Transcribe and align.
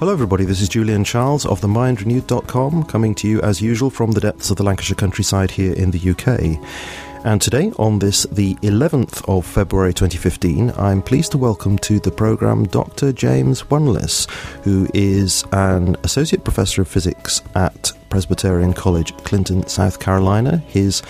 Hello, 0.00 0.14
everybody. 0.14 0.46
This 0.46 0.62
is 0.62 0.70
Julian 0.70 1.04
Charles 1.04 1.44
of 1.44 1.60
themindrenewed.com, 1.60 2.84
coming 2.84 3.14
to 3.16 3.28
you 3.28 3.38
as 3.42 3.60
usual 3.60 3.90
from 3.90 4.12
the 4.12 4.20
depths 4.22 4.48
of 4.48 4.56
the 4.56 4.62
Lancashire 4.62 4.94
countryside 4.94 5.50
here 5.50 5.74
in 5.74 5.90
the 5.90 5.98
UK. 6.12 6.58
And 7.26 7.38
today, 7.42 7.70
on 7.78 7.98
this, 7.98 8.22
the 8.32 8.54
11th 8.62 9.22
of 9.28 9.44
February 9.44 9.92
2015, 9.92 10.72
I'm 10.78 11.02
pleased 11.02 11.32
to 11.32 11.38
welcome 11.38 11.76
to 11.80 12.00
the 12.00 12.10
programme 12.10 12.64
Dr. 12.64 13.12
James 13.12 13.64
Wanliss, 13.64 14.26
who 14.64 14.88
is 14.94 15.44
an 15.52 15.98
Associate 16.02 16.42
Professor 16.42 16.80
of 16.80 16.88
Physics 16.88 17.42
at 17.54 17.92
Presbyterian 18.08 18.72
College, 18.72 19.14
Clinton, 19.18 19.66
South 19.66 20.00
Carolina. 20.00 20.56
His 20.68 21.02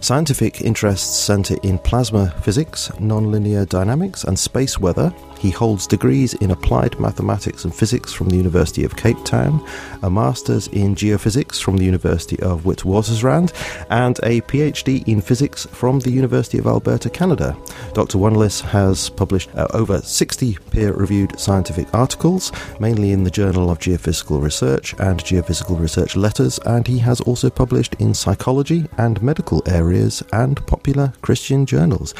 scientific 0.00 0.62
interests 0.62 1.18
centre 1.18 1.58
in 1.62 1.78
plasma 1.80 2.30
physics, 2.40 2.88
nonlinear 2.94 3.68
dynamics, 3.68 4.24
and 4.24 4.38
space 4.38 4.78
weather. 4.78 5.12
He 5.38 5.50
holds 5.50 5.86
degrees 5.86 6.34
in 6.34 6.50
applied 6.50 6.98
mathematics 6.98 7.64
and 7.64 7.74
physics 7.74 8.12
from 8.12 8.28
the 8.28 8.36
University 8.36 8.84
of 8.84 8.96
Cape 8.96 9.24
Town, 9.24 9.64
a 10.02 10.10
master's 10.10 10.66
in 10.68 10.94
geophysics 10.94 11.62
from 11.62 11.76
the 11.76 11.84
University 11.84 12.40
of 12.40 12.62
Witwatersrand, 12.62 13.52
and 13.90 14.18
a 14.22 14.40
PhD 14.42 15.06
in 15.06 15.20
physics 15.20 15.66
from 15.66 16.00
the 16.00 16.10
University 16.10 16.58
of 16.58 16.66
Alberta, 16.66 17.08
Canada. 17.08 17.56
Dr. 17.94 18.18
Wanliss 18.18 18.60
has 18.60 19.10
published 19.10 19.54
uh, 19.54 19.68
over 19.74 20.00
60 20.00 20.58
peer 20.70 20.92
reviewed 20.92 21.38
scientific 21.38 21.92
articles, 21.94 22.52
mainly 22.80 23.12
in 23.12 23.24
the 23.24 23.30
Journal 23.30 23.70
of 23.70 23.78
Geophysical 23.78 24.42
Research 24.42 24.94
and 24.98 25.20
Geophysical 25.20 25.78
Research 25.78 26.16
Letters, 26.16 26.58
and 26.66 26.86
he 26.86 26.98
has 26.98 27.20
also 27.20 27.48
published 27.48 27.94
in 28.00 28.14
psychology 28.14 28.86
and 28.98 29.22
medical 29.22 29.62
areas 29.66 30.22
and 30.32 30.64
popular 30.66 31.12
Christian 31.22 31.64
journals. 31.66 32.14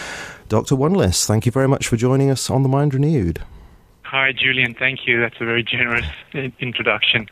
Dr. 0.48 0.76
Wanliss, 0.76 1.26
thank 1.26 1.44
you 1.44 1.52
very 1.52 1.68
much 1.68 1.86
for 1.86 1.96
joining 1.96 2.30
us 2.30 2.48
on 2.48 2.62
The 2.62 2.68
Mind 2.70 2.94
Renewed. 2.94 3.42
Hi, 4.02 4.32
Julian. 4.32 4.74
Thank 4.74 5.06
you. 5.06 5.20
That's 5.20 5.36
a 5.40 5.44
very 5.44 5.62
generous 5.62 6.06
uh, 6.34 6.48
introduction. 6.58 7.28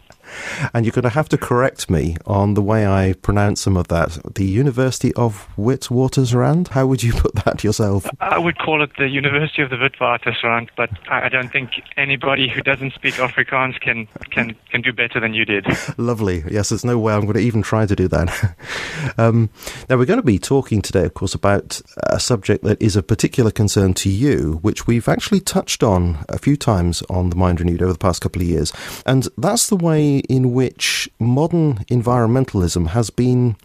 And 0.73 0.85
you're 0.85 0.93
going 0.93 1.03
to 1.05 1.09
have 1.11 1.29
to 1.31 1.39
correct 1.39 1.91
me 1.91 2.17
on 2.27 2.55
the 2.55 2.63
way 2.63 2.87
I 2.87 3.15
pronounce 3.23 3.61
some 3.61 3.77
of 3.77 3.89
that. 3.89 4.19
The 4.35 4.45
University 4.45 5.13
of 5.15 5.49
Witwatersrand? 5.57 6.69
How 6.69 6.87
would 6.87 7.03
you 7.03 7.13
put 7.25 7.35
that 7.45 7.65
yourself? 7.65 8.07
I 8.21 8.39
would 8.39 8.59
call 8.59 8.83
it 8.83 8.91
the 8.99 9.09
University 9.09 9.63
of 9.63 9.71
the 9.71 9.77
Witwatersrand, 9.77 10.69
but 10.77 10.91
I 11.09 11.29
don't 11.29 11.51
think 11.51 11.71
anybody 11.97 12.49
who 12.49 12.63
doesn't 12.63 12.95
speak 12.95 13.15
Afrikaans 13.15 13.81
can, 13.81 14.09
can, 14.31 14.57
can 14.71 14.83
do 14.83 14.93
better 14.93 15.21
than 15.21 15.35
you 15.35 15.45
did. 15.45 15.67
Lovely. 15.99 16.45
Yes, 16.51 16.71
there's 16.71 16.85
no 16.85 16.99
way 16.99 17.15
I'm 17.15 17.23
going 17.23 17.35
to 17.35 17.41
even 17.41 17.63
try 17.63 17.87
to 17.87 17.97
do 17.97 18.09
that. 18.09 18.57
um, 19.19 19.51
now, 19.89 19.97
we're 19.97 20.07
going 20.07 20.21
to 20.21 20.27
be 20.27 20.39
talking 20.39 20.83
today, 20.83 21.05
of 21.05 21.15
course, 21.15 21.35
about 21.35 21.81
a 22.05 22.21
subject 22.21 22.65
that 22.65 22.81
is 22.81 22.97
of 22.97 23.07
particular 23.07 23.51
concern 23.51 23.95
to 23.95 24.11
you, 24.11 24.59
which 24.63 24.87
we've 24.87 25.09
actually 25.09 25.41
touched 25.41 25.83
on 25.83 26.25
a 26.29 26.39
few 26.39 26.57
times 26.57 27.03
on 27.09 27.31
The 27.31 27.37
Mind 27.37 27.61
Renewed 27.61 27.83
over 27.83 27.93
the 27.93 27.99
past 27.99 28.23
couple 28.23 28.43
of 28.43 28.49
years. 28.49 28.73
And 29.05 29.29
that's 29.37 29.69
the 29.69 29.77
way 29.77 30.16
in 30.20 30.53
which 30.53 31.09
modern 31.19 31.84
environmentalism 31.91 32.89
has 32.89 33.11
been 33.11 33.56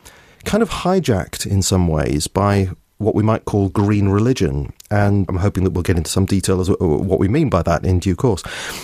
kind 0.45 0.63
of 0.63 0.69
hijacked 0.69 1.45
in 1.45 1.61
some 1.61 1.87
ways 1.87 2.27
by 2.27 2.69
what 2.97 3.15
we 3.15 3.23
might 3.23 3.45
call 3.45 3.69
green 3.69 4.09
religion. 4.09 4.73
And 4.91 5.25
I'm 5.29 5.37
hoping 5.37 5.63
that 5.63 5.71
we'll 5.71 5.83
get 5.83 5.97
into 5.97 6.11
some 6.11 6.25
detail 6.25 6.59
as 6.59 6.69
what 6.69 7.19
we 7.19 7.27
mean 7.27 7.49
by 7.49 7.63
that 7.63 7.85
in 7.85 7.99
due 7.99 8.15
course. 8.15 8.43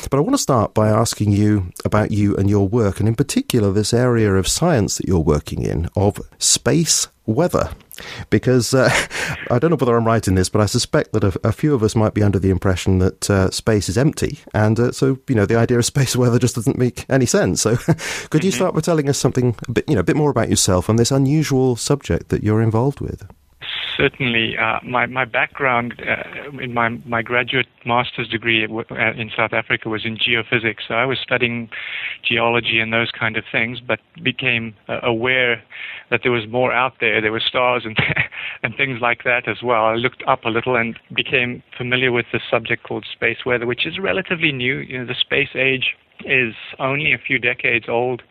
But 0.10 0.18
I 0.18 0.22
want 0.22 0.34
to 0.34 0.42
start 0.42 0.74
by 0.74 0.90
asking 0.90 1.34
you 1.34 1.72
about 1.86 2.12
you 2.12 2.36
and 2.38 2.50
your 2.50 2.68
work, 2.68 3.00
and 3.00 3.08
in 3.08 3.16
particular, 3.16 3.72
this 3.72 3.94
area 3.94 4.34
of 4.34 4.48
science 4.48 4.98
that 4.98 5.08
you're 5.08 5.20
working 5.20 5.64
in 5.64 5.90
of 5.96 6.20
space 6.40 7.08
weather. 7.28 7.70
Because 8.30 8.74
uh, 8.74 8.90
I 9.52 9.60
don't 9.60 9.70
know 9.70 9.78
whether 9.78 9.96
I'm 9.96 10.08
right 10.08 10.26
in 10.28 10.36
this, 10.36 10.50
but 10.50 10.62
I 10.62 10.66
suspect 10.66 11.14
that 11.14 11.24
a, 11.24 11.40
a 11.44 11.52
few 11.52 11.74
of 11.74 11.84
us 11.84 11.96
might 11.96 12.14
be 12.14 12.24
under 12.24 12.40
the 12.40 12.50
impression 12.50 13.00
that 13.00 13.30
uh, 13.30 13.52
space 13.52 13.90
is 13.90 13.98
empty, 13.98 14.40
and 14.54 14.80
uh, 14.80 14.92
so 14.92 15.20
you 15.28 15.36
know 15.36 15.46
the 15.46 15.58
idea 15.58 15.78
of 15.78 15.86
space 15.94 16.16
weather 16.16 16.40
just 16.40 16.56
doesn't 16.56 16.78
make 16.78 17.06
any 17.10 17.26
sense. 17.26 17.62
So, 17.62 17.76
could 17.78 17.98
mm-hmm. 17.98 18.46
you 18.46 18.52
start 18.52 18.74
by 18.74 18.82
telling 18.82 19.10
us 19.10 19.18
something 19.18 19.56
a 19.68 19.72
bit, 19.72 19.86
you 19.88 19.96
know, 19.96 20.02
a 20.02 20.06
bit 20.06 20.16
more 20.16 20.32
about 20.32 20.50
yourself 20.50 20.90
and 20.90 20.98
this 20.98 21.12
unusual 21.12 21.76
subject 21.76 22.30
that 22.30 22.44
you're 22.44 22.62
involved 22.62 23.02
with? 23.02 23.28
Certainly. 23.98 24.56
Uh, 24.58 24.80
my 24.84 25.06
my 25.08 25.26
background 25.26 25.96
uh, 26.00 26.58
in 26.62 26.74
my 26.74 26.90
my 27.06 27.22
graduate 27.22 27.68
master's 27.86 28.30
degree 28.30 28.64
uh, 28.64 28.94
in 29.18 29.32
South 29.36 29.54
Africa 29.54 29.90
was 29.90 30.06
in 30.06 30.18
geophysics. 30.18 30.88
So 30.88 30.94
I 30.94 31.06
was 31.06 31.18
studying 31.22 31.70
geology 32.24 32.80
and 32.80 32.94
those 32.94 33.12
kind 33.12 33.36
of 33.36 33.44
things, 33.52 33.80
but 33.86 34.00
became 34.24 34.76
uh, 34.88 35.00
aware 35.04 35.64
that 36.12 36.22
there 36.24 36.32
was 36.32 36.48
more 36.48 36.72
out 36.72 36.94
there. 37.02 37.20
There 37.20 37.32
were 37.32 37.42
stars 37.42 37.84
and 37.86 37.98
and 38.64 38.76
things 38.78 39.00
like 39.02 39.24
that 39.24 39.48
as 39.48 39.58
well. 39.64 39.86
I 39.86 39.96
looked 39.96 40.24
up 40.28 40.46
a 40.46 40.50
little 40.50 40.76
and 40.76 40.98
became 41.16 41.64
familiar 41.78 42.12
with 42.12 42.28
the 42.32 42.40
subject 42.50 42.84
called 42.84 43.06
space 43.12 43.46
weather, 43.46 43.66
which 43.66 43.86
is 43.86 44.00
relatively 44.00 44.52
new. 44.52 44.78
You 44.78 45.00
know, 45.00 45.06
the 45.06 45.16
space 45.20 45.56
age 45.56 45.96
is 46.26 46.54
only 46.80 47.14
a 47.14 47.18
few 47.18 47.40
decades 47.40 47.86
old. 47.90 48.22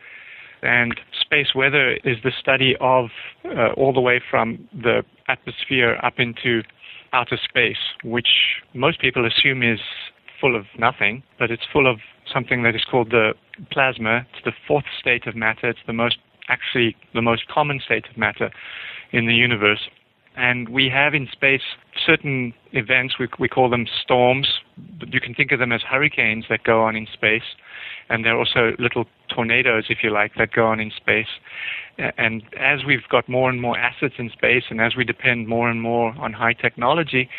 And 0.63 0.99
space 1.21 1.53
weather 1.53 1.97
is 2.03 2.17
the 2.23 2.31
study 2.39 2.75
of 2.81 3.09
uh, 3.45 3.73
all 3.77 3.93
the 3.93 4.01
way 4.01 4.19
from 4.31 4.67
the 4.73 5.03
atmosphere 5.27 5.99
up 6.03 6.15
into 6.17 6.61
outer 7.13 7.37
space, 7.37 7.77
which 8.03 8.27
most 8.73 8.99
people 8.99 9.25
assume 9.25 9.63
is 9.63 9.79
full 10.39 10.55
of 10.55 10.65
nothing, 10.77 11.23
but 11.39 11.51
it's 11.51 11.63
full 11.71 11.89
of 11.89 11.99
something 12.31 12.63
that 12.63 12.75
is 12.75 12.85
called 12.89 13.11
the 13.11 13.33
plasma. 13.71 14.25
It's 14.33 14.45
the 14.45 14.51
fourth 14.67 14.85
state 14.99 15.25
of 15.27 15.35
matter. 15.35 15.69
It's 15.69 15.79
the 15.87 15.93
most, 15.93 16.17
actually, 16.49 16.95
the 17.13 17.21
most 17.21 17.47
common 17.47 17.79
state 17.83 18.05
of 18.09 18.17
matter 18.17 18.51
in 19.11 19.25
the 19.25 19.33
universe. 19.33 19.89
And 20.35 20.69
we 20.69 20.89
have 20.89 21.15
in 21.15 21.27
space 21.31 21.61
certain 22.05 22.53
events, 22.71 23.15
we, 23.19 23.27
we 23.39 23.47
call 23.47 23.69
them 23.69 23.87
storms, 24.03 24.47
you 25.07 25.19
can 25.19 25.33
think 25.33 25.51
of 25.51 25.59
them 25.59 25.71
as 25.71 25.81
hurricanes 25.81 26.45
that 26.49 26.63
go 26.63 26.81
on 26.81 26.95
in 26.95 27.07
space. 27.11 27.55
And 28.09 28.23
there 28.23 28.35
are 28.35 28.39
also 28.39 28.73
little 28.79 29.05
tornadoes, 29.29 29.85
if 29.89 29.99
you 30.03 30.09
like, 30.11 30.35
that 30.35 30.51
go 30.51 30.67
on 30.67 30.79
in 30.79 30.91
space. 30.91 31.27
And 32.17 32.43
as 32.57 32.85
we've 32.85 33.07
got 33.09 33.27
more 33.27 33.49
and 33.49 33.61
more 33.61 33.77
assets 33.77 34.15
in 34.17 34.29
space, 34.29 34.63
and 34.69 34.79
as 34.79 34.95
we 34.95 35.03
depend 35.03 35.47
more 35.47 35.69
and 35.69 35.81
more 35.81 36.13
on 36.17 36.33
high 36.33 36.53
technology, 36.53 37.29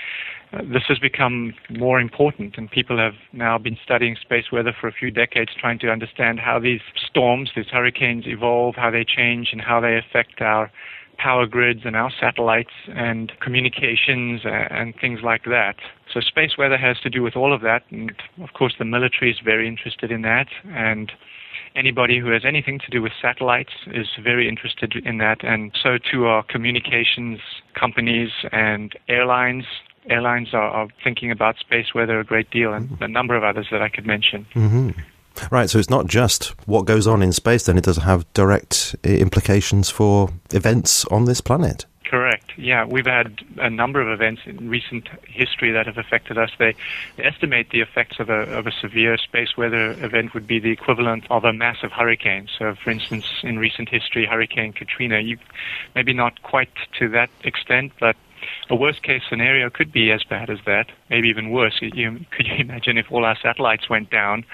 uh, 0.53 0.62
this 0.62 0.83
has 0.89 0.99
become 0.99 1.55
more 1.69 2.01
important, 2.01 2.56
and 2.56 2.71
people 2.71 2.97
have 2.99 3.15
now 3.33 3.59
been 3.59 3.77
studying 3.84 4.17
space 4.21 4.47
weather 4.51 4.75
for 4.79 4.89
a 4.89 4.93
few 4.93 5.11
decades, 5.11 5.51
trying 5.61 5.79
to 5.79 5.91
understand 5.91 6.41
how 6.41 6.59
these 6.59 6.81
storms, 6.97 7.50
these 7.55 7.67
hurricanes 7.71 8.27
evolve, 8.27 8.75
how 8.75 8.91
they 8.91 9.05
change, 9.05 9.50
and 9.53 9.61
how 9.61 9.79
they 9.81 9.97
affect 9.97 10.41
our 10.41 10.71
power 11.19 11.47
grids 11.47 11.81
and 11.84 11.97
our 11.97 12.11
satellites 12.19 12.73
and 12.89 13.33
communications 13.41 14.43
and 14.45 14.95
things 15.01 15.21
like 15.23 15.45
that. 15.45 15.77
So 16.12 16.21
space 16.21 16.53
weather 16.56 16.79
has 16.79 16.99
to 17.01 17.11
do 17.11 17.23
with 17.23 17.37
all 17.37 17.53
of 17.53 17.61
that, 17.62 17.83
and 17.91 18.12
of 18.43 18.53
course 18.55 18.75
the 18.79 18.84
military 18.84 19.31
is 19.31 19.39
very 19.45 19.69
interested 19.69 20.11
in 20.11 20.23
that, 20.23 20.47
and 20.73 21.12
anybody 21.77 22.19
who 22.19 22.31
has 22.31 22.43
anything 22.47 22.79
to 22.79 22.91
do 22.91 23.03
with 23.03 23.12
satellites 23.21 23.73
is 23.89 24.06
very 24.23 24.49
interested 24.49 24.95
in 25.05 25.19
that, 25.19 25.45
and 25.45 25.73
so 25.83 25.99
too 25.99 26.25
are 26.27 26.43
communications 26.43 27.41
companies 27.75 28.31
and 28.53 28.95
airlines. 29.09 29.65
Airlines 30.09 30.49
are, 30.55 30.71
are 30.71 30.89
thinking 31.05 31.31
about 31.31 31.59
space 31.59 31.95
weather 31.95 32.19
a 32.19 32.25
great 32.25 32.50
deal, 32.50 32.73
and 32.73 32.89
mm-hmm. 32.89 33.03
a 33.03 33.09
number 33.09 33.37
of 33.37 33.45
others 33.45 33.67
that 33.71 33.83
I 33.83 33.89
could 33.89 34.06
mention. 34.06 34.47
Mm-hmm. 34.55 34.91
Right, 35.50 35.69
so 35.71 35.78
it's 35.78 35.91
not 35.91 36.06
just 36.06 36.49
what 36.66 36.84
goes 36.84 37.06
on 37.06 37.22
in 37.22 37.32
space, 37.32 37.65
then 37.65 37.78
it 37.78 37.84
does 37.84 37.99
have 37.99 38.31
direct 38.34 38.97
uh, 39.06 39.10
implications 39.10 39.91
for 39.91 40.31
events 40.53 41.04
on 41.06 41.25
this 41.25 41.41
planet. 41.41 41.87
Correct. 42.09 42.53
Yeah, 42.56 42.87
we've 42.87 43.06
had 43.06 43.44
a 43.59 43.69
number 43.69 44.00
of 44.00 44.09
events 44.09 44.41
in 44.47 44.71
recent 44.71 45.09
history 45.26 45.72
that 45.72 45.84
have 45.84 45.99
affected 45.99 46.38
us. 46.38 46.50
They, 46.59 46.75
they 47.16 47.25
estimate 47.25 47.69
the 47.69 47.82
effects 47.82 48.19
of 48.19 48.31
a, 48.31 48.50
of 48.56 48.66
a 48.66 48.72
severe 48.72 49.19
space 49.19 49.59
weather 49.59 49.91
event 50.03 50.32
would 50.32 50.47
be 50.47 50.59
the 50.59 50.71
equivalent 50.71 51.26
of 51.31 51.44
a 51.44 51.53
massive 51.53 51.93
hurricane. 51.93 52.49
So, 52.59 52.75
for 52.82 52.91
instance, 52.91 53.26
in 53.43 53.59
recent 53.59 53.91
history, 53.91 54.25
Hurricane 54.25 54.72
Katrina, 54.72 55.20
you 55.20 55.37
maybe 55.94 56.15
not 56.15 56.43
quite 56.43 56.70
to 56.99 57.10
that 57.10 57.29
extent, 57.44 57.93
but 58.00 58.17
a 58.70 58.76
worst 58.76 59.02
case 59.02 59.23
scenario 59.29 59.70
could 59.70 59.93
be 59.93 60.11
as 60.12 60.23
bad 60.25 60.50
as 60.50 60.58
that, 60.67 60.87
maybe 61.11 61.29
even 61.29 61.50
worse. 61.50 61.79
You, 61.81 62.20
could 62.31 62.46
you 62.46 62.55
imagine 62.58 62.99
if 62.99 63.06
all 63.11 63.25
our 63.25 63.37
satellites 63.40 63.88
went 63.88 64.11
down 64.11 64.44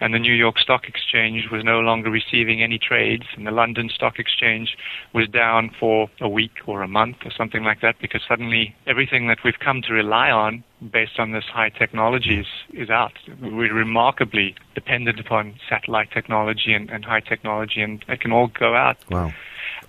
and 0.00 0.12
the 0.12 0.18
New 0.18 0.34
York 0.34 0.58
Stock 0.58 0.86
Exchange 0.88 1.48
was 1.50 1.64
no 1.64 1.80
longer 1.80 2.10
receiving 2.10 2.62
any 2.62 2.78
trades 2.78 3.24
and 3.36 3.46
the 3.46 3.50
London 3.50 3.88
Stock 3.94 4.18
Exchange 4.18 4.76
was 5.12 5.28
down 5.28 5.70
for 5.78 6.08
a 6.20 6.28
week 6.28 6.52
or 6.66 6.82
a 6.82 6.88
month 6.88 7.18
or 7.24 7.30
something 7.30 7.64
like 7.64 7.80
that 7.80 7.96
because 8.00 8.22
suddenly 8.28 8.74
everything 8.86 9.28
that 9.28 9.38
we've 9.44 9.58
come 9.58 9.82
to 9.82 9.92
rely 9.92 10.30
on 10.30 10.64
based 10.92 11.18
on 11.18 11.32
this 11.32 11.44
high 11.44 11.70
technology 11.70 12.40
is, 12.40 12.46
is 12.72 12.90
out. 12.90 13.12
We're 13.40 13.72
remarkably 13.72 14.54
dependent 14.74 15.18
upon 15.18 15.54
satellite 15.68 16.10
technology 16.10 16.74
and, 16.74 16.90
and 16.90 17.04
high 17.04 17.20
technology 17.20 17.80
and 17.80 18.04
it 18.08 18.20
can 18.20 18.32
all 18.32 18.48
go 18.48 18.74
out. 18.74 18.98
Wow. 19.10 19.32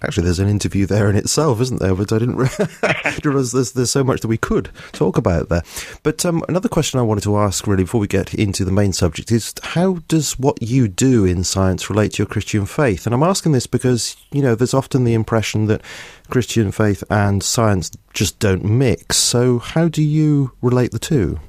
Actually, 0.01 0.25
there's 0.25 0.39
an 0.39 0.49
interview 0.49 0.85
there 0.85 1.09
in 1.09 1.15
itself, 1.15 1.61
isn't 1.61 1.79
there? 1.79 1.95
But 1.95 2.11
I 2.11 2.19
didn't 2.19 2.35
realize 2.35 3.51
there's, 3.51 3.71
there's 3.73 3.91
so 3.91 4.03
much 4.03 4.21
that 4.21 4.27
we 4.27 4.37
could 4.37 4.69
talk 4.91 5.17
about 5.17 5.49
there. 5.49 5.63
But 6.03 6.25
um, 6.25 6.43
another 6.47 6.69
question 6.69 6.99
I 6.99 7.03
wanted 7.03 7.23
to 7.23 7.37
ask, 7.37 7.65
really, 7.67 7.83
before 7.83 8.01
we 8.01 8.07
get 8.07 8.33
into 8.33 8.65
the 8.65 8.71
main 8.71 8.93
subject, 8.93 9.31
is 9.31 9.53
how 9.63 9.99
does 10.07 10.37
what 10.37 10.61
you 10.61 10.87
do 10.87 11.25
in 11.25 11.43
science 11.43 11.89
relate 11.89 12.13
to 12.13 12.23
your 12.23 12.27
Christian 12.27 12.65
faith? 12.65 13.05
And 13.05 13.15
I'm 13.15 13.23
asking 13.23 13.53
this 13.53 13.67
because, 13.67 14.15
you 14.31 14.41
know, 14.41 14.55
there's 14.55 14.73
often 14.73 15.03
the 15.03 15.13
impression 15.13 15.67
that 15.67 15.81
Christian 16.29 16.71
faith 16.71 17.03
and 17.09 17.41
science 17.41 17.91
just 18.13 18.39
don't 18.39 18.63
mix. 18.63 19.17
So, 19.17 19.59
how 19.59 19.87
do 19.87 20.01
you 20.01 20.51
relate 20.61 20.91
the 20.91 20.99
two? 20.99 21.39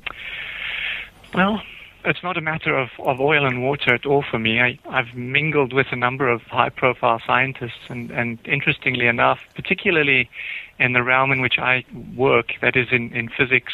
Well, 1.34 1.60
it's 2.06 2.22
not 2.22 2.36
a 2.36 2.40
matter 2.40 2.76
of, 2.76 2.88
of 3.00 3.20
oil 3.20 3.44
and 3.44 3.62
water 3.62 3.92
at 3.92 4.06
all 4.06 4.22
for 4.22 4.38
me. 4.38 4.60
I, 4.60 4.78
I've 4.88 5.14
mingled 5.14 5.72
with 5.72 5.88
a 5.90 5.96
number 5.96 6.28
of 6.28 6.42
high 6.42 6.68
profile 6.68 7.20
scientists, 7.26 7.88
and, 7.88 8.10
and 8.10 8.38
interestingly 8.46 9.06
enough, 9.06 9.40
particularly 9.54 10.30
in 10.78 10.92
the 10.92 11.02
realm 11.02 11.32
in 11.32 11.40
which 11.40 11.58
I 11.58 11.84
work, 12.16 12.52
that 12.62 12.76
is 12.76 12.88
in, 12.92 13.12
in 13.12 13.28
physics, 13.28 13.72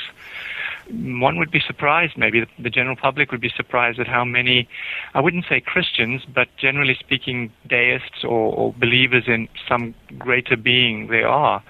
one 0.90 1.38
would 1.38 1.50
be 1.50 1.60
surprised, 1.60 2.16
maybe 2.16 2.44
the 2.58 2.70
general 2.70 2.96
public 2.96 3.30
would 3.30 3.40
be 3.40 3.52
surprised 3.54 3.98
at 4.00 4.08
how 4.08 4.24
many, 4.24 4.68
I 5.14 5.20
wouldn't 5.20 5.44
say 5.48 5.60
Christians, 5.60 6.22
but 6.24 6.48
generally 6.56 6.96
speaking, 6.98 7.52
deists 7.66 8.24
or, 8.24 8.52
or 8.54 8.72
believers 8.72 9.24
in 9.26 9.48
some 9.68 9.94
greater 10.18 10.56
being 10.56 11.08
there 11.08 11.28
are. 11.28 11.62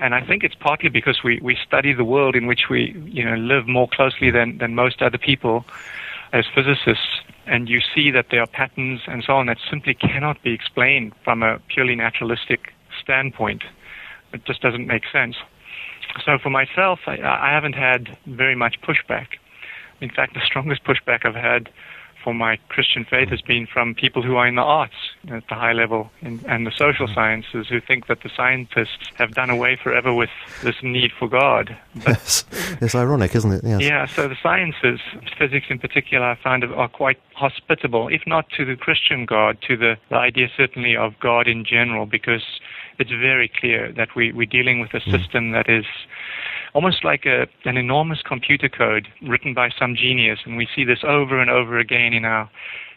And 0.00 0.14
I 0.14 0.24
think 0.24 0.44
it's 0.44 0.54
partly 0.54 0.88
because 0.88 1.22
we, 1.24 1.40
we 1.42 1.56
study 1.66 1.92
the 1.92 2.04
world 2.04 2.36
in 2.36 2.46
which 2.46 2.68
we 2.70 2.96
you 3.06 3.24
know 3.24 3.34
live 3.36 3.66
more 3.66 3.88
closely 3.88 4.30
than, 4.30 4.58
than 4.58 4.74
most 4.74 5.02
other 5.02 5.18
people 5.18 5.64
as 6.32 6.44
physicists, 6.54 7.20
and 7.46 7.68
you 7.68 7.80
see 7.94 8.10
that 8.10 8.26
there 8.30 8.42
are 8.42 8.46
patterns 8.46 9.00
and 9.06 9.24
so 9.24 9.34
on 9.34 9.46
that 9.46 9.56
simply 9.70 9.94
cannot 9.94 10.42
be 10.42 10.52
explained 10.52 11.12
from 11.24 11.42
a 11.42 11.58
purely 11.68 11.96
naturalistic 11.96 12.72
standpoint. 13.00 13.64
It 14.32 14.44
just 14.44 14.60
doesn't 14.60 14.86
make 14.86 15.04
sense. 15.10 15.36
So 16.24 16.38
for 16.38 16.50
myself, 16.50 17.00
I, 17.06 17.18
I 17.20 17.50
haven't 17.50 17.74
had 17.74 18.16
very 18.26 18.54
much 18.54 18.80
pushback. 18.82 19.28
In 20.00 20.10
fact, 20.10 20.34
the 20.34 20.40
strongest 20.44 20.84
pushback 20.84 21.24
I've 21.24 21.34
had 21.34 21.70
for 22.22 22.34
my 22.34 22.56
Christian 22.68 23.04
faith 23.04 23.28
has 23.28 23.40
been 23.40 23.66
from 23.66 23.94
people 23.94 24.22
who 24.22 24.36
are 24.36 24.46
in 24.46 24.54
the 24.54 24.62
arts 24.62 24.94
at 25.30 25.46
the 25.48 25.54
high 25.54 25.72
level 25.72 26.10
in, 26.20 26.44
and 26.48 26.66
the 26.66 26.70
social 26.70 27.06
sciences 27.06 27.68
who 27.68 27.80
think 27.80 28.06
that 28.06 28.22
the 28.22 28.30
scientists 28.36 29.10
have 29.14 29.32
done 29.32 29.50
away 29.50 29.76
forever 29.76 30.12
with 30.12 30.30
this 30.62 30.76
need 30.82 31.12
for 31.18 31.28
God. 31.28 31.76
Yes, 32.08 32.44
it's 32.80 32.94
ironic, 32.94 33.34
isn't 33.34 33.52
it? 33.52 33.64
Yes. 33.64 33.82
Yeah, 33.82 34.06
so 34.06 34.28
the 34.28 34.36
sciences, 34.42 35.00
physics 35.36 35.66
in 35.68 35.78
particular, 35.78 36.24
I 36.24 36.34
find 36.36 36.64
are 36.64 36.88
quite 36.88 37.20
hospitable, 37.34 38.08
if 38.08 38.22
not 38.26 38.48
to 38.56 38.64
the 38.64 38.76
Christian 38.76 39.26
God, 39.26 39.58
to 39.68 39.76
the, 39.76 39.96
the 40.08 40.16
idea 40.16 40.48
certainly 40.56 40.96
of 40.96 41.18
God 41.20 41.46
in 41.46 41.64
general, 41.64 42.06
because 42.06 42.60
it's 42.98 43.10
very 43.10 43.50
clear 43.60 43.92
that 43.92 44.14
we, 44.16 44.32
we're 44.32 44.46
dealing 44.46 44.80
with 44.80 44.94
a 44.94 45.00
hmm. 45.00 45.10
system 45.10 45.50
that 45.52 45.68
is 45.68 45.84
almost 46.78 47.04
like 47.04 47.26
a, 47.26 47.48
an 47.68 47.76
enormous 47.76 48.20
computer 48.22 48.68
code 48.68 49.08
written 49.26 49.52
by 49.52 49.68
some 49.76 49.96
genius, 49.96 50.38
and 50.44 50.56
we 50.56 50.68
see 50.76 50.84
this 50.84 51.00
over 51.02 51.40
and 51.40 51.50
over 51.50 51.76
again 51.76 52.12
in 52.12 52.24
our 52.24 52.48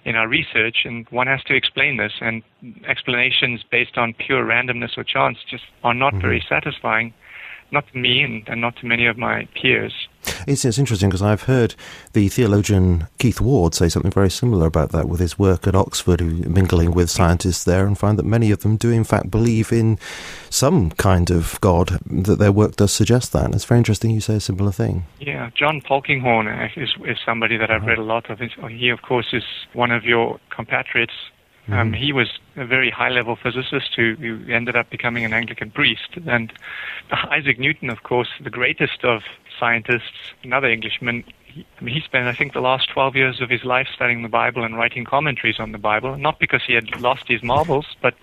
in 0.06 0.16
our 0.16 0.28
research, 0.28 0.78
and 0.86 1.08
one 1.10 1.26
has 1.26 1.42
to 1.46 1.56
explain 1.56 1.98
this, 1.98 2.12
and 2.22 2.44
explanations 2.88 3.64
based 3.72 3.98
on 3.98 4.14
pure 4.14 4.46
randomness 4.46 4.98
or 4.98 5.04
chance 5.04 5.40
just 5.50 5.64
are 5.84 5.96
not 5.96 6.14
mm-hmm. 6.14 6.22
very 6.22 6.46
satisfying 6.48 7.12
not 7.72 7.88
to 7.92 7.98
me 7.98 8.22
and, 8.22 8.48
and 8.48 8.62
not 8.62 8.76
to 8.78 8.86
many 8.86 9.06
of 9.06 9.18
my 9.18 9.48
peers. 9.62 9.94
It's, 10.48 10.66
it's 10.66 10.78
interesting 10.78 11.10
because 11.10 11.22
I've 11.22 11.44
heard 11.44 11.76
the 12.14 12.30
theologian 12.30 13.08
Keith 13.18 13.42
Ward 13.42 13.74
say 13.74 13.90
something 13.90 14.12
very 14.12 14.30
similar 14.30 14.68
about 14.68 14.92
that 14.92 15.08
with 15.08 15.20
his 15.20 15.40
work 15.40 15.68
at 15.68 15.76
Oxford, 15.76 16.22
mingling 16.22 16.92
with 16.92 17.10
scientists 17.10 17.64
there, 17.64 17.88
and 17.88 17.98
find 17.98 18.20
that 18.20 18.26
many 18.26 18.52
of 18.52 18.60
them 18.60 18.78
do, 18.78 18.92
in 18.92 19.04
fact, 19.04 19.32
believe 19.32 19.72
in 19.72 19.98
some 20.50 20.92
kind 20.92 21.32
of 21.32 21.60
God, 21.62 22.00
that 22.06 22.40
their 22.40 22.52
work 22.52 22.76
does 22.76 22.92
suggest 22.92 23.34
that. 23.34 23.46
And 23.46 23.56
it's 23.56 23.66
very 23.66 23.80
interesting 23.80 24.12
you 24.12 24.22
say 24.22 24.36
a 24.36 24.40
similar 24.40 24.72
thing. 24.72 25.06
Yeah, 25.20 25.50
John 25.58 25.82
Polkinghorne 25.82 26.78
is, 26.78 26.90
is 27.06 27.18
somebody 27.26 27.58
that 27.58 27.72
I've 27.72 27.82
uh-huh. 27.82 27.90
read 27.90 27.98
a 27.98 28.04
lot 28.04 28.30
of. 28.30 28.40
He, 28.70 28.90
of 28.90 29.02
course, 29.02 29.28
is 29.34 29.44
one 29.74 29.92
of 29.92 30.04
your 30.04 30.40
compatriots 30.50 31.14
um, 31.68 31.74
mm-hmm. 31.74 31.94
he 31.94 32.12
was 32.12 32.28
a 32.56 32.66
very 32.66 32.90
high 32.90 33.10
level 33.10 33.36
physicist 33.36 33.94
who, 33.96 34.16
who, 34.16 34.52
ended 34.52 34.76
up 34.76 34.90
becoming 34.90 35.24
an 35.26 35.34
Anglican 35.34 35.72
priest. 35.72 36.18
And 36.26 36.52
Isaac 37.12 37.60
Newton, 37.60 37.90
of 37.90 38.04
course, 38.04 38.30
the 38.42 38.50
greatest 38.50 39.04
of 39.04 39.22
scientists, 39.60 40.34
another 40.44 40.68
Englishman, 40.68 41.24
he, 41.46 41.66
I 41.80 41.84
mean, 41.84 41.94
he 41.94 42.02
spent, 42.02 42.28
I 42.28 42.34
think, 42.34 42.54
the 42.54 42.62
last 42.62 42.90
12 42.90 43.16
years 43.16 43.42
of 43.42 43.50
his 43.50 43.64
life 43.64 43.88
studying 43.94 44.24
the 44.24 44.30
Bible 44.30 44.64
and 44.64 44.76
writing 44.76 45.06
commentaries 45.06 45.60
on 45.60 45.72
the 45.72 45.78
Bible, 45.78 46.18
not 46.18 46.40
because 46.40 46.62
he 46.66 46.74
had 46.74 47.00
lost 47.00 47.28
his 47.28 47.44
marbles, 47.44 47.86
but 48.02 48.16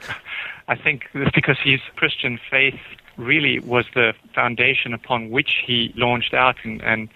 I 0.67 0.77
think 0.77 1.09
because 1.35 1.59
his 1.63 1.81
Christian 1.97 2.41
faith 2.51 2.81
really 3.17 3.59
was 3.61 3.85
the 3.95 4.15
foundation 4.35 4.95
upon 4.95 5.31
which 5.31 5.63
he 5.67 5.93
launched 5.97 6.35
out 6.35 6.57
and, 6.65 6.83
and 6.83 7.09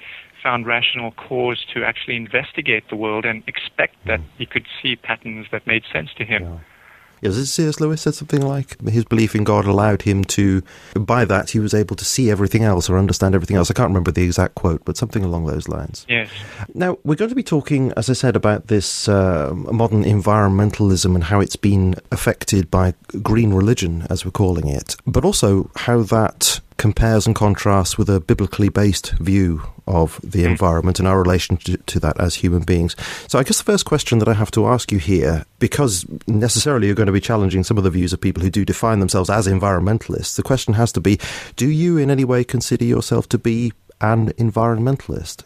found 0.42 0.66
rational 0.66 1.12
cause 1.12 1.64
to 1.74 1.84
actually 1.84 2.16
investigate 2.16 2.84
the 2.90 2.96
world 2.96 3.24
and 3.24 3.42
expect 3.46 3.96
that 4.06 4.20
mm. 4.20 4.24
he 4.38 4.46
could 4.46 4.66
see 4.82 4.96
patterns 4.96 5.46
that 5.52 5.66
made 5.66 5.82
sense 5.92 6.10
to 6.18 6.24
him. 6.24 6.42
Yeah. 6.42 6.58
Yes, 7.22 7.36
C.S. 7.50 7.78
Lewis 7.78 8.02
said 8.02 8.16
something 8.16 8.42
like 8.42 8.80
his 8.82 9.04
belief 9.04 9.36
in 9.36 9.44
God 9.44 9.64
allowed 9.64 10.02
him 10.02 10.24
to, 10.24 10.60
by 10.94 11.24
that, 11.24 11.50
he 11.50 11.60
was 11.60 11.72
able 11.72 11.94
to 11.94 12.04
see 12.04 12.32
everything 12.32 12.64
else 12.64 12.90
or 12.90 12.98
understand 12.98 13.36
everything 13.36 13.56
else. 13.56 13.70
I 13.70 13.74
can't 13.74 13.90
remember 13.90 14.10
the 14.10 14.24
exact 14.24 14.56
quote, 14.56 14.84
but 14.84 14.96
something 14.96 15.22
along 15.22 15.46
those 15.46 15.68
lines. 15.68 16.04
Yes. 16.08 16.30
Now, 16.74 16.98
we're 17.04 17.14
going 17.14 17.28
to 17.28 17.36
be 17.36 17.44
talking, 17.44 17.92
as 17.96 18.10
I 18.10 18.14
said, 18.14 18.34
about 18.34 18.66
this 18.66 19.08
uh, 19.08 19.52
modern 19.54 20.02
environmentalism 20.02 21.14
and 21.14 21.22
how 21.22 21.38
it's 21.38 21.54
been 21.54 21.94
affected 22.10 22.72
by 22.72 22.94
green 23.22 23.54
religion, 23.54 24.04
as 24.10 24.24
we're 24.24 24.32
calling 24.32 24.66
it, 24.66 24.96
but 25.06 25.24
also 25.24 25.70
how 25.76 26.02
that 26.02 26.60
compares 26.82 27.28
and 27.28 27.36
contrasts 27.36 27.96
with 27.96 28.10
a 28.10 28.18
biblically 28.18 28.68
based 28.68 29.12
view 29.12 29.62
of 29.86 30.20
the 30.24 30.42
hmm. 30.42 30.50
environment 30.50 30.98
and 30.98 31.06
our 31.06 31.22
relation 31.22 31.56
to, 31.56 31.76
to, 31.76 32.00
that 32.00 32.18
as 32.18 32.34
human 32.34 32.62
beings. 32.62 32.96
So, 33.28 33.38
I 33.38 33.44
guess 33.44 33.58
the 33.58 33.72
first 33.72 33.84
question 33.84 34.18
that 34.18 34.26
I 34.26 34.32
have 34.32 34.50
to 34.50 34.66
ask 34.66 34.90
you 34.90 34.98
here, 34.98 35.44
because 35.60 36.04
necessarily 36.26 36.88
you're 36.88 36.96
going 36.96 37.06
to 37.06 37.12
be 37.12 37.20
challenging 37.20 37.62
some 37.62 37.78
of 37.78 37.84
the 37.84 37.90
views 37.90 38.12
of 38.12 38.20
people 38.20 38.42
who 38.42 38.50
do 38.50 38.64
define 38.64 38.98
themselves 38.98 39.30
as 39.30 39.46
environmentalists, 39.46 40.34
the 40.34 40.42
question 40.42 40.74
has 40.74 40.90
to 40.92 41.00
be 41.00 41.20
do 41.54 41.68
you 41.70 41.98
in 41.98 42.10
any 42.10 42.24
way 42.24 42.42
consider 42.42 42.84
yourself 42.84 43.28
to 43.28 43.38
be 43.38 43.72
an 44.00 44.32
environmentalist? 44.32 45.44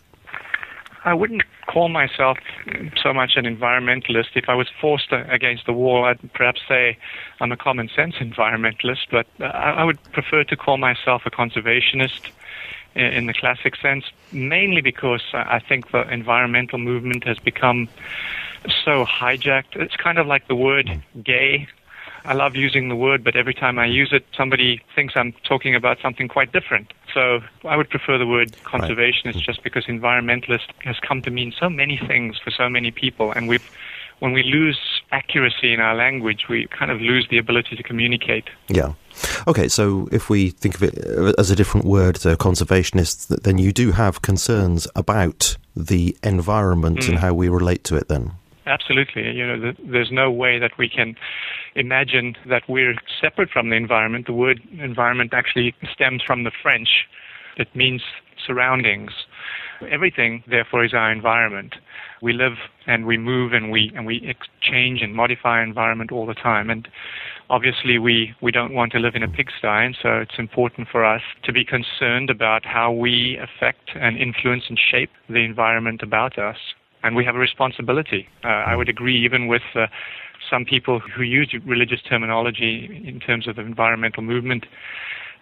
I 1.07 1.15
wouldn't 1.15 1.43
call 1.73 1.89
myself 1.89 2.37
so 3.01 3.15
much 3.15 3.33
an 3.37 3.45
environmentalist. 3.45 4.35
If 4.35 4.49
I 4.49 4.55
was 4.55 4.67
forced 4.81 5.13
against 5.13 5.65
the 5.65 5.73
wall, 5.73 6.05
I'd 6.05 6.33
perhaps 6.35 6.61
say 6.69 6.99
I'm 7.41 7.53
a 7.53 7.57
common 7.57 7.89
sense 7.95 8.17
environmentalist, 8.21 9.07
but 9.13 9.27
uh, 9.41 9.45
I 9.45 9.85
would 9.85 9.99
prefer 10.13 10.43
to 10.43 10.57
call 10.57 10.79
myself 10.79 11.23
a 11.25 11.31
conservationist 11.31 12.33
in 12.97 13.27
the 13.27 13.35
classic 13.35 13.75
sense, 13.77 14.05
mainly 14.33 14.81
because 14.81 15.23
I 15.33 15.61
think 15.69 15.93
the 15.93 16.11
environmental 16.11 16.79
movement 16.79 17.25
has 17.27 17.39
become 17.39 17.89
so 18.85 19.05
hijacked. 19.05 19.77
It's 19.77 19.97
kind 19.97 20.19
of 20.19 20.27
like 20.27 20.49
the 20.49 20.57
word 20.57 20.91
gay 21.23 21.69
I 22.27 22.35
love 22.35 22.57
using 22.57 22.89
the 22.89 22.97
word, 22.97 23.23
but 23.23 23.37
every 23.37 23.55
time 23.55 23.79
I 23.79 23.87
use 23.87 24.11
it, 24.13 24.27
somebody 24.37 24.83
thinks 24.95 25.15
I'm 25.17 25.33
talking 25.45 25.75
about 25.75 25.99
something 26.03 26.29
quite 26.29 26.53
different. 26.53 26.93
So 27.15 27.41
I 27.65 27.77
would 27.77 27.89
prefer 27.89 28.19
the 28.19 28.27
word 28.27 28.53
conservationist 28.65 29.37
right. 29.37 29.45
just 29.45 29.63
because 29.63 29.87
environmentalist 29.87 30.67
has 30.81 30.97
come 31.01 31.23
to 31.23 31.31
mean 31.31 31.55
so 31.59 31.71
many 31.71 31.97
things 31.97 32.37
for 32.43 32.51
so 32.51 32.69
many 32.69 32.91
people, 32.91 33.33
and 33.33 33.49
we've 33.49 33.71
when 34.19 34.33
we 34.33 34.43
lose 34.43 34.79
accuracy 35.13 35.75
in 35.75 35.81
our 35.81 35.95
language, 35.95 36.49
we 36.49 36.67
kind 36.69 36.91
of 36.91 37.01
lose 37.01 37.27
the 37.29 37.37
ability 37.37 37.77
to 37.77 37.83
communicate. 37.83 38.49
Yeah. 38.69 38.95
Okay, 39.47 39.69
so 39.69 40.09
if 40.11 40.31
we 40.31 40.51
think 40.51 40.75
of 40.75 40.83
it 40.83 40.95
as 41.39 41.51
a 41.51 41.57
different 41.57 41.87
word, 41.87 42.17
so 42.17 42.35
conservationist, 42.35 43.43
then 43.43 43.59
you 43.59 43.73
do 43.73 43.93
have 43.93 44.23
concerns 44.23 44.89
about 44.97 45.57
the 45.75 46.17
environment 46.23 47.01
mm. 47.01 47.11
and 47.11 47.19
how 47.19 47.35
we 47.35 47.49
relate 47.49 47.85
to 47.85 47.97
it 47.97 48.09
then? 48.09 48.33
Absolutely. 48.67 49.31
You 49.31 49.47
know, 49.47 49.61
the, 49.61 49.77
there's 49.85 50.11
no 50.11 50.31
way 50.31 50.59
that 50.59 50.73
we 50.77 50.89
can 50.89 51.15
imagine 51.77 52.35
that 52.49 52.63
we're 52.69 52.95
separate 53.21 53.49
from 53.51 53.71
the 53.71 53.77
environment. 53.77 54.27
The 54.27 54.33
word 54.33 54.61
environment 54.81 55.33
actually 55.33 55.75
stems 55.93 56.23
from 56.27 56.43
the 56.43 56.51
French. 56.63 56.89
It 57.57 57.69
means 57.75 58.03
surroundings. 58.45 59.13
Everything, 59.89 60.43
therefore, 60.49 60.85
is 60.85 60.95
our 60.95 61.13
environment. 61.13 61.77
We 62.23 62.33
live 62.33 62.55
and 62.87 63.07
we 63.07 63.19
move 63.19 63.53
and 63.53 63.71
we 63.71 63.93
and 63.95 64.05
we 64.07 64.17
exchange 64.27 65.01
and 65.03 65.15
modify 65.15 65.59
our 65.59 65.63
environment 65.63 66.11
all 66.11 66.27
the 66.27 66.35
time. 66.35 66.71
And 66.71 66.89
obviously, 67.51 67.99
we 67.99 68.35
we 68.41 68.51
don't 68.51 68.75
want 68.75 68.93
to 68.93 68.99
live 68.99 69.15
in 69.15 69.23
a 69.23 69.29
pigsty, 69.29 69.67
and 69.67 69.97
so 70.03 70.17
it's 70.19 70.39
important 70.39 70.89
for 70.91 71.05
us 71.05 71.23
to 71.45 71.53
be 71.53 71.65
concerned 71.65 72.31
about 72.31 72.65
how 72.65 72.91
we 72.91 73.39
affect 73.39 73.91
and 73.95 74.17
influence 74.19 74.65
and 74.69 74.79
shape 74.79 75.11
the 75.29 75.45
environment 75.45 76.03
about 76.03 76.39
us 76.39 76.57
and 77.03 77.17
we 77.17 77.25
have 77.25 77.37
a 77.37 77.39
responsibility. 77.39 78.29
Uh, 78.45 78.49
I 78.49 78.77
would 78.77 78.89
agree 78.89 79.25
even 79.25 79.47
with 79.47 79.63
uh, 79.75 79.87
some 80.51 80.65
people 80.65 81.01
who 81.01 81.23
use 81.23 81.55
religious 81.65 82.03
terminology 82.03 83.03
in 83.05 83.21
terms 83.21 83.47
of 83.49 83.57
the 83.57 83.63
environmental 83.63 84.23
movement 84.23 84.67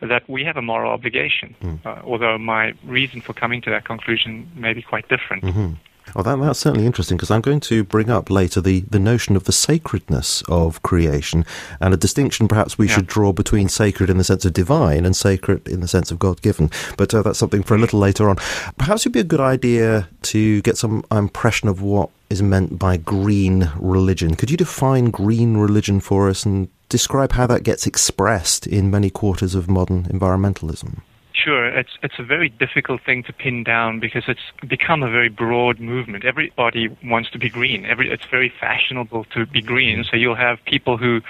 that 0.00 0.28
we 0.28 0.44
have 0.44 0.56
a 0.56 0.62
moral 0.62 0.92
obligation, 0.92 1.54
mm. 1.62 1.87
uh, 1.87 2.02
although 2.04 2.37
my 2.37 2.73
reason 2.84 3.20
for 3.20 3.32
coming 3.32 3.62
to 3.62 3.70
that 3.70 3.84
conclusion 3.84 4.50
may 4.54 4.73
be 4.73 4.82
quite 4.82 5.08
different. 5.08 5.44
Mm-hmm. 5.44 5.73
Well, 6.14 6.25
that, 6.25 6.37
that's 6.37 6.61
certainly 6.61 6.87
interesting 6.87 7.16
because 7.16 7.30
I'm 7.30 7.40
going 7.40 7.61
to 7.61 7.82
bring 7.82 8.11
up 8.11 8.30
later 8.30 8.61
the, 8.61 8.80
the 8.80 8.99
notion 8.99 9.37
of 9.37 9.44
the 9.44 9.52
sacredness 9.52 10.42
of 10.49 10.82
creation 10.82 11.44
and 11.80 11.94
a 11.94 11.96
distinction 11.96 12.46
perhaps 12.46 12.78
we 12.78 12.88
yeah. 12.88 12.94
should 12.94 13.06
draw 13.06 13.32
between 13.32 13.68
sacred 13.68 14.11
in 14.11 14.18
the 14.18 14.25
sense 14.25 14.44
of 14.44 14.52
divine 14.52 15.04
and 15.04 15.16
sacred 15.16 15.66
in 15.66 15.80
the 15.80 15.88
sense 15.88 16.11
of 16.11 16.18
God 16.18 16.42
given. 16.42 16.70
But 16.96 17.14
uh, 17.14 17.23
that's 17.23 17.38
something 17.38 17.62
for 17.62 17.75
a 17.75 17.78
little 17.78 17.99
later 17.99 18.28
on. 18.28 18.37
Perhaps 18.78 19.02
it'd 19.02 19.12
be 19.12 19.20
a 19.20 19.25
good 19.25 19.40
idea 19.40 20.08
to 20.23 20.62
get 20.62 20.76
some 20.76 21.04
impression 21.11 21.68
of 21.68 21.82
what 21.82 22.11
is 22.30 22.42
meant 22.42 22.78
by 22.78 22.96
green 22.96 23.70
religion. 23.76 24.34
Could 24.34 24.50
you 24.50 24.56
define 24.56 25.11
green 25.11 25.56
religion 25.56 26.00
for 26.00 26.28
us 26.28 26.44
and 26.44 26.68
describe 26.88 27.32
how 27.32 27.46
that 27.46 27.62
gets 27.62 27.87
expressed 27.87 28.66
in 28.66 28.90
many 28.90 29.11
quarters 29.11 29.54
of 29.54 29.68
modern 29.68 30.04
environmentalism? 30.04 31.00
Sure, 31.44 31.66
it's 31.66 31.98
it's 32.02 32.18
a 32.18 32.22
very 32.22 32.48
difficult 32.48 33.02
thing 33.04 33.22
to 33.24 33.32
pin 33.34 33.64
down 33.64 34.00
because 34.00 34.24
it's 34.28 34.40
become 34.66 35.02
a 35.02 35.10
very 35.10 35.28
broad 35.28 35.78
movement. 35.78 36.24
Everybody 36.24 36.88
wants 37.04 37.30
to 37.32 37.38
be 37.38 37.50
green. 37.50 37.84
Every 37.84 38.10
it's 38.10 38.24
very 38.24 38.48
fashionable 38.48 39.24
to 39.34 39.44
be 39.44 39.60
green. 39.60 40.04
So 40.04 40.16
you'll 40.16 40.36
have 40.36 40.58
people 40.64 40.96
who 40.96 41.20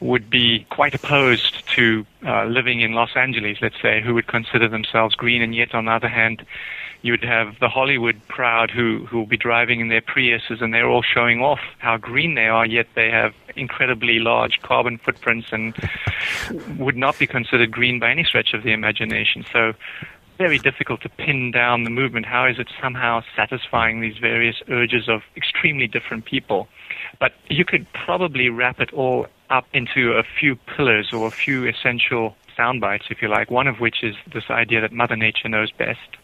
would 0.00 0.28
be 0.28 0.66
quite 0.70 0.96
opposed 0.96 1.64
to 1.76 2.04
uh, 2.26 2.46
living 2.46 2.80
in 2.80 2.94
Los 2.94 3.14
Angeles, 3.14 3.58
let's 3.62 3.80
say, 3.80 4.02
who 4.02 4.14
would 4.14 4.26
consider 4.26 4.68
themselves 4.68 5.14
green, 5.14 5.42
and 5.42 5.54
yet 5.54 5.76
on 5.76 5.84
the 5.84 5.92
other 5.92 6.08
hand, 6.08 6.44
you 7.02 7.12
would 7.12 7.24
have 7.24 7.58
the 7.60 7.68
Hollywood 7.68 8.20
crowd 8.28 8.70
who 8.70 9.04
who 9.06 9.18
will 9.18 9.26
be 9.26 9.36
driving 9.36 9.80
in 9.80 9.88
their 9.88 10.00
Priuses 10.00 10.62
and 10.62 10.72
they're 10.72 10.88
all 10.88 11.02
showing 11.02 11.40
off 11.40 11.60
how 11.78 11.96
green 11.96 12.34
they 12.34 12.46
are, 12.46 12.64
yet 12.64 12.86
they 12.94 13.10
have 13.10 13.34
incredibly 13.56 14.18
large 14.18 14.60
carbon 14.62 14.98
footprints 14.98 15.48
and 15.52 15.74
would 16.78 16.96
not 16.96 17.18
be 17.18 17.26
considered 17.26 17.70
green 17.70 17.98
by 17.98 18.10
any 18.10 18.24
stretch 18.24 18.54
of 18.54 18.62
the 18.62 18.72
imagination. 18.72 19.44
So 19.52 19.74
very 20.38 20.58
difficult 20.58 21.00
to 21.02 21.08
pin 21.08 21.50
down 21.50 21.84
the 21.84 21.90
movement. 21.90 22.26
How 22.26 22.46
is 22.46 22.58
it 22.58 22.68
somehow 22.80 23.22
satisfying 23.36 24.00
these 24.00 24.18
various 24.18 24.56
urges 24.68 25.08
of 25.08 25.22
extremely 25.36 25.86
different 25.86 26.24
people? 26.24 26.68
But 27.20 27.32
you 27.48 27.64
could 27.64 27.86
probably 27.92 28.48
wrap 28.48 28.80
it 28.80 28.92
all 28.92 29.26
up 29.50 29.66
into 29.72 30.12
a 30.12 30.22
few 30.22 30.56
pillars 30.56 31.12
or 31.12 31.28
a 31.28 31.30
few 31.30 31.66
essential 31.66 32.34
sound 32.56 32.80
bites, 32.80 33.06
if 33.10 33.22
you 33.22 33.28
like, 33.28 33.50
one 33.50 33.66
of 33.66 33.80
which 33.80 34.02
is 34.02 34.16
this 34.32 34.44
idea 34.50 34.80
that 34.80 34.92
Mother 34.92 35.16
Nature 35.16 35.48
knows 35.48 35.70
best. 35.70 36.16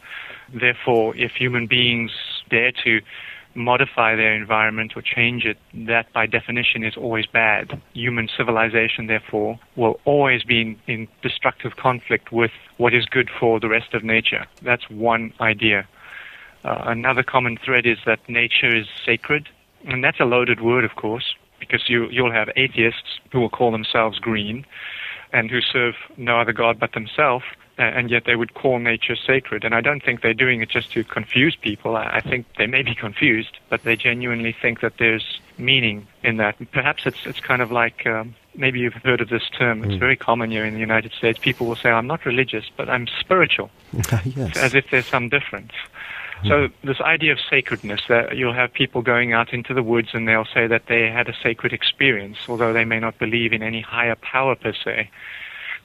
Therefore, 0.53 1.15
if 1.17 1.33
human 1.33 1.67
beings 1.67 2.11
dare 2.49 2.73
to 2.85 3.01
modify 3.55 4.15
their 4.15 4.35
environment 4.35 4.93
or 4.97 5.03
change 5.03 5.45
it, 5.45 5.59
that 5.75 6.13
by 6.13 6.27
definition 6.27 6.85
is 6.85 6.97
always 6.97 7.27
bad. 7.27 7.81
Human 7.93 8.29
civilization, 8.35 9.07
therefore, 9.07 9.59
will 9.77 10.01
always 10.05 10.45
be 10.45 10.61
in, 10.61 10.81
in, 10.87 11.09
destructive 11.23 11.77
conflict 11.77 12.31
with 12.33 12.53
what 12.77 12.95
is 12.95 13.05
good 13.07 13.29
for 13.39 13.59
the 13.59 13.69
rest 13.69 13.95
of 13.95 14.05
nature. 14.05 14.47
That's 14.63 14.89
one 14.89 15.33
idea. 15.41 15.87
Uh, 16.65 16.83
another 16.87 17.23
common 17.23 17.59
thread 17.65 17.87
is 17.87 17.99
that 18.07 18.21
nature 18.29 18.75
is 18.75 18.87
sacred, 19.05 19.49
and 19.85 20.03
that's 20.03 20.21
a 20.21 20.25
loaded 20.25 20.61
word, 20.61 20.85
of 20.85 20.97
course, 20.97 21.35
because 21.59 21.89
you, 21.89 22.09
you'll 22.11 22.33
have 22.33 22.49
atheists 22.57 23.19
who 23.33 23.41
will 23.41 23.51
call 23.51 23.73
themselves 23.73 24.19
green 24.19 24.65
and 25.33 25.51
who 25.51 25.61
serve 25.61 25.95
no 26.17 26.41
other 26.41 26.53
God 26.53 26.79
but 26.79 26.93
themselves 26.93 27.45
and 27.79 28.11
yet 28.11 28.25
they 28.25 28.37
would 28.37 28.55
call 28.55 28.79
nature 28.79 29.17
sacred. 29.17 29.65
And 29.65 29.75
I 29.75 29.81
don't 29.81 30.03
think 30.03 30.21
they're 30.21 30.35
doing 30.35 30.61
it 30.61 30.69
just 30.69 30.91
to 30.93 31.05
confuse 31.05 31.57
people. 31.57 31.97
I 31.97 32.21
think 32.21 32.47
they 32.59 32.67
may 32.67 32.83
be 32.83 32.95
confused, 32.95 33.59
but 33.69 33.85
they 33.85 33.97
genuinely 33.97 34.55
think 34.61 34.81
that 34.81 34.95
there's 34.99 35.41
meaning 35.59 36.07
in 36.23 36.37
that. 36.39 36.57
Perhaps 36.73 37.05
it's 37.07 37.25
it's 37.25 37.41
kind 37.41 37.63
of 37.63 37.71
like 37.71 38.07
um, 38.07 38.35
maybe 38.55 38.81
you've 38.81 38.95
heard 38.95 39.21
of 39.21 39.29
this 39.29 39.49
term. 39.57 39.85
It's 39.85 39.95
mm. 39.95 40.01
very 40.01 40.17
common 40.17 40.51
here 40.51 40.65
in 40.65 40.75
the 40.75 40.81
United 40.81 41.13
States. 41.13 41.39
People 41.39 41.67
will 41.67 41.77
say, 41.77 41.91
"I'm 41.91 42.07
not 42.07 42.27
religious, 42.27 42.65
but 42.77 42.89
I'm 42.89 43.07
spiritual," 43.21 43.71
yes. 44.25 44.57
as 44.57 44.75
if 44.75 44.91
there's 44.91 45.07
some 45.07 45.29
difference. 45.29 45.73
So 46.47 46.69
hmm. 46.69 46.87
this 46.87 47.01
idea 47.01 47.33
of 47.33 47.41
sacredness, 47.51 48.03
that 48.09 48.37
you'll 48.37 48.55
have 48.55 48.73
people 48.73 49.03
going 49.03 49.33
out 49.33 49.53
into 49.53 49.75
the 49.75 49.83
woods 49.83 50.11
and 50.13 50.29
they'll 50.29 50.45
say 50.45 50.69
that 50.69 50.87
they 50.87 51.11
had 51.11 51.29
a 51.29 51.35
sacred 51.43 51.73
experience, 51.73 52.39
although 52.49 52.73
they 52.73 52.85
may 52.85 53.01
not 53.01 53.19
believe 53.19 53.53
in 53.53 53.61
any 53.61 53.81
higher 53.81 54.15
power 54.15 54.55
per 54.55 54.73
se 54.73 55.11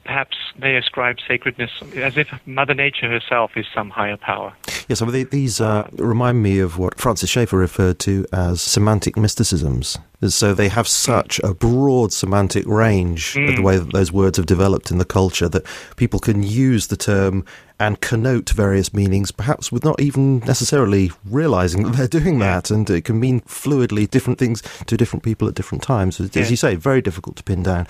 perhaps 0.04 0.38
they 0.58 0.76
ascribe 0.76 1.18
sacredness 1.28 1.72
as 1.96 2.18
if 2.18 2.28
Mother 2.46 2.74
Nature 2.74 3.10
herself 3.10 3.52
is 3.56 3.66
some 3.74 3.90
higher 3.90 4.18
power. 4.18 4.54
Yes, 4.88 5.02
I 5.02 5.06
these 5.32 5.62
uh, 5.62 5.88
remind 5.94 6.44
me 6.44 6.60
of 6.60 6.78
what 6.78 7.00
Francis 7.00 7.30
Schaeffer 7.30 7.58
referred 7.58 8.00
to 8.00 8.26
as 8.34 8.62
semantic 8.62 9.18
mysticisms. 9.18 9.98
So 10.30 10.54
they 10.54 10.70
have 10.70 10.88
such 10.88 11.40
a 11.44 11.54
broad 11.54 12.14
semantic 12.14 12.66
range, 12.66 13.34
mm. 13.34 13.56
the 13.56 13.62
way 13.62 13.78
that 13.78 13.92
those 13.92 14.12
words 14.12 14.38
have 14.38 14.46
developed 14.46 14.92
in 14.92 14.98
the 14.98 15.06
culture, 15.06 15.50
that 15.50 15.66
people 15.96 16.20
can 16.20 16.44
use 16.44 16.88
the 16.88 16.98
term 16.98 17.46
and 17.80 18.00
connote 18.00 18.52
various 18.52 18.94
meanings, 18.94 19.32
perhaps 19.32 19.72
with 19.72 19.84
not 19.84 20.00
even 20.00 20.40
necessarily 20.40 21.12
realizing 21.26 21.84
that 21.84 21.98
they're 21.98 22.08
doing 22.08 22.40
that. 22.40 22.72
And 22.72 22.90
it 22.90 23.04
can 23.06 23.20
mean 23.20 23.42
fluidly 23.42 24.10
different 24.10 24.40
things 24.40 24.62
to 24.86 24.96
different 24.96 25.24
people 25.24 25.48
at 25.48 25.56
different 25.56 25.84
times. 25.84 26.20
As, 26.22 26.34
yeah. 26.36 26.48
you 26.48 26.56
say, 26.56 26.76
very 26.76 27.02
difficult 27.02 27.36
to 27.38 27.44
pin 27.44 27.64
down. 27.64 27.88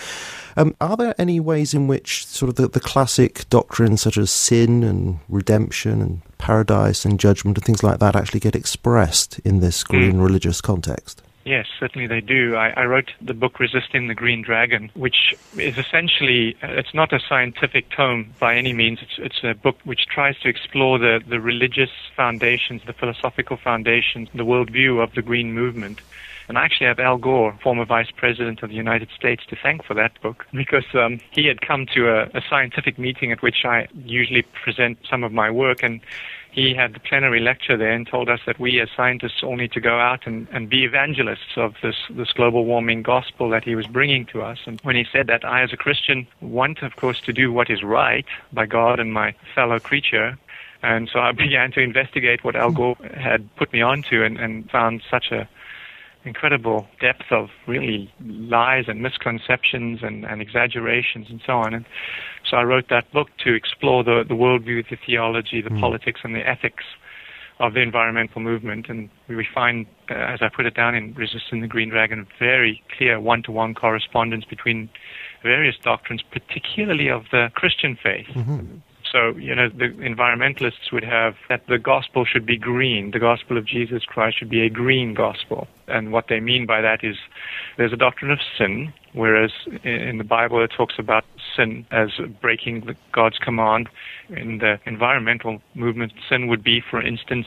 Um, 0.56 0.76
are 0.80 0.98
there 0.98 1.16
any 1.20 1.40
ways 1.40 1.74
in 1.74 1.88
which 1.88 2.26
sort 2.26 2.50
of 2.50 2.56
the, 2.56 2.68
the 2.68 2.80
classic 2.80 3.48
doctrines 3.50 4.02
such 4.02 4.18
as 4.18 4.32
sin 4.32 4.84
and 4.84 5.20
redemption 5.30 6.02
and 6.02 6.22
paradise 6.38 7.06
and 7.06 7.20
judgment 7.20 7.58
and 7.58 7.66
things 7.66 7.84
like 7.84 8.00
that 8.00 8.16
actually 8.16 8.40
get 8.40 8.56
expressed 8.56 9.40
in 9.40 9.60
this 9.60 9.84
green 9.84 10.14
mm. 10.14 10.24
religious 10.24 10.62
context? 10.62 11.22
Yes, 11.46 11.68
certainly 11.78 12.08
they 12.08 12.22
do. 12.22 12.56
I, 12.56 12.70
I, 12.70 12.86
wrote 12.86 13.12
the 13.22 13.34
book 13.34 13.60
Resisting 13.60 14.08
the 14.08 14.16
Green 14.16 14.42
Dragon, 14.42 14.90
which 14.94 15.36
is 15.58 15.78
essentially, 15.78 16.56
it's 16.62 16.94
not 16.94 17.12
a 17.12 17.20
scientific 17.20 17.90
tome 17.90 18.34
by 18.40 18.56
any 18.56 18.72
means. 18.72 19.00
It's, 19.02 19.18
it's 19.18 19.44
a 19.44 19.54
book 19.54 19.78
which 19.84 20.06
tries 20.06 20.40
to 20.40 20.48
explore 20.48 20.98
the, 20.98 21.22
the 21.28 21.42
religious 21.42 21.90
foundations, 22.16 22.82
the 22.86 22.94
philosophical 22.94 23.58
foundations, 23.58 24.30
the 24.34 24.46
worldview 24.46 25.04
of 25.04 25.14
the 25.16 25.22
green 25.22 25.54
movement. 25.54 26.00
And 26.48 26.58
I 26.58 26.66
actually 26.66 26.88
have 26.88 27.00
Al 27.00 27.18
Gore, 27.18 27.58
former 27.62 27.86
Vice 27.86 28.12
President 28.12 28.64
of 28.64 28.70
the 28.70 28.76
United 28.76 29.10
States, 29.16 29.46
to 29.48 29.56
thank 29.62 29.84
for 29.84 29.94
that 29.96 30.22
book 30.22 30.46
because 30.54 30.86
um, 30.94 31.20
he 31.32 31.48
had 31.48 31.62
come 31.62 31.86
to 31.94 32.10
a, 32.10 32.24
a 32.34 32.42
scientific 32.50 32.98
meeting 32.98 33.32
at 33.32 33.42
which 33.42 33.66
I 33.66 33.88
usually 34.06 34.44
present 34.64 34.98
some 35.10 35.24
of 35.24 35.34
my 35.34 35.52
work, 35.52 35.84
and 35.84 36.02
he 36.54 36.76
had 36.76 36.94
the 36.94 37.00
plenary 37.00 37.40
lecture 37.40 37.76
there 37.76 37.94
and 37.94 38.06
told 38.06 38.30
us 38.30 38.40
that 38.46 38.60
we 38.60 38.80
as 38.80 38.88
scientists 38.96 39.42
all 39.42 39.56
need 39.56 39.72
to 39.72 39.82
go 39.82 40.00
out 40.00 40.28
and, 40.28 40.48
and 40.54 40.70
be 40.70 40.86
evangelists 40.86 41.58
of 41.58 41.74
this, 41.82 41.96
this 42.12 42.32
global 42.32 42.66
warming 42.66 43.02
gospel 43.02 43.50
that 43.50 43.64
he 43.64 43.74
was 43.74 43.88
bringing 43.88 44.24
to 44.28 44.44
us. 44.44 44.60
And 44.68 44.80
when 44.84 44.96
he 44.96 45.04
said 45.12 45.26
that, 45.28 45.44
I, 45.44 45.64
as 45.64 45.74
a 45.74 45.78
Christian, 45.78 46.28
want, 46.42 46.84
of 46.84 46.96
course, 46.96 47.20
to 47.22 47.34
do 47.34 47.52
what 47.52 47.72
is 47.72 47.82
right 47.82 48.26
by 48.52 48.68
God 48.68 49.00
and 49.00 49.12
my 49.12 49.34
fellow 49.56 49.80
creature. 49.80 50.38
And 50.84 51.10
so 51.12 51.20
I 51.20 51.32
began 51.46 51.72
to 51.72 51.80
investigate 51.80 52.44
what 52.44 52.56
Al 52.56 52.72
Gore 52.72 52.98
had 53.16 53.50
put 53.56 53.74
me 53.74 53.82
onto 53.82 54.24
and, 54.24 54.38
and 54.38 54.70
found 54.70 55.02
such 55.10 55.32
a 55.32 55.50
incredible 56.26 56.88
depth 57.02 57.32
of 57.32 57.50
really 57.68 58.14
lies 58.26 58.86
and 58.88 59.02
misconceptions 59.02 60.00
and, 60.04 60.24
and 60.24 60.42
exaggerations 60.42 61.28
and 61.30 61.42
so 61.46 61.54
on. 61.54 61.74
And 61.74 61.86
I 62.54 62.64
wrote 62.64 62.90
that 62.90 63.12
book 63.12 63.30
to 63.44 63.54
explore 63.54 64.04
the, 64.04 64.24
the 64.28 64.34
worldview, 64.34 64.90
the 64.90 64.98
theology, 65.06 65.62
the 65.62 65.70
mm. 65.70 65.80
politics, 65.80 66.22
and 66.24 66.36
the 66.36 66.48
ethics 66.48 66.84
of 67.60 67.74
the 67.74 67.82
environmental 67.82 68.42
movement. 68.42 68.88
And 68.90 69.10
we 69.28 69.48
find, 69.54 69.86
uh, 70.10 70.14
as 70.16 70.40
I 70.42 70.50
put 70.50 70.66
it 70.66 70.74
down 70.74 70.96
in 70.96 71.14
Resisting 71.14 71.62
the 71.62 71.68
Green 71.68 71.90
Dragon, 71.90 72.28
very 72.40 72.84
clear 72.98 73.20
one-to-one 73.20 73.76
correspondence 73.76 74.46
between 74.46 74.90
various 75.44 75.76
doctrines, 75.82 76.24
particularly 76.32 77.10
of 77.10 77.24
the 77.32 77.50
Christian 77.56 77.98
faith. 78.02 78.28
Mm-hmm. 78.34 78.78
So, 79.14 79.38
you 79.38 79.54
know, 79.54 79.70
the 79.70 79.90
environmentalists 80.00 80.92
would 80.92 81.04
have 81.04 81.36
that 81.48 81.62
the 81.70 81.78
gospel 81.78 82.26
should 82.26 82.48
be 82.48 82.58
green. 82.58 83.12
The 83.12 83.20
gospel 83.20 83.60
of 83.60 83.66
Jesus 83.66 84.06
Christ 84.06 84.40
should 84.40 84.50
be 84.50 84.66
a 84.66 84.72
green 84.72 85.14
gospel. 85.14 85.68
And 85.88 86.12
what 86.12 86.26
they 86.30 86.40
mean 86.40 86.66
by 86.66 86.82
that 86.82 87.04
is 87.04 87.16
there's 87.78 87.94
a 87.94 87.98
doctrine 87.98 88.32
of 88.32 88.40
sin, 88.58 88.92
whereas 89.14 89.52
in 89.84 90.18
the 90.18 90.24
Bible 90.24 90.64
it 90.64 90.72
talks 90.76 90.96
about 90.98 91.26
sin 91.56 91.86
as 91.92 92.10
breaking 92.42 92.96
God's 93.12 93.38
command. 93.38 93.88
In 94.30 94.58
the 94.58 94.80
environmental 94.88 95.62
movement, 95.76 96.14
sin 96.28 96.48
would 96.48 96.64
be, 96.64 96.82
for 96.82 97.00
instance, 97.00 97.46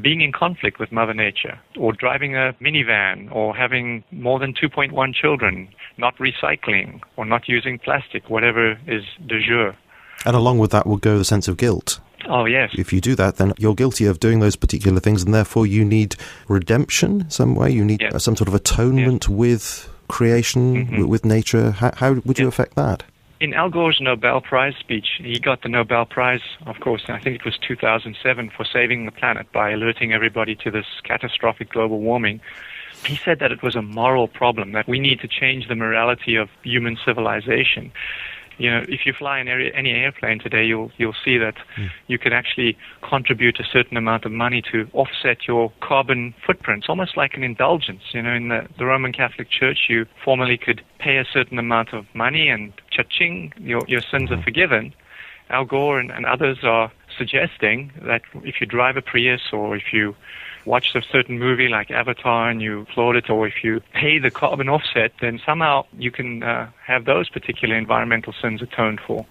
being 0.00 0.22
in 0.22 0.32
conflict 0.32 0.78
with 0.78 0.90
Mother 0.90 1.12
Nature, 1.12 1.58
or 1.76 1.92
driving 1.92 2.34
a 2.34 2.54
minivan, 2.62 3.30
or 3.30 3.54
having 3.54 4.04
more 4.10 4.38
than 4.38 4.54
2.1 4.54 5.12
children, 5.12 5.68
not 5.98 6.16
recycling, 6.16 7.00
or 7.18 7.26
not 7.26 7.46
using 7.46 7.78
plastic, 7.78 8.30
whatever 8.30 8.78
is 8.86 9.02
de 9.26 9.42
jour. 9.42 9.76
And 10.26 10.36
along 10.36 10.58
with 10.58 10.70
that 10.72 10.86
will 10.86 10.96
go 10.96 11.18
the 11.18 11.24
sense 11.24 11.48
of 11.48 11.56
guilt. 11.56 12.00
Oh, 12.28 12.44
yes. 12.44 12.70
If 12.76 12.92
you 12.92 13.00
do 13.00 13.14
that, 13.14 13.36
then 13.36 13.52
you're 13.58 13.74
guilty 13.74 14.04
of 14.06 14.20
doing 14.20 14.40
those 14.40 14.56
particular 14.56 15.00
things, 15.00 15.22
and 15.22 15.32
therefore 15.32 15.66
you 15.66 15.84
need 15.84 16.16
redemption 16.48 17.28
some 17.30 17.54
way. 17.54 17.70
You 17.70 17.84
need 17.84 18.04
some 18.18 18.36
sort 18.36 18.48
of 18.48 18.54
atonement 18.54 19.28
with 19.28 19.88
creation, 20.08 20.86
mm-hmm. 20.86 20.98
with, 20.98 21.06
with, 21.06 21.24
nature. 21.24 21.70
How, 21.70 21.92
how 21.94 22.12
would 22.24 22.38
you 22.38 22.48
affect 22.48 22.74
that? 22.74 23.04
In 23.40 23.54
Al 23.54 23.70
Gore's 23.70 24.00
Nobel 24.00 24.40
Prize 24.40 24.74
speech, 24.80 25.06
he 25.18 25.38
got 25.38 25.62
the 25.62 25.68
Nobel 25.68 26.04
Prize, 26.04 26.40
of 26.66 26.80
course, 26.80 27.04
I 27.08 27.20
think 27.20 27.36
it 27.36 27.44
was 27.44 27.56
2007, 27.58 28.50
for 28.50 28.64
saving 28.64 29.06
the 29.06 29.12
planet 29.12 29.50
by 29.52 29.70
alerting 29.70 30.12
everybody 30.12 30.56
to 30.56 30.70
this 30.70 30.86
catastrophic 31.04 31.70
global 31.70 32.00
warming. 32.00 32.40
He 33.06 33.14
said 33.14 33.38
that 33.38 33.52
it 33.52 33.62
was 33.62 33.76
a 33.76 33.82
moral 33.82 34.26
problem, 34.26 34.72
that 34.72 34.88
we 34.88 34.98
need 34.98 35.20
to 35.20 35.28
change 35.28 35.68
the 35.68 35.76
morality 35.76 36.34
of 36.34 36.48
human 36.64 36.98
civilization 37.04 37.92
you 38.58 38.70
know, 38.70 38.82
if 38.88 39.06
you 39.06 39.12
fly 39.12 39.40
in 39.40 39.48
any 39.48 39.92
airplane 39.92 40.40
today, 40.40 40.64
you'll 40.64 40.90
you'll 40.98 41.16
see 41.24 41.38
that 41.38 41.54
mm. 41.78 41.88
you 42.08 42.18
can 42.18 42.32
actually 42.32 42.76
contribute 43.08 43.58
a 43.60 43.64
certain 43.64 43.96
amount 43.96 44.24
of 44.24 44.32
money 44.32 44.62
to 44.72 44.88
offset 44.92 45.46
your 45.46 45.72
carbon 45.80 46.34
footprints, 46.44 46.86
almost 46.88 47.16
like 47.16 47.34
an 47.34 47.44
indulgence. 47.44 48.02
You 48.12 48.22
know, 48.22 48.34
in 48.34 48.48
the, 48.48 48.66
the 48.78 48.84
Roman 48.84 49.12
Catholic 49.12 49.48
Church, 49.50 49.86
you 49.88 50.06
formally 50.24 50.58
could 50.58 50.82
pay 50.98 51.18
a 51.18 51.24
certain 51.32 51.58
amount 51.58 51.94
of 51.94 52.04
money, 52.14 52.48
and 52.48 52.72
cha-ching, 52.90 53.52
your 53.58 53.82
your 53.86 54.02
sins 54.10 54.30
are 54.30 54.36
hmm. 54.36 54.42
forgiven. 54.42 54.94
Al 55.50 55.64
Gore 55.64 55.98
and, 55.98 56.10
and 56.10 56.26
others 56.26 56.58
are 56.62 56.92
suggesting 57.16 57.90
that 58.02 58.20
if 58.44 58.56
you 58.60 58.66
drive 58.66 58.96
a 58.96 59.02
Prius 59.02 59.40
or 59.52 59.76
if 59.76 59.92
you 59.92 60.14
watched 60.68 60.94
a 60.94 61.02
certain 61.10 61.38
movie 61.38 61.68
like 61.68 61.90
Avatar 61.90 62.48
and 62.48 62.62
you 62.62 62.82
applaud 62.82 63.16
it, 63.16 63.28
or 63.28 63.46
if 63.46 63.64
you 63.64 63.80
pay 63.94 64.18
the 64.18 64.30
carbon 64.30 64.68
offset, 64.68 65.12
then 65.20 65.40
somehow 65.44 65.84
you 65.98 66.10
can 66.10 66.42
uh, 66.42 66.70
have 66.86 67.04
those 67.04 67.28
particular 67.28 67.76
environmental 67.76 68.32
sins 68.40 68.62
atoned 68.62 69.00
for. 69.04 69.26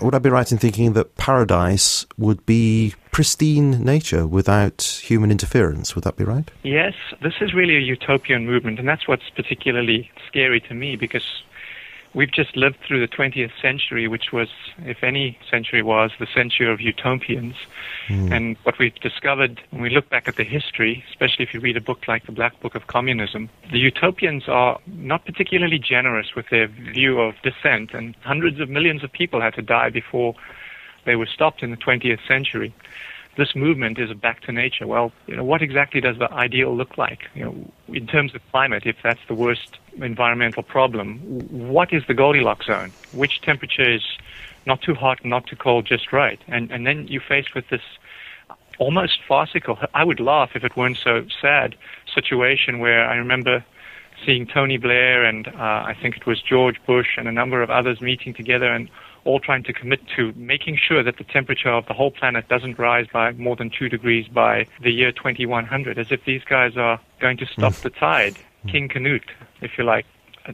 Would 0.00 0.14
I 0.14 0.18
be 0.18 0.30
right 0.30 0.50
in 0.50 0.58
thinking 0.58 0.94
that 0.94 1.16
paradise 1.16 2.06
would 2.16 2.44
be 2.46 2.94
pristine 3.12 3.84
nature 3.84 4.26
without 4.26 4.82
human 4.82 5.30
interference? 5.30 5.94
Would 5.94 6.04
that 6.04 6.16
be 6.16 6.24
right? 6.24 6.50
Yes, 6.62 6.94
this 7.22 7.34
is 7.40 7.54
really 7.54 7.76
a 7.76 7.80
utopian 7.80 8.46
movement, 8.46 8.78
and 8.78 8.88
that's 8.88 9.06
what's 9.06 9.28
particularly 9.30 10.10
scary 10.26 10.60
to 10.62 10.74
me 10.74 10.96
because 10.96 11.42
we've 12.14 12.30
just 12.30 12.56
lived 12.56 12.78
through 12.86 13.00
the 13.00 13.08
20th 13.08 13.52
century, 13.60 14.08
which 14.08 14.32
was, 14.32 14.48
if 14.78 15.02
any 15.02 15.38
century 15.50 15.82
was, 15.82 16.10
the 16.18 16.26
century 16.34 16.70
of 16.70 16.80
utopians. 16.80 17.54
Mm. 18.08 18.32
And 18.32 18.56
what 18.62 18.78
we've 18.78 18.94
discovered 18.96 19.60
when 19.70 19.82
we 19.82 19.90
look 19.90 20.08
back 20.08 20.28
at 20.28 20.36
the 20.36 20.44
history, 20.44 21.04
especially 21.10 21.44
if 21.44 21.54
you 21.54 21.60
read 21.60 21.76
a 21.76 21.80
book 21.80 22.08
like 22.08 22.26
The 22.26 22.32
Black 22.32 22.58
Book 22.60 22.74
of 22.74 22.86
Communism, 22.86 23.50
the 23.70 23.78
utopians 23.78 24.48
are 24.48 24.78
not 24.86 25.24
particularly 25.24 25.78
generous 25.78 26.34
with 26.34 26.48
their 26.50 26.66
view 26.66 27.20
of 27.20 27.34
dissent, 27.42 27.94
and 27.94 28.14
hundreds 28.22 28.60
of 28.60 28.68
millions 28.68 29.04
of 29.04 29.12
people 29.12 29.40
had 29.40 29.54
to 29.54 29.62
die 29.62 29.90
before 29.90 30.34
they 31.04 31.16
were 31.16 31.26
stopped 31.26 31.62
in 31.62 31.70
the 31.70 31.76
20th 31.76 32.26
century 32.26 32.74
this 33.38 33.54
movement 33.54 33.98
is 33.98 34.10
a 34.10 34.14
back 34.14 34.42
to 34.42 34.52
nature. 34.52 34.86
Well, 34.86 35.12
you 35.28 35.36
know, 35.36 35.44
what 35.44 35.62
exactly 35.62 36.00
does 36.00 36.18
the 36.18 36.30
ideal 36.32 36.76
look 36.76 36.98
like? 36.98 37.20
You 37.34 37.44
know, 37.44 37.72
in 37.94 38.06
terms 38.08 38.34
of 38.34 38.42
climate, 38.50 38.82
if 38.84 38.96
that's 39.02 39.20
the 39.28 39.34
worst 39.34 39.78
environmental 40.02 40.64
problem, 40.64 41.20
what 41.48 41.92
is 41.92 42.02
the 42.08 42.14
Goldilocks 42.14 42.66
zone? 42.66 42.92
Which 43.12 43.40
temperature 43.40 43.88
is 43.88 44.02
not 44.66 44.82
too 44.82 44.94
hot, 44.94 45.24
not 45.24 45.46
too 45.46 45.56
cold, 45.56 45.86
just 45.86 46.12
right? 46.12 46.40
And 46.48 46.70
and 46.72 46.84
then 46.86 47.06
you're 47.06 47.22
faced 47.22 47.54
with 47.54 47.68
this 47.70 47.80
almost 48.78 49.20
farcical. 49.26 49.78
I 49.94 50.04
would 50.04 50.20
laugh 50.20 50.50
if 50.54 50.64
it 50.64 50.76
weren't 50.76 50.98
so 51.02 51.24
sad 51.40 51.76
situation 52.12 52.80
where 52.80 53.08
I 53.08 53.16
remember 53.16 53.64
seeing 54.26 54.46
Tony 54.46 54.78
Blair 54.78 55.24
and 55.24 55.46
uh, 55.46 55.52
I 55.92 55.96
think 56.00 56.16
it 56.16 56.26
was 56.26 56.42
George 56.42 56.76
Bush 56.86 57.16
and 57.16 57.28
a 57.28 57.32
number 57.32 57.62
of 57.62 57.70
others 57.70 58.00
meeting 58.00 58.34
together 58.34 58.66
and 58.72 58.88
all 59.24 59.40
trying 59.40 59.62
to 59.64 59.72
commit 59.72 60.00
to 60.16 60.32
making 60.36 60.76
sure 60.76 61.02
that 61.02 61.18
the 61.18 61.24
temperature 61.24 61.70
of 61.70 61.86
the 61.86 61.94
whole 61.94 62.10
planet 62.10 62.48
doesn't 62.48 62.78
rise 62.78 63.06
by 63.12 63.32
more 63.32 63.56
than 63.56 63.70
two 63.70 63.88
degrees 63.88 64.28
by 64.28 64.66
the 64.80 64.90
year 64.90 65.12
2100, 65.12 65.98
as 65.98 66.10
if 66.10 66.24
these 66.24 66.42
guys 66.44 66.76
are 66.76 67.00
going 67.20 67.36
to 67.36 67.46
stop 67.46 67.72
mm. 67.72 67.82
the 67.82 67.90
tide. 67.90 68.36
Mm. 68.64 68.70
King 68.70 68.88
Canute, 68.88 69.30
if 69.60 69.78
you 69.78 69.84
like. 69.84 70.06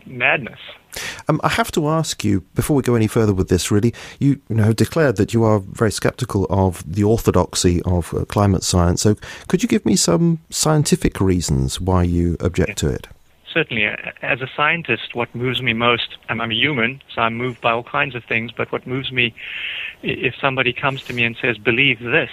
Madness. 0.06 0.58
Um, 1.28 1.40
I 1.44 1.50
have 1.50 1.70
to 1.72 1.88
ask 1.88 2.24
you 2.24 2.40
before 2.56 2.74
we 2.74 2.82
go 2.82 2.96
any 2.96 3.06
further 3.06 3.32
with 3.32 3.48
this. 3.48 3.70
Really, 3.70 3.94
you, 4.18 4.40
you 4.48 4.56
know 4.56 4.72
declared 4.72 5.16
that 5.16 5.32
you 5.32 5.44
are 5.44 5.60
very 5.60 5.92
sceptical 5.92 6.46
of 6.50 6.82
the 6.84 7.04
orthodoxy 7.04 7.80
of 7.82 8.12
uh, 8.12 8.24
climate 8.24 8.64
science. 8.64 9.02
So, 9.02 9.14
could 9.46 9.62
you 9.62 9.68
give 9.68 9.86
me 9.86 9.94
some 9.94 10.40
scientific 10.50 11.20
reasons 11.20 11.80
why 11.80 12.02
you 12.02 12.36
object 12.40 12.78
to 12.78 12.88
it? 12.88 13.06
Certainly, 13.54 13.86
uh, 13.86 13.96
as 14.20 14.42
a 14.42 14.48
scientist, 14.54 15.14
what 15.14 15.34
moves 15.34 15.62
me 15.62 15.72
most, 15.72 16.18
I'm, 16.28 16.40
I'm, 16.40 16.50
a 16.50 16.54
human, 16.54 17.00
so 17.14 17.22
I'm 17.22 17.36
moved 17.36 17.60
by 17.60 17.70
all 17.70 17.84
kinds 17.84 18.14
of 18.14 18.24
things, 18.24 18.50
but 18.54 18.70
what 18.72 18.86
moves 18.86 19.12
me, 19.12 19.34
if 20.02 20.34
somebody 20.40 20.72
comes 20.72 21.02
to 21.04 21.14
me 21.14 21.24
and 21.24 21.36
says, 21.40 21.56
believe 21.56 22.00
this, 22.00 22.30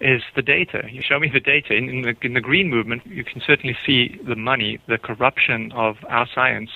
is 0.00 0.22
the 0.34 0.42
data. 0.42 0.82
You 0.90 1.02
show 1.02 1.18
me 1.18 1.30
the 1.32 1.40
data. 1.40 1.74
In, 1.74 1.88
in, 1.88 2.02
the, 2.02 2.14
in 2.22 2.34
the 2.34 2.40
green 2.40 2.68
movement, 2.68 3.06
you 3.06 3.24
can 3.24 3.40
certainly 3.46 3.76
see 3.86 4.20
the 4.26 4.36
money, 4.36 4.78
the 4.86 4.98
corruption 4.98 5.72
of 5.72 5.96
our 6.08 6.28
science 6.34 6.70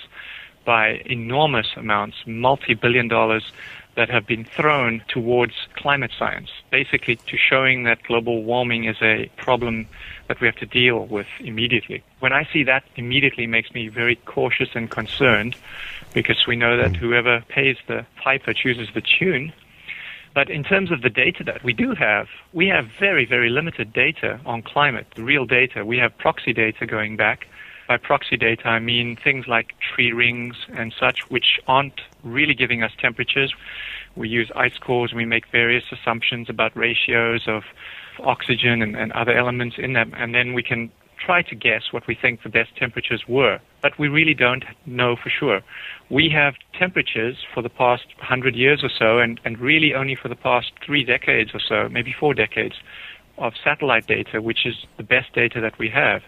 by 0.65 1.03
enormous 1.07 1.69
amounts, 1.77 2.17
multi 2.27 2.75
billion 2.75 3.09
dollars 3.09 3.53
that 3.97 4.09
have 4.09 4.27
been 4.27 4.45
thrown 4.45 5.03
towards 5.09 5.53
climate 5.75 6.13
science, 6.19 6.51
basically 6.71 7.17
to 7.17 7.37
showing 7.37 7.85
that 7.85 8.03
global 8.05 8.43
warming 8.45 8.85
is 8.85 8.97
a 9.03 9.31
problem 9.37 9.87
that 10.29 10.41
we 10.41 10.47
have 10.47 10.57
to 10.57 10.67
deal 10.67 11.07
with 11.07 11.27
immediately. 11.41 12.03
When 12.21 12.33
I 12.33 12.49
see 12.53 12.63
that, 12.65 12.85
immediately 12.97 13.47
makes 13.47 13.73
me 13.73 13.89
very 13.89 14.17
cautious 14.17 14.69
and 14.75 14.91
concerned 14.91 15.57
because 16.15 16.47
we 16.47 16.57
know 16.57 16.77
that 16.77 16.97
hmm. 16.97 17.05
whoever 17.05 17.45
pays 17.49 17.77
the 17.87 18.07
piper 18.23 18.53
chooses 18.53 18.89
the 18.95 19.03
tune. 19.03 19.53
But 20.33 20.49
in 20.49 20.63
terms 20.63 20.93
of 20.93 21.03
the 21.03 21.11
data 21.11 21.43
that 21.45 21.65
we 21.65 21.73
do 21.73 21.93
have, 21.95 22.29
we 22.53 22.69
have 22.69 22.87
very, 23.01 23.25
very 23.25 23.51
limited 23.51 23.93
data 23.93 24.41
on 24.47 24.63
climate, 24.63 25.09
the 25.17 25.25
real 25.25 25.45
data. 25.45 25.85
We 25.85 25.99
have 25.99 26.17
proxy 26.19 26.53
data 26.53 26.87
going 26.87 27.17
back. 27.17 27.49
By 27.91 27.97
proxy 27.97 28.37
data, 28.37 28.69
I 28.69 28.79
mean 28.79 29.17
things 29.17 29.49
like 29.49 29.75
tree 29.81 30.13
rings 30.13 30.55
and 30.73 30.95
such, 30.97 31.29
which 31.29 31.59
aren't 31.67 32.01
really 32.23 32.55
giving 32.55 32.85
us 32.85 32.93
temperatures. 33.01 33.53
We 34.15 34.29
use 34.29 34.49
ice 34.55 34.79
cores, 34.79 35.13
we 35.13 35.25
make 35.25 35.51
various 35.51 35.83
assumptions 35.91 36.49
about 36.49 36.77
ratios 36.77 37.49
of 37.49 37.65
oxygen 38.21 38.81
and, 38.81 38.95
and 38.95 39.11
other 39.11 39.37
elements 39.37 39.75
in 39.77 39.95
them, 39.95 40.15
and 40.17 40.33
then 40.37 40.55
we 40.55 40.63
can 40.63 40.93
try 41.19 41.43
to 41.43 41.57
guess 41.57 41.83
what 41.91 42.07
we 42.07 42.15
think 42.15 42.45
the 42.45 42.49
best 42.49 42.77
temperatures 42.77 43.25
were, 43.27 43.59
but 43.83 43.99
we 43.99 44.07
really 44.07 44.35
don't 44.35 44.63
know 44.87 45.17
for 45.17 45.29
sure. 45.29 45.61
We 46.11 46.29
have 46.33 46.55
temperatures 46.79 47.39
for 47.53 47.61
the 47.61 47.69
past 47.69 48.07
100 48.19 48.55
years 48.55 48.85
or 48.85 48.91
so, 48.97 49.19
and, 49.19 49.41
and 49.45 49.59
really 49.59 49.95
only 49.95 50.15
for 50.15 50.29
the 50.29 50.37
past 50.37 50.71
three 50.87 51.03
decades 51.03 51.51
or 51.55 51.61
so, 51.69 51.89
maybe 51.89 52.15
four 52.21 52.35
decades, 52.35 52.77
of 53.39 53.55
satellite 53.65 54.07
data, 54.07 54.41
which 54.41 54.65
is 54.65 54.75
the 54.97 55.03
best 55.03 55.33
data 55.33 55.61
that 55.61 55.77
we 55.77 55.89
have. 55.89 56.23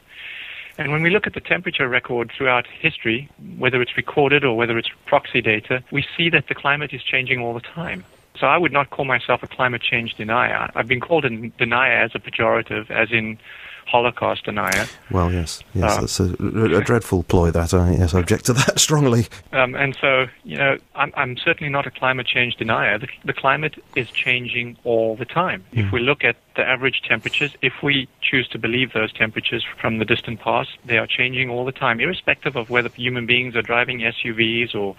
And 0.83 0.91
when 0.91 1.05
we 1.05 1.11
look 1.11 1.29
at 1.29 1.35
the 1.35 1.41
temperature 1.41 1.89
record 1.89 2.33
throughout 2.37 2.67
history, 2.67 3.31
whether 3.57 3.81
it's 3.81 3.97
recorded 3.97 4.45
or 4.45 4.57
whether 4.57 4.77
it's 4.77 4.89
proxy 5.07 5.41
data, 5.41 5.85
we 5.93 6.05
see 6.17 6.29
that 6.31 6.49
the 6.49 6.57
climate 6.57 6.93
is 6.93 7.05
changing 7.05 7.41
all 7.41 7.55
the 7.55 7.61
time. 7.61 8.05
So 8.37 8.49
I 8.49 8.59
would 8.59 8.73
not 8.73 8.91
call 8.91 9.05
myself 9.05 9.45
a 9.45 9.47
climate 9.47 9.83
change 9.83 10.15
denier. 10.15 10.73
I've 10.75 10.89
been 10.89 11.01
called 11.01 11.25
a 11.25 11.31
denier 11.31 12.03
as 12.03 12.11
a 12.17 12.19
pejorative, 12.19 12.91
as 12.91 13.13
in 13.13 13.39
Holocaust 13.87 14.45
denier. 14.45 14.87
Well, 15.11 15.33
yes, 15.33 15.63
yes, 15.75 15.97
uh, 15.97 16.01
that's 16.01 16.21
a, 16.21 16.77
a, 16.77 16.83
dreadful 16.83 17.23
ploy. 17.25 17.51
That 17.51 17.75
I 17.75 17.93
yes, 17.93 18.15
I 18.15 18.21
object 18.21 18.47
to 18.47 18.53
that 18.55 18.79
strongly. 18.87 19.27
Um, 19.53 19.75
and 19.75 19.97
so, 20.01 20.27
you 20.45 20.57
know, 20.57 20.79
I'm, 20.95 21.13
I'm 21.17 21.37
certainly 21.37 21.71
not 21.71 21.87
a 21.87 21.91
climate 21.91 22.27
change 22.27 22.57
denier. 22.57 22.99
The, 22.99 23.09
the 23.25 23.33
climate 23.33 23.83
is 23.97 24.11
changing 24.11 24.79
all 24.85 25.17
the 25.17 25.25
time. 25.25 25.65
Mm. 25.73 25.79
If 25.79 25.87
hmm. 25.87 25.95
we 25.97 26.01
look 26.01 26.25
at 26.25 26.37
the 26.57 26.63
average 26.63 27.03
temperatures, 27.03 27.55
if 27.63 27.83
we 27.83 28.09
choose 28.21 28.49
to 28.49 28.59
believe 28.59 28.93
those 28.93 29.13
temperatures 29.13 29.65
from 29.81 29.99
the 29.99 30.05
distant 30.05 30.41
past, 30.41 30.71
they 30.85 30.99
are 30.99 31.07
changing 31.07 31.51
all 31.51 31.65
the 31.65 31.73
time, 31.73 32.01
irrespective 32.01 32.57
of 32.57 32.71
whether 32.71 32.89
human 32.89 33.27
beings 33.27 33.57
are 33.57 33.63
driving 33.63 34.01
SUVs 34.01 34.75
or 34.75 34.97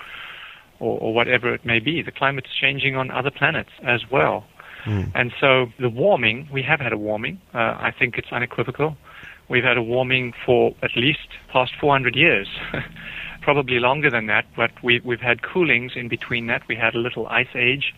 or, 0.79 0.99
or 0.99 1.13
whatever 1.13 1.53
it 1.53 1.65
may 1.65 1.79
be. 1.79 2.01
The 2.01 2.11
climate's 2.11 2.53
changing 2.53 2.95
on 2.95 3.09
other 3.09 3.31
planets 3.31 3.69
as 3.83 4.09
well. 4.11 4.45
Mm. 4.85 5.11
And 5.15 5.33
so 5.39 5.67
the 5.79 5.89
warming, 5.89 6.47
we 6.51 6.61
have 6.63 6.79
had 6.79 6.93
a 6.93 6.97
warming. 6.97 7.39
Uh, 7.53 7.57
I 7.79 7.91
think 7.97 8.17
it's 8.17 8.31
unequivocal. 8.31 8.97
We've 9.49 9.63
had 9.63 9.77
a 9.77 9.83
warming 9.83 10.33
for 10.45 10.73
at 10.81 10.95
least 10.95 11.27
past 11.49 11.73
400 11.79 12.15
years. 12.15 12.47
Probably 13.41 13.79
longer 13.79 14.09
than 14.09 14.27
that, 14.27 14.45
but 14.55 14.71
we, 14.81 15.01
we've 15.03 15.19
had 15.19 15.41
coolings 15.41 15.93
in 15.95 16.07
between 16.07 16.47
that. 16.47 16.65
We 16.67 16.75
had 16.75 16.95
a 16.95 16.97
little 16.97 17.27
ice 17.27 17.53
age 17.55 17.93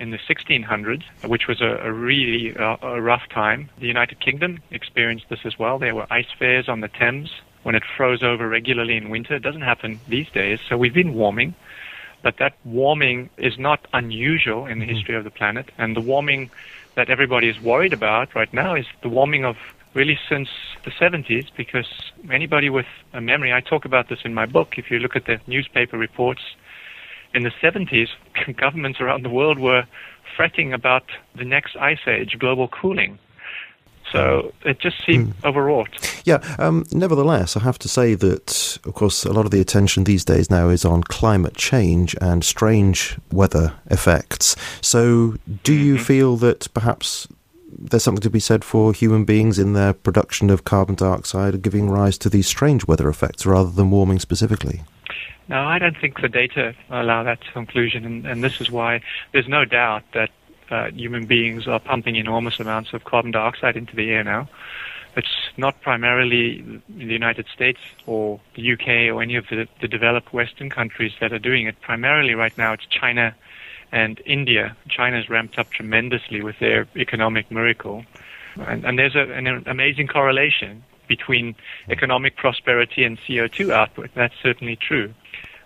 in 0.00 0.10
the 0.10 0.18
1600s, 0.18 1.04
which 1.24 1.46
was 1.46 1.60
a, 1.60 1.78
a 1.82 1.92
really 1.92 2.56
uh, 2.56 2.76
a 2.82 3.00
rough 3.00 3.28
time. 3.28 3.70
The 3.78 3.86
United 3.86 4.20
Kingdom 4.20 4.60
experienced 4.70 5.26
this 5.28 5.40
as 5.44 5.58
well. 5.58 5.78
There 5.78 5.94
were 5.94 6.06
ice 6.10 6.30
fairs 6.38 6.68
on 6.68 6.80
the 6.80 6.88
Thames 6.88 7.30
when 7.62 7.74
it 7.74 7.82
froze 7.96 8.22
over 8.22 8.48
regularly 8.48 8.96
in 8.96 9.08
winter. 9.08 9.34
It 9.34 9.42
doesn't 9.42 9.62
happen 9.62 10.00
these 10.08 10.28
days. 10.30 10.60
So 10.68 10.76
we've 10.76 10.94
been 10.94 11.14
warming. 11.14 11.54
But 12.22 12.38
that 12.38 12.54
warming 12.64 13.30
is 13.36 13.58
not 13.58 13.86
unusual 13.92 14.66
in 14.66 14.78
the 14.78 14.84
mm-hmm. 14.84 14.94
history 14.94 15.14
of 15.14 15.24
the 15.24 15.30
planet. 15.30 15.70
And 15.78 15.96
the 15.96 16.00
warming 16.00 16.50
that 16.94 17.10
everybody 17.10 17.48
is 17.48 17.60
worried 17.60 17.92
about 17.92 18.34
right 18.34 18.52
now 18.52 18.74
is 18.74 18.86
the 19.02 19.08
warming 19.08 19.44
of 19.44 19.56
really 19.94 20.18
since 20.28 20.48
the 20.84 20.90
70s 20.90 21.46
because 21.56 21.86
anybody 22.30 22.70
with 22.70 22.86
a 23.12 23.20
memory, 23.20 23.52
I 23.52 23.60
talk 23.60 23.84
about 23.84 24.08
this 24.08 24.20
in 24.24 24.34
my 24.34 24.46
book, 24.46 24.74
if 24.78 24.90
you 24.90 24.98
look 24.98 25.16
at 25.16 25.26
the 25.26 25.40
newspaper 25.46 25.96
reports, 25.96 26.42
in 27.34 27.42
the 27.42 27.52
70s, 27.62 28.08
governments 28.56 29.00
around 29.00 29.24
the 29.24 29.28
world 29.28 29.58
were 29.58 29.84
fretting 30.36 30.72
about 30.72 31.04
the 31.34 31.44
next 31.44 31.76
ice 31.76 32.06
age, 32.06 32.36
global 32.38 32.68
cooling. 32.68 33.18
So 34.12 34.52
it 34.64 34.78
just 34.78 35.04
seemed 35.04 35.34
mm. 35.34 35.48
overwrought. 35.48 35.88
Yeah, 36.24 36.38
um, 36.58 36.84
nevertheless, 36.92 37.56
I 37.56 37.60
have 37.60 37.78
to 37.80 37.88
say 37.88 38.14
that, 38.14 38.78
of 38.84 38.94
course, 38.94 39.24
a 39.24 39.32
lot 39.32 39.44
of 39.44 39.50
the 39.50 39.60
attention 39.60 40.04
these 40.04 40.24
days 40.24 40.50
now 40.50 40.68
is 40.68 40.84
on 40.84 41.02
climate 41.02 41.56
change 41.56 42.14
and 42.20 42.44
strange 42.44 43.18
weather 43.30 43.74
effects. 43.90 44.56
So, 44.80 45.36
do 45.62 45.74
you 45.74 45.94
mm-hmm. 45.94 46.04
feel 46.04 46.36
that 46.36 46.72
perhaps 46.74 47.28
there's 47.78 48.02
something 48.02 48.22
to 48.22 48.30
be 48.30 48.40
said 48.40 48.64
for 48.64 48.92
human 48.92 49.24
beings 49.24 49.58
in 49.58 49.72
their 49.72 49.92
production 49.92 50.50
of 50.50 50.64
carbon 50.64 50.94
dioxide 50.94 51.60
giving 51.62 51.90
rise 51.90 52.18
to 52.18 52.28
these 52.28 52.46
strange 52.46 52.86
weather 52.86 53.08
effects 53.08 53.46
rather 53.46 53.70
than 53.70 53.90
warming 53.90 54.18
specifically? 54.18 54.82
No, 55.48 55.62
I 55.62 55.78
don't 55.78 55.96
think 55.98 56.20
the 56.20 56.28
data 56.28 56.74
allow 56.90 57.22
that 57.22 57.40
conclusion, 57.52 58.04
and, 58.04 58.26
and 58.26 58.44
this 58.44 58.60
is 58.60 58.70
why 58.70 59.00
there's 59.32 59.48
no 59.48 59.64
doubt 59.64 60.02
that 60.12 60.30
uh, 60.70 60.90
human 60.90 61.26
beings 61.26 61.66
are 61.66 61.80
pumping 61.80 62.16
enormous 62.16 62.60
amounts 62.60 62.92
of 62.92 63.04
carbon 63.04 63.30
dioxide 63.30 63.76
into 63.76 63.96
the 63.96 64.10
air 64.10 64.24
now. 64.24 64.48
It's 65.16 65.50
not 65.56 65.80
primarily 65.80 66.62
the 66.88 67.04
United 67.04 67.46
States 67.52 67.80
or 68.06 68.40
the 68.54 68.72
UK 68.72 69.12
or 69.12 69.22
any 69.22 69.36
of 69.36 69.46
the, 69.48 69.66
the 69.80 69.88
developed 69.88 70.32
Western 70.32 70.70
countries 70.70 71.12
that 71.20 71.32
are 71.32 71.38
doing 71.38 71.66
it. 71.66 71.80
Primarily 71.80 72.34
right 72.34 72.56
now 72.56 72.72
it's 72.74 72.86
China 72.86 73.34
and 73.90 74.20
India. 74.26 74.76
China's 74.88 75.28
ramped 75.28 75.58
up 75.58 75.70
tremendously 75.70 76.42
with 76.42 76.58
their 76.60 76.86
economic 76.96 77.50
miracle. 77.50 78.04
And, 78.56 78.84
and 78.84 78.98
there's 78.98 79.16
a, 79.16 79.32
an 79.32 79.64
amazing 79.66 80.08
correlation 80.08 80.84
between 81.08 81.54
economic 81.88 82.36
prosperity 82.36 83.02
and 83.02 83.18
CO2 83.18 83.72
output. 83.72 84.10
That's 84.14 84.34
certainly 84.42 84.76
true. 84.76 85.14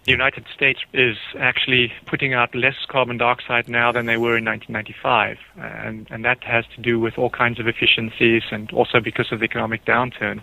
The 0.05 0.11
United 0.11 0.47
States 0.53 0.81
is 0.93 1.17
actually 1.38 1.93
putting 2.07 2.35
out 2.35 2.55
less 2.57 2.75
carbon 2.88 3.19
dioxide 3.19 3.69
now 3.69 3.93
than 3.93 4.07
they 4.07 4.17
were 4.17 4.37
in 4.37 4.45
1995, 4.45 5.38
and, 5.57 6.09
and 6.11 6.25
that 6.25 6.43
has 6.43 6.65
to 6.75 6.83
do 6.83 6.99
with 6.99 7.19
all 7.19 7.31
kinds 7.31 7.61
of 7.61 7.69
efficiencies 7.69 8.43
and 8.51 8.73
also 8.73 8.99
because 8.99 9.31
of 9.31 9.38
the 9.38 9.45
economic 9.45 9.85
downturn. 9.85 10.41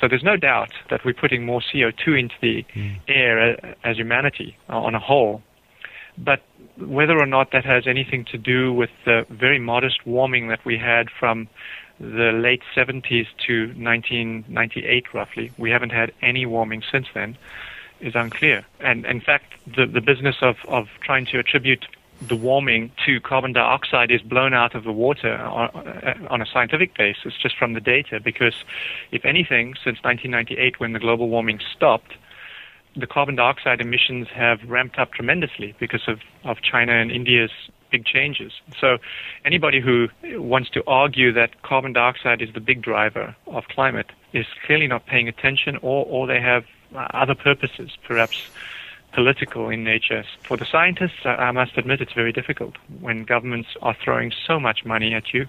So 0.00 0.08
there's 0.08 0.24
no 0.24 0.36
doubt 0.36 0.72
that 0.88 1.04
we're 1.04 1.14
putting 1.14 1.44
more 1.44 1.60
CO2 1.60 2.18
into 2.18 2.34
the 2.40 2.64
mm. 2.74 2.96
air 3.06 3.56
uh, 3.64 3.74
as 3.84 3.96
humanity 3.96 4.56
uh, 4.68 4.80
on 4.80 4.96
a 4.96 5.00
whole. 5.00 5.42
But 6.18 6.42
whether 6.76 7.16
or 7.16 7.26
not 7.26 7.52
that 7.52 7.64
has 7.64 7.86
anything 7.86 8.24
to 8.32 8.38
do 8.38 8.72
with 8.72 8.90
the 9.04 9.24
very 9.30 9.60
modest 9.60 10.04
warming 10.04 10.48
that 10.48 10.64
we 10.64 10.78
had 10.78 11.08
from 11.10 11.48
the 12.00 12.32
late 12.32 12.62
70s 12.74 13.26
to 13.46 13.66
1998, 13.76 15.14
roughly, 15.14 15.52
we 15.58 15.70
haven't 15.70 15.90
had 15.90 16.12
any 16.22 16.46
warming 16.46 16.82
since 16.90 17.06
then, 17.14 17.36
is 18.00 18.14
unclear. 18.14 18.64
And 18.80 19.04
in 19.06 19.20
fact, 19.20 19.52
the, 19.66 19.86
the 19.86 20.00
business 20.00 20.36
of, 20.42 20.56
of 20.68 20.88
trying 21.00 21.26
to 21.26 21.38
attribute 21.38 21.86
the 22.20 22.36
warming 22.36 22.92
to 23.06 23.20
carbon 23.20 23.52
dioxide 23.52 24.10
is 24.10 24.20
blown 24.20 24.52
out 24.52 24.74
of 24.74 24.84
the 24.84 24.92
water 24.92 25.36
on, 25.38 25.68
uh, 25.74 26.14
on, 26.28 26.42
a 26.42 26.46
scientific 26.46 26.94
basis 26.94 27.32
just 27.40 27.56
from 27.56 27.72
the 27.72 27.80
data 27.80 28.20
because 28.20 28.54
if 29.10 29.24
anything 29.24 29.72
since 29.74 29.96
1998 30.02 30.78
when 30.78 30.92
the 30.92 30.98
global 30.98 31.30
warming 31.30 31.58
stopped 31.74 32.12
the 32.96 33.06
carbon 33.06 33.36
dioxide 33.36 33.80
emissions 33.80 34.28
have 34.34 34.58
ramped 34.68 34.98
up 34.98 35.12
tremendously 35.12 35.74
because 35.78 36.02
of, 36.08 36.20
of 36.44 36.60
China 36.60 36.92
and 36.92 37.10
India's 37.10 37.50
big 37.90 38.04
changes. 38.04 38.52
So 38.80 38.98
anybody 39.44 39.80
who 39.80 40.08
wants 40.22 40.70
to 40.70 40.82
argue 40.86 41.32
that 41.32 41.62
carbon 41.62 41.92
dioxide 41.92 42.40
is 42.42 42.52
the 42.54 42.60
big 42.60 42.82
driver 42.82 43.34
of 43.46 43.64
climate 43.68 44.10
is 44.32 44.46
clearly 44.66 44.86
not 44.86 45.06
paying 45.06 45.28
attention 45.28 45.76
or, 45.82 46.04
or 46.06 46.26
they 46.26 46.40
have 46.40 46.64
other 46.94 47.34
purposes, 47.34 47.90
perhaps 48.04 48.48
political 49.12 49.68
in 49.68 49.84
nature. 49.84 50.24
For 50.42 50.56
the 50.56 50.64
scientists, 50.64 51.24
I 51.24 51.50
must 51.50 51.76
admit 51.76 52.00
it's 52.00 52.12
very 52.12 52.32
difficult 52.32 52.76
when 53.00 53.24
governments 53.24 53.70
are 53.82 53.94
throwing 53.94 54.32
so 54.46 54.60
much 54.60 54.84
money 54.84 55.14
at 55.14 55.34
you 55.34 55.46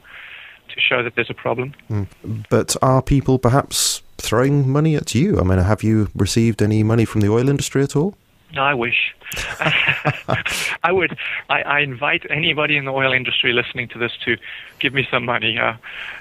to 0.69 0.79
show 0.79 1.03
that 1.03 1.15
there's 1.15 1.29
a 1.29 1.35
problem. 1.35 1.73
Mm. 1.89 2.07
But 2.49 2.75
are 2.81 3.01
people 3.01 3.37
perhaps 3.39 4.01
throwing 4.17 4.69
money 4.69 4.95
at 4.95 5.13
you? 5.13 5.39
I 5.39 5.43
mean, 5.43 5.59
have 5.59 5.83
you 5.83 6.09
received 6.15 6.61
any 6.61 6.83
money 6.83 7.05
from 7.05 7.21
the 7.21 7.29
oil 7.29 7.49
industry 7.49 7.83
at 7.83 7.95
all? 7.95 8.15
No, 8.53 8.63
I 8.63 8.73
wish. 8.73 9.15
I 10.83 10.91
would. 10.91 11.17
I, 11.49 11.61
I, 11.61 11.79
invite 11.79 12.25
anybody 12.29 12.75
in 12.75 12.83
the 12.83 12.91
oil 12.91 13.13
industry 13.13 13.53
listening 13.53 13.87
to 13.89 13.97
this 13.97 14.11
to 14.25 14.35
give 14.79 14.93
me 14.93 15.07
some 15.09 15.23
money. 15.23 15.57
Uh, 15.57 15.75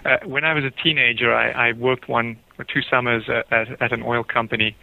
uh, 0.04 0.18
when 0.24 0.44
I 0.44 0.54
was 0.54 0.62
a 0.64 0.70
teenager, 0.70 1.34
I, 1.34 1.70
I 1.70 1.72
worked 1.72 2.08
one 2.08 2.36
or 2.56 2.64
two 2.64 2.82
summers 2.82 3.28
at, 3.28 3.52
at, 3.52 3.82
at 3.82 3.92
an 3.92 4.04
oil 4.04 4.22
company, 4.22 4.76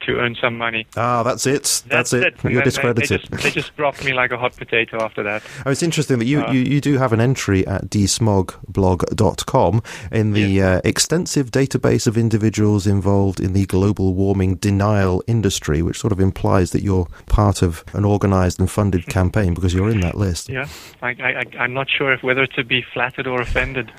to 0.00 0.18
earn 0.18 0.34
some 0.40 0.56
money. 0.56 0.86
Ah, 0.96 1.22
that's 1.22 1.46
it. 1.46 1.62
That's, 1.62 1.80
that's 1.82 2.12
it. 2.12 2.34
it. 2.44 2.50
You're 2.50 2.62
discredited. 2.62 3.08
They, 3.08 3.16
just, 3.16 3.42
they, 3.42 3.50
just, 3.50 3.76
dropped 3.76 4.04
me 4.04 4.12
like 4.12 4.32
a 4.32 4.38
hot 4.38 4.56
potato 4.56 5.02
after 5.02 5.22
that. 5.22 5.42
Oh, 5.66 5.70
it's 5.70 5.82
interesting 5.82 6.18
that 6.18 6.24
you, 6.26 6.42
uh, 6.42 6.52
you, 6.52 6.60
you, 6.60 6.80
do 6.80 6.98
have 6.98 7.12
an 7.12 7.20
entry 7.20 7.66
at 7.66 7.90
desmogblog.com 7.90 9.82
in 10.10 10.32
the 10.32 10.40
yes. 10.40 10.64
uh, 10.64 10.80
extensive 10.84 11.50
database 11.50 12.06
of 12.06 12.16
individuals 12.16 12.86
involved 12.86 13.40
in 13.40 13.52
the 13.52 13.66
global 13.66 14.14
warming 14.14 14.56
denial 14.56 15.22
industry, 15.26 15.82
which 15.82 15.98
sort 15.98 16.12
of 16.12 16.20
implies 16.20 16.70
that 16.72 16.82
you're 16.82 17.06
part 17.26 17.62
of 17.62 17.84
an 17.92 18.04
organized 18.04 18.58
and 18.58 18.70
funded 18.70 19.06
campaign 19.06 19.54
because 19.54 19.74
you're 19.74 19.90
in 19.90 20.00
that 20.00 20.16
list. 20.16 20.48
Yeah, 20.48 20.68
I, 21.02 21.10
I, 21.10 21.44
I'm 21.58 21.74
not 21.74 21.88
sure 21.90 22.12
if 22.12 22.22
whether 22.22 22.46
to 22.46 22.64
be 22.64 22.84
flattered 22.94 23.26
or 23.26 23.40
offended. 23.40 23.92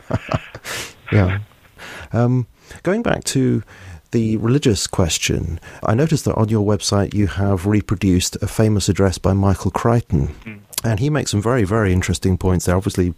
yeah. 1.12 1.39
Um, 2.12 2.47
going 2.83 3.03
back 3.03 3.23
to 3.25 3.63
the 4.12 4.38
religious 4.38 4.88
question, 4.88 5.60
I 5.84 5.93
noticed 5.93 6.26
that 6.26 6.36
on 6.36 6.50
your 6.50 6.65
website 6.65 7.13
you 7.13 7.28
have 7.28 7.65
reproduced 7.65 8.36
a 8.41 8.48
famous 8.48 8.89
address 8.89 9.17
by 9.17 9.34
Michael 9.34 9.72
Crichton. 9.72 10.36
Mm. 10.45 10.60
And 10.84 11.00
he 11.00 11.10
makes 11.10 11.32
some 11.32 11.41
very, 11.41 11.63
very 11.63 11.91
interesting 11.91 12.38
points 12.38 12.65
there. 12.65 12.78
Obviously, 12.78 13.13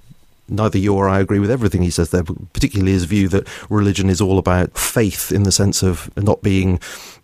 neither 0.50 0.78
you 0.78 0.94
or 0.94 1.08
I 1.08 1.20
agree 1.20 1.40
with 1.40 1.52
everything 1.52 1.82
he 1.82 1.90
says 1.90 2.10
there, 2.10 2.24
particularly 2.24 2.92
his 2.92 3.06
view 3.06 3.28
that 3.30 3.48
religion 3.70 4.10
is 4.10 4.22
all 4.22 4.38
about 4.38 4.78
faith 4.78 5.32
in 5.32 5.44
the 5.44 5.52
sense 5.52 5.82
of 5.84 6.16
not 6.18 6.42
being 6.42 6.80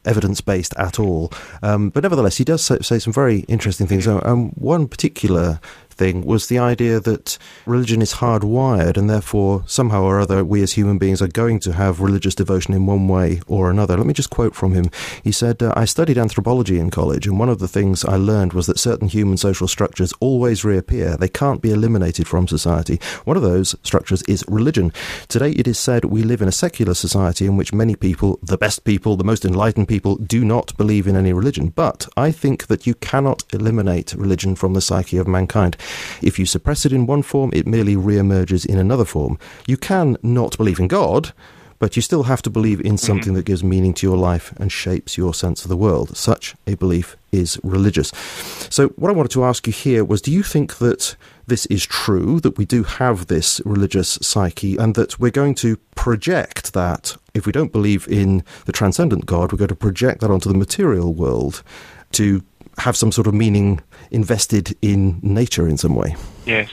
evidence 0.07 0.41
based 0.41 0.73
at 0.77 0.99
all. 0.99 1.31
Um, 1.61 1.89
but 1.89 2.03
nevertheless, 2.03 2.37
he 2.37 2.43
does 2.43 2.63
say, 2.63 2.99
some 2.99 3.13
very 3.13 3.39
interesting 3.41 3.87
things. 3.87 4.07
Um, 4.07 4.49
one 4.51 4.87
particular 4.87 5.59
thing 5.97 6.23
was 6.25 6.47
the 6.47 6.59
idea 6.59 6.99
that 6.99 7.37
religion 7.65 8.01
is 8.01 8.15
hardwired 8.15 8.97
and 8.97 9.09
therefore 9.09 9.63
somehow 9.65 10.03
or 10.03 10.19
other 10.19 10.45
we 10.45 10.61
as 10.61 10.73
human 10.73 10.97
beings 10.97 11.21
are 11.21 11.27
going 11.27 11.59
to 11.59 11.73
have 11.73 11.99
religious 11.99 12.35
devotion 12.35 12.73
in 12.73 12.85
one 12.85 13.07
way 13.07 13.41
or 13.47 13.69
another. 13.69 13.97
Let 13.97 14.05
me 14.05 14.13
just 14.13 14.29
quote 14.29 14.55
from 14.55 14.73
him. 14.73 14.91
He 15.23 15.31
said, 15.31 15.61
uh, 15.61 15.73
I 15.75 15.85
studied 15.85 16.17
anthropology 16.17 16.79
in 16.79 16.91
college 16.91 17.27
and 17.27 17.39
one 17.39 17.49
of 17.49 17.59
the 17.59 17.67
things 17.67 18.05
I 18.05 18.15
learned 18.15 18.53
was 18.53 18.67
that 18.67 18.79
certain 18.79 19.07
human 19.07 19.37
social 19.37 19.67
structures 19.67 20.13
always 20.19 20.63
reappear. 20.63 21.17
They 21.17 21.27
can't 21.27 21.61
be 21.61 21.71
eliminated 21.71 22.27
from 22.27 22.47
society. 22.47 22.99
One 23.25 23.37
of 23.37 23.43
those 23.43 23.75
structures 23.83 24.21
is 24.23 24.45
religion. 24.47 24.93
Today 25.27 25.51
it 25.51 25.67
is 25.67 25.79
said 25.79 26.05
we 26.05 26.21
live 26.21 26.41
in 26.41 26.47
a 26.47 26.51
secular 26.51 26.93
society 26.93 27.45
in 27.45 27.57
which 27.57 27.73
many 27.73 27.95
people, 27.95 28.39
the 28.43 28.57
best 28.57 28.83
people, 28.83 29.15
the 29.15 29.23
most 29.23 29.45
enlightened 29.45 29.87
people, 29.87 29.96
do 29.99 30.43
not 30.45 30.75
believe 30.77 31.07
in 31.07 31.15
any 31.15 31.33
religion. 31.33 31.69
But 31.69 32.07
I 32.15 32.31
think 32.31 32.67
that 32.67 32.87
you 32.87 32.95
cannot 32.95 33.43
eliminate 33.53 34.13
religion 34.13 34.55
from 34.55 34.73
the 34.73 34.81
psyche 34.81 35.17
of 35.17 35.27
mankind. 35.27 35.77
If 36.21 36.39
you 36.39 36.45
suppress 36.45 36.85
it 36.85 36.93
in 36.93 37.05
one 37.05 37.23
form, 37.23 37.51
it 37.53 37.67
merely 37.67 37.95
re-emerges 37.95 38.65
in 38.65 38.79
another 38.79 39.05
form. 39.05 39.37
You 39.67 39.77
can 39.77 40.17
not 40.21 40.57
believe 40.57 40.79
in 40.79 40.87
God, 40.87 41.33
but 41.79 41.95
you 41.95 42.01
still 42.01 42.23
have 42.23 42.41
to 42.43 42.49
believe 42.49 42.81
in 42.81 42.97
something 42.97 43.29
mm-hmm. 43.29 43.35
that 43.35 43.45
gives 43.45 43.63
meaning 43.63 43.93
to 43.95 44.07
your 44.07 44.17
life 44.17 44.53
and 44.57 44.71
shapes 44.71 45.17
your 45.17 45.33
sense 45.33 45.63
of 45.63 45.69
the 45.69 45.77
world. 45.77 46.15
Such 46.17 46.55
a 46.65 46.75
belief 46.75 47.15
is 47.31 47.59
religious. 47.63 48.11
So, 48.69 48.89
what 48.89 49.09
I 49.09 49.13
wanted 49.13 49.31
to 49.31 49.43
ask 49.43 49.67
you 49.67 49.73
here 49.73 50.03
was 50.03 50.21
do 50.21 50.31
you 50.31 50.43
think 50.43 50.77
that 50.77 51.15
this 51.45 51.65
is 51.67 51.85
true, 51.85 52.39
that 52.41 52.57
we 52.57 52.65
do 52.65 52.83
have 52.83 53.27
this 53.27 53.61
religious 53.65 54.19
psyche, 54.21 54.77
and 54.77 54.95
that 54.95 55.19
we're 55.19 55.31
going 55.31 55.55
to 55.55 55.77
project 55.95 56.73
that? 56.73 57.15
If 57.33 57.45
we 57.45 57.51
don't 57.51 57.71
believe 57.71 58.07
in 58.07 58.43
the 58.65 58.71
transcendent 58.71 59.25
God, 59.25 59.51
we're 59.51 59.59
going 59.59 59.67
to 59.69 59.75
project 59.75 60.21
that 60.21 60.31
onto 60.31 60.51
the 60.51 60.57
material 60.57 61.13
world 61.13 61.63
to 62.13 62.43
have 62.79 62.95
some 62.95 63.11
sort 63.11 63.27
of 63.27 63.33
meaning 63.33 63.81
invested 64.11 64.75
in 64.81 65.19
nature 65.21 65.67
in 65.67 65.77
some 65.77 65.95
way. 65.95 66.15
Yes. 66.45 66.69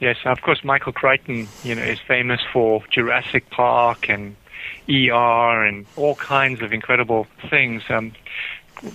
Yes, 0.00 0.16
of 0.24 0.42
course, 0.42 0.62
Michael 0.62 0.92
Crichton, 0.92 1.48
you 1.64 1.74
know, 1.74 1.82
is 1.82 1.98
famous 1.98 2.40
for 2.52 2.84
Jurassic 2.90 3.50
Park 3.50 4.08
and 4.08 4.36
ER 4.88 5.64
and 5.64 5.86
all 5.96 6.14
kinds 6.16 6.62
of 6.62 6.72
incredible 6.72 7.26
things. 7.50 7.82
Um, 7.88 8.12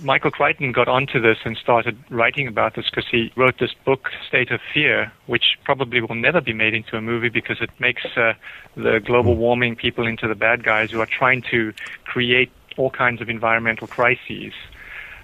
Michael 0.02 0.30
Crichton 0.30 0.72
got 0.72 0.88
onto 0.88 1.20
this 1.20 1.38
and 1.44 1.56
started 1.56 1.96
writing 2.08 2.48
about 2.48 2.74
this 2.74 2.86
because 2.88 3.06
he 3.10 3.32
wrote 3.36 3.58
this 3.58 3.74
book, 3.84 4.10
State 4.26 4.50
of 4.50 4.60
Fear, 4.72 5.12
which 5.26 5.58
probably 5.64 6.00
will 6.00 6.14
never 6.14 6.40
be 6.40 6.52
made 6.52 6.74
into 6.74 6.96
a 6.96 7.02
movie 7.02 7.28
because 7.28 7.60
it 7.60 7.70
makes 7.78 8.04
uh, 8.16 8.32
the 8.76 9.00
global 9.00 9.36
warming 9.36 9.76
people 9.76 10.06
into 10.06 10.26
the 10.26 10.34
bad 10.34 10.64
guys 10.64 10.90
who 10.90 11.00
are 11.00 11.06
trying 11.06 11.42
to 11.50 11.72
create 12.04 12.50
all 12.76 12.90
kinds 12.90 13.20
of 13.20 13.28
environmental 13.28 13.86
crises 13.86 14.52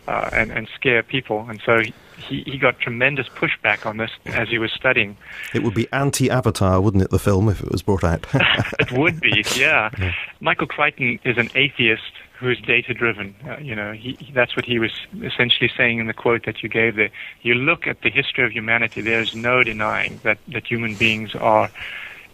uh, 0.07 0.29
and, 0.33 0.51
and 0.51 0.69
scare 0.75 1.03
people. 1.03 1.47
And 1.49 1.61
so 1.65 1.83
he, 2.23 2.43
he 2.43 2.59
got 2.59 2.79
tremendous 2.79 3.29
pushback 3.29 3.87
on 3.87 3.97
this 3.97 4.11
as 4.27 4.49
he 4.49 4.59
was 4.59 4.73
studying. 4.73 5.17
It 5.55 5.63
would 5.63 5.75
be 5.75 5.87
anti-Avatar, 5.93 6.81
wouldn't 6.81 7.03
it, 7.03 7.11
the 7.11 7.19
film, 7.19 7.49
if 7.49 7.61
it 7.63 7.71
was 7.71 7.83
brought 7.83 8.05
out? 8.05 8.27
it 8.35 8.93
would 8.93 9.21
be, 9.21 9.45
yeah. 9.57 9.91
yeah. 9.99 10.13
Michael 10.41 10.67
Crichton 10.67 11.19
is 11.25 11.39
an 11.39 11.51
atheist 11.55 12.13
who 12.39 12.49
is 12.49 12.59
data-driven. 12.59 13.35
Uh, 13.47 13.59
you 13.59 13.75
know, 13.75 13.93
he, 13.93 14.17
that's 14.35 14.57
what 14.57 14.65
he 14.65 14.79
was 14.79 14.93
essentially 15.23 15.71
saying 15.77 15.99
in 15.99 16.07
the 16.07 16.15
quote 16.15 16.47
that 16.47 16.63
you 16.63 16.69
gave 16.69 16.97
there. 16.97 17.11
You 17.43 17.55
look 17.55 17.87
at 17.87 18.01
the 18.01 18.11
history 18.11 18.45
of 18.45 18.53
humanity, 18.53 19.03
there's 19.03 19.35
no 19.35 19.63
denying 19.63 20.21
that, 20.23 20.39
that 20.49 20.67
human 20.67 20.95
beings 20.95 21.35
are 21.35 21.71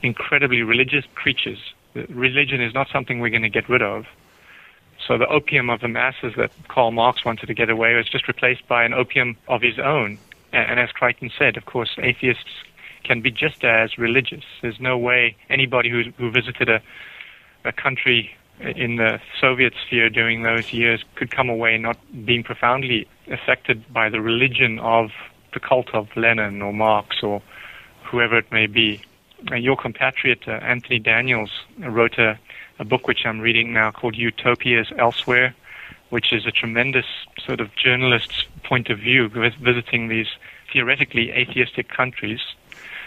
incredibly 0.03 0.63
religious 0.63 1.05
creatures. 1.15 1.59
Religion 2.09 2.61
is 2.61 2.73
not 2.73 2.89
something 2.93 3.19
we're 3.19 3.31
going 3.31 3.43
to 3.43 3.49
get 3.49 3.69
rid 3.69 3.83
of. 3.83 4.07
So 5.07 5.19
the 5.19 5.29
opium 5.29 5.71
of 5.71 5.81
the 5.81 5.89
masses 5.89 6.35
that 6.37 6.51
Karl 6.69 6.91
Marx 6.91 7.25
wanted 7.25 7.47
to 7.47 7.55
get 7.55 7.71
away 7.71 7.95
was 7.95 8.09
just 8.09 8.27
replaced 8.27 8.67
by 8.67 8.85
an 8.85 8.93
opium 8.93 9.37
of 9.47 9.63
his 9.63 9.79
own. 9.79 10.19
And, 10.53 10.81
as 10.81 10.91
Crichton 10.91 11.31
said, 11.39 11.57
of 11.57 11.67
course, 11.67 11.91
atheists 11.99 12.65
can 13.05 13.21
be 13.21 13.31
just 13.31 13.65
as 13.65 13.99
religious. 13.99 14.45
There's 14.63 14.81
no 14.81 14.97
way 14.97 15.37
anybody 15.49 15.91
who, 15.91 16.05
who 16.19 16.31
visited 16.31 16.69
a, 16.69 16.81
a 17.65 17.73
country 17.73 18.35
in 18.61 18.97
the 18.97 19.21
Soviet 19.41 19.75
sphere 19.87 20.09
during 20.09 20.43
those 20.43 20.73
years 20.73 21.05
could 21.15 21.31
come 21.31 21.49
away 21.49 21.77
not 21.77 21.99
being 22.25 22.43
profoundly 22.43 23.07
affected 23.31 23.93
by 23.93 24.09
the 24.09 24.21
religion 24.21 24.79
of 24.79 25.11
the 25.53 25.61
cult 25.61 25.95
of 25.95 26.09
Lenin 26.17 26.63
or 26.63 26.73
Marx 26.73 27.23
or 27.23 27.43
whoever 28.05 28.39
it 28.39 28.51
may 28.51 28.67
be. 28.67 29.01
Your 29.55 29.77
compatriot 29.77 30.49
uh, 30.49 30.53
Anthony 30.53 30.99
Daniels 30.99 31.51
wrote 31.79 32.19
a 32.19 32.39
a 32.79 32.85
book 32.85 33.07
which 33.07 33.25
I'm 33.25 33.41
reading 33.41 33.73
now 33.73 33.91
called 33.91 34.17
Utopias 34.17 34.89
Elsewhere, 34.99 35.55
which 36.11 36.33
is 36.33 36.47
a 36.47 36.51
tremendous 36.51 37.07
sort 37.45 37.61
of 37.61 37.75
journalist's 37.75 38.45
point 38.65 38.91
of 38.91 38.99
view, 38.99 39.29
visiting 39.29 40.09
these 40.09 40.29
theoretically 40.73 41.31
atheistic 41.31 41.89
countries 41.89 42.41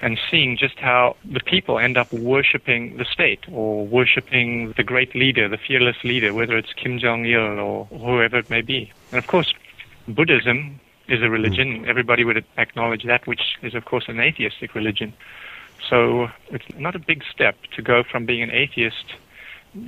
and 0.02 0.18
seeing 0.32 0.58
just 0.58 0.80
how 0.80 1.16
the 1.26 1.42
people 1.42 1.78
end 1.78 1.98
up 1.98 2.12
worshipping 2.14 2.98
the 2.98 3.06
state 3.06 3.44
or 3.52 3.86
worshipping 3.86 4.74
the 4.78 4.84
great 4.84 5.14
leader, 5.14 5.50
the 5.50 5.58
fearless 5.58 5.98
leader, 6.04 6.34
whether 6.34 6.58
it's 6.58 6.74
Kim 6.74 7.00
Jong 7.00 7.26
il 7.26 7.60
or 7.60 7.86
whoever 7.86 8.38
it 8.38 8.50
may 8.50 8.62
be. 8.62 8.92
And 9.12 9.20
of 9.20 9.28
course, 9.28 9.54
Buddhism 10.08 10.80
is 11.08 11.22
a 11.22 11.30
religion. 11.30 11.84
Mm. 11.84 11.88
Everybody 11.88 12.24
would 12.24 12.46
acknowledge 12.58 13.04
that, 13.04 13.28
which 13.28 13.58
is, 13.62 13.76
of 13.76 13.86
course, 13.86 14.06
an 14.08 14.20
atheistic 14.20 14.74
religion. 14.74 15.14
So 15.90 16.30
it's 16.50 16.66
not 16.78 16.96
a 16.96 17.00
big 17.00 17.24
step 17.30 17.58
to 17.76 17.82
go 17.82 18.04
from 18.04 18.26
being 18.26 18.44
an 18.44 18.52
atheist 18.52 19.16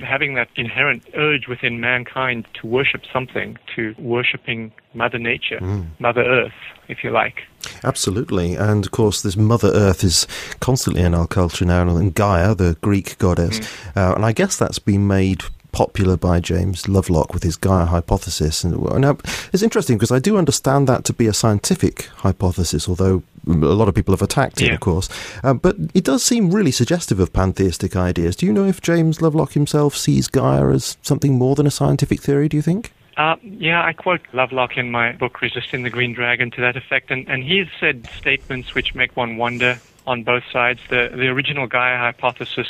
having 0.00 0.34
that 0.34 0.48
inherent 0.56 1.02
urge 1.14 1.48
within 1.48 1.80
mankind 1.80 2.46
to 2.60 2.66
worship 2.66 3.02
something, 3.12 3.58
to 3.74 3.94
worshipping 3.98 4.72
Mother 4.94 5.18
Nature, 5.18 5.58
mm. 5.58 5.86
Mother 5.98 6.22
Earth, 6.22 6.52
if 6.88 7.02
you 7.02 7.10
like. 7.10 7.42
Absolutely. 7.84 8.54
And 8.54 8.84
of 8.84 8.92
course, 8.92 9.22
this 9.22 9.36
Mother 9.36 9.70
Earth 9.72 10.04
is 10.04 10.26
constantly 10.60 11.02
in 11.02 11.14
our 11.14 11.26
culture 11.26 11.64
now, 11.64 11.88
and 11.88 12.14
Gaia, 12.14 12.54
the 12.54 12.76
Greek 12.80 13.18
goddess. 13.18 13.60
Mm. 13.60 13.96
Uh, 13.96 14.14
and 14.14 14.24
I 14.24 14.32
guess 14.32 14.56
that's 14.56 14.78
been 14.78 15.06
made 15.06 15.44
popular 15.72 16.16
by 16.16 16.38
James 16.38 16.88
Lovelock 16.88 17.34
with 17.34 17.42
his 17.42 17.56
Gaia 17.56 17.86
hypothesis. 17.86 18.62
And 18.62 19.00
now 19.00 19.16
it's 19.52 19.62
interesting 19.62 19.96
because 19.96 20.12
I 20.12 20.18
do 20.18 20.36
understand 20.36 20.86
that 20.88 21.04
to 21.06 21.12
be 21.12 21.26
a 21.26 21.32
scientific 21.32 22.04
hypothesis, 22.16 22.88
although 22.88 23.22
a 23.46 23.50
lot 23.50 23.88
of 23.88 23.94
people 23.94 24.12
have 24.12 24.22
attacked 24.22 24.60
it, 24.60 24.68
yeah. 24.68 24.74
of 24.74 24.80
course. 24.80 25.08
Uh, 25.42 25.54
but 25.54 25.76
it 25.94 26.04
does 26.04 26.22
seem 26.22 26.50
really 26.50 26.70
suggestive 26.70 27.18
of 27.18 27.32
pantheistic 27.32 27.96
ideas. 27.96 28.36
Do 28.36 28.46
you 28.46 28.52
know 28.52 28.64
if 28.64 28.80
James 28.80 29.20
Lovelock 29.20 29.52
himself 29.52 29.96
sees 29.96 30.28
Gaia 30.28 30.68
as 30.68 30.96
something 31.02 31.36
more 31.36 31.54
than 31.54 31.66
a 31.66 31.70
scientific 31.70 32.20
theory, 32.20 32.48
do 32.48 32.56
you 32.56 32.62
think? 32.62 32.92
Uh, 33.16 33.36
yeah, 33.42 33.84
I 33.84 33.92
quote 33.92 34.20
Lovelock 34.32 34.76
in 34.76 34.90
my 34.90 35.12
book 35.12 35.40
Resisting 35.42 35.82
the 35.82 35.90
Green 35.90 36.14
Dragon 36.14 36.50
to 36.52 36.60
that 36.62 36.76
effect, 36.76 37.10
and, 37.10 37.28
and 37.28 37.42
he's 37.42 37.66
said 37.78 38.08
statements 38.16 38.74
which 38.74 38.94
make 38.94 39.16
one 39.16 39.36
wonder 39.36 39.78
on 40.06 40.22
both 40.22 40.44
sides. 40.50 40.80
The, 40.88 41.10
the 41.14 41.28
original 41.28 41.66
Gaia 41.66 41.98
hypothesis 41.98 42.68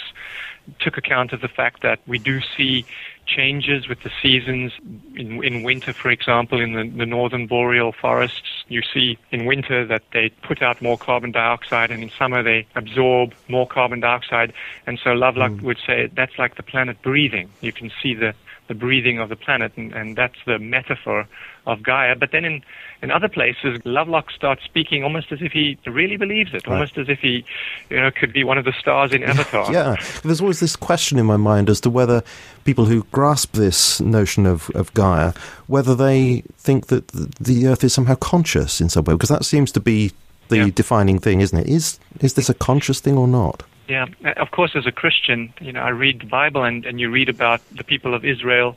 took 0.78 0.96
account 0.96 1.32
of 1.32 1.40
the 1.40 1.48
fact 1.48 1.82
that 1.82 2.00
we 2.06 2.18
do 2.18 2.40
see 2.56 2.84
changes 3.26 3.88
with 3.88 4.02
the 4.02 4.10
seasons. 4.22 4.72
In, 5.16 5.42
in 5.44 5.62
winter, 5.62 5.92
for 5.92 6.10
example, 6.10 6.60
in 6.60 6.72
the, 6.72 6.88
the 6.96 7.06
northern 7.06 7.46
boreal 7.46 7.92
forests, 7.92 8.64
you 8.68 8.82
see 8.82 9.18
in 9.30 9.44
winter 9.46 9.84
that 9.86 10.02
they 10.12 10.30
put 10.42 10.62
out 10.62 10.82
more 10.82 10.98
carbon 10.98 11.32
dioxide, 11.32 11.90
and 11.90 12.02
in 12.02 12.10
summer 12.18 12.42
they 12.42 12.66
absorb 12.74 13.34
more 13.48 13.66
carbon 13.66 14.00
dioxide. 14.00 14.52
And 14.86 14.98
so 15.02 15.10
Lovelock 15.10 15.52
mm. 15.52 15.62
would 15.62 15.78
say 15.86 16.10
that's 16.14 16.38
like 16.38 16.56
the 16.56 16.62
planet 16.62 17.00
breathing. 17.02 17.50
You 17.60 17.72
can 17.72 17.90
see 18.02 18.14
the, 18.14 18.34
the 18.68 18.74
breathing 18.74 19.18
of 19.18 19.28
the 19.28 19.36
planet, 19.36 19.72
and, 19.76 19.92
and 19.92 20.16
that's 20.16 20.38
the 20.46 20.58
metaphor 20.58 21.28
of 21.66 21.82
Gaia. 21.82 22.16
But 22.16 22.32
then 22.32 22.44
in, 22.44 22.62
in 23.02 23.10
other 23.10 23.28
places, 23.28 23.80
Lovelock 23.84 24.30
starts 24.30 24.64
speaking 24.64 25.04
almost 25.04 25.32
as 25.32 25.40
if 25.42 25.52
he 25.52 25.78
really 25.86 26.16
believes 26.16 26.52
it, 26.54 26.66
right. 26.66 26.74
almost 26.74 26.98
as 26.98 27.08
if 27.08 27.20
he, 27.20 27.44
you 27.90 27.96
know, 27.96 28.10
could 28.10 28.32
be 28.32 28.44
one 28.44 28.58
of 28.58 28.64
the 28.64 28.72
stars 28.72 29.12
in 29.12 29.22
Avatar. 29.32 29.72
yeah, 29.72 29.96
there's 30.22 30.40
always 30.40 30.60
this 30.60 30.76
question 30.76 31.18
in 31.18 31.26
my 31.26 31.36
mind 31.36 31.70
as 31.70 31.80
to 31.80 31.90
whether 31.90 32.22
people 32.64 32.86
who 32.86 33.04
grasp 33.12 33.52
this 33.52 34.00
notion 34.00 34.46
of, 34.46 34.70
of 34.70 34.92
Gaia, 34.94 35.32
whether 35.66 35.94
they 35.94 36.42
think 36.56 36.86
that 36.88 37.08
the 37.08 37.66
Earth 37.66 37.84
is 37.84 37.92
somehow 37.92 38.14
conscious 38.16 38.80
in 38.80 38.88
some 38.88 39.04
way, 39.04 39.14
because 39.14 39.28
that 39.28 39.44
seems 39.44 39.72
to 39.72 39.80
be 39.80 40.12
the 40.48 40.56
yeah. 40.58 40.70
defining 40.74 41.18
thing, 41.18 41.40
isn't 41.40 41.58
it? 41.58 41.66
Is 41.66 41.98
is 42.20 42.34
this 42.34 42.48
a 42.48 42.54
conscious 42.54 43.00
thing 43.00 43.16
or 43.16 43.26
not? 43.26 43.62
Yeah, 43.88 44.06
uh, 44.24 44.32
of 44.36 44.50
course, 44.52 44.72
as 44.76 44.86
a 44.86 44.92
Christian, 44.92 45.52
you 45.60 45.72
know, 45.72 45.80
I 45.80 45.90
read 45.90 46.20
the 46.20 46.26
Bible 46.26 46.64
and, 46.64 46.86
and 46.86 47.00
you 47.00 47.10
read 47.10 47.28
about 47.28 47.60
the 47.76 47.84
people 47.84 48.14
of 48.14 48.24
Israel 48.24 48.76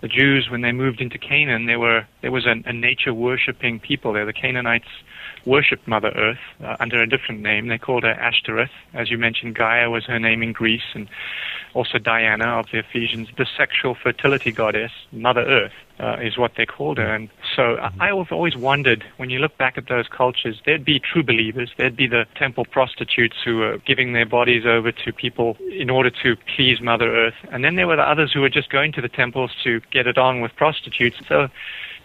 the 0.00 0.08
Jews, 0.08 0.48
when 0.50 0.60
they 0.60 0.72
moved 0.72 1.00
into 1.00 1.18
Canaan, 1.18 1.66
they 1.66 1.76
were 1.76 2.06
there 2.20 2.30
was 2.30 2.46
a, 2.46 2.54
a 2.66 2.72
nature 2.72 3.14
worshipping 3.14 3.80
people 3.80 4.12
there. 4.12 4.26
The 4.26 4.32
Canaanites 4.32 4.88
worshipped 5.46 5.86
Mother 5.86 6.12
Earth 6.16 6.38
uh, 6.62 6.76
under 6.80 7.00
a 7.00 7.06
different 7.06 7.40
name. 7.40 7.68
They 7.68 7.78
called 7.78 8.02
her 8.02 8.12
Ashtoreth, 8.12 8.70
as 8.92 9.10
you 9.10 9.18
mentioned. 9.18 9.54
Gaia 9.54 9.88
was 9.88 10.04
her 10.06 10.18
name 10.18 10.42
in 10.42 10.52
Greece, 10.52 10.94
and 10.94 11.08
also 11.74 11.98
Diana 11.98 12.58
of 12.58 12.66
the 12.72 12.78
Ephesians, 12.78 13.28
the 13.36 13.46
sexual 13.56 13.94
fertility 13.94 14.50
goddess, 14.50 14.92
Mother 15.12 15.42
Earth, 15.42 15.72
uh, 16.00 16.16
is 16.20 16.36
what 16.36 16.52
they 16.56 16.66
called 16.66 16.98
her. 16.98 17.14
And 17.14 17.28
so 17.54 17.76
I, 17.76 18.10
I've 18.10 18.32
always 18.32 18.56
wondered, 18.56 19.04
when 19.16 19.30
you 19.30 19.38
look 19.38 19.56
back 19.56 19.78
at 19.78 19.88
those 19.88 20.08
cultures, 20.08 20.60
there'd 20.66 20.84
be 20.84 20.98
true 20.98 21.22
believers. 21.22 21.70
There'd 21.76 21.96
be 21.96 22.06
the 22.06 22.26
temple 22.34 22.64
prostitutes 22.64 23.36
who 23.44 23.58
were 23.58 23.78
giving 23.86 24.12
their 24.12 24.26
bodies 24.26 24.64
over 24.66 24.92
to 24.92 25.12
people 25.12 25.56
in 25.70 25.88
order 25.90 26.10
to 26.22 26.36
please 26.54 26.80
Mother 26.80 27.14
Earth. 27.14 27.34
And 27.52 27.64
then 27.64 27.76
there 27.76 27.86
were 27.86 27.96
the 27.96 28.08
others 28.08 28.32
who 28.32 28.40
were 28.40 28.50
just 28.50 28.70
going 28.70 28.92
to 28.92 29.00
the 29.00 29.08
temples 29.08 29.52
to 29.64 29.80
get 29.90 30.06
it 30.06 30.18
on 30.18 30.40
with 30.40 30.54
prostitutes. 30.56 31.16
So 31.28 31.48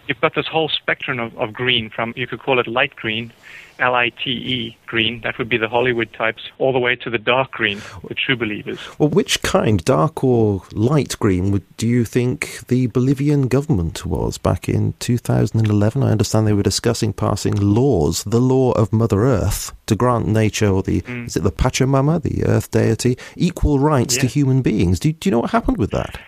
you've 0.08 0.20
got 0.20 0.34
this 0.34 0.46
whole 0.46 0.68
spectrum 0.68 1.18
of, 1.18 1.36
of 1.38 1.52
green 1.52 1.90
from, 1.90 2.12
you 2.16 2.26
could 2.26 2.40
call 2.40 2.58
it 2.58 2.66
light 2.66 2.94
green, 2.96 3.32
L-I-T-E 3.78 4.76
green, 4.86 5.20
that 5.22 5.38
would 5.38 5.48
be 5.48 5.56
the 5.56 5.68
Hollywood 5.68 6.12
types, 6.12 6.50
all 6.58 6.72
the 6.72 6.78
way 6.78 6.94
to 6.96 7.10
the 7.10 7.18
dark 7.18 7.50
green, 7.50 7.80
the 8.06 8.14
true 8.14 8.36
believers. 8.36 8.78
Well, 8.98 9.08
which 9.08 9.42
kind, 9.42 9.84
dark 9.84 10.22
or 10.22 10.62
light 10.72 11.18
green, 11.18 11.50
would, 11.50 11.76
do 11.76 11.88
you 11.88 12.04
think 12.04 12.66
the 12.68 12.86
Bolivian 12.88 13.48
government 13.48 14.06
was 14.06 14.38
back 14.38 14.68
in 14.68 14.94
2011? 15.00 16.02
I 16.02 16.10
understand 16.10 16.46
they 16.46 16.52
were 16.52 16.62
discussing 16.62 17.12
passing 17.12 17.54
laws, 17.54 18.22
the 18.24 18.40
law 18.40 18.72
of 18.72 18.92
Mother 18.92 19.24
Earth, 19.24 19.72
to 19.86 19.96
grant 19.96 20.28
nature, 20.28 20.68
or 20.68 20.82
the, 20.82 21.00
mm. 21.02 21.26
is 21.26 21.36
it 21.36 21.42
the 21.42 21.52
Pachamama, 21.52 22.22
the 22.22 22.44
earth 22.44 22.70
deity, 22.70 23.18
equal 23.36 23.78
rights 23.78 24.16
to 24.18 24.26
human 24.26 24.62
beings. 24.62 25.00
Do, 25.00 25.12
do 25.12 25.28
you 25.28 25.32
know 25.32 25.40
what 25.40 25.50
happened 25.50 25.78
with 25.78 25.90
that? 25.90 26.20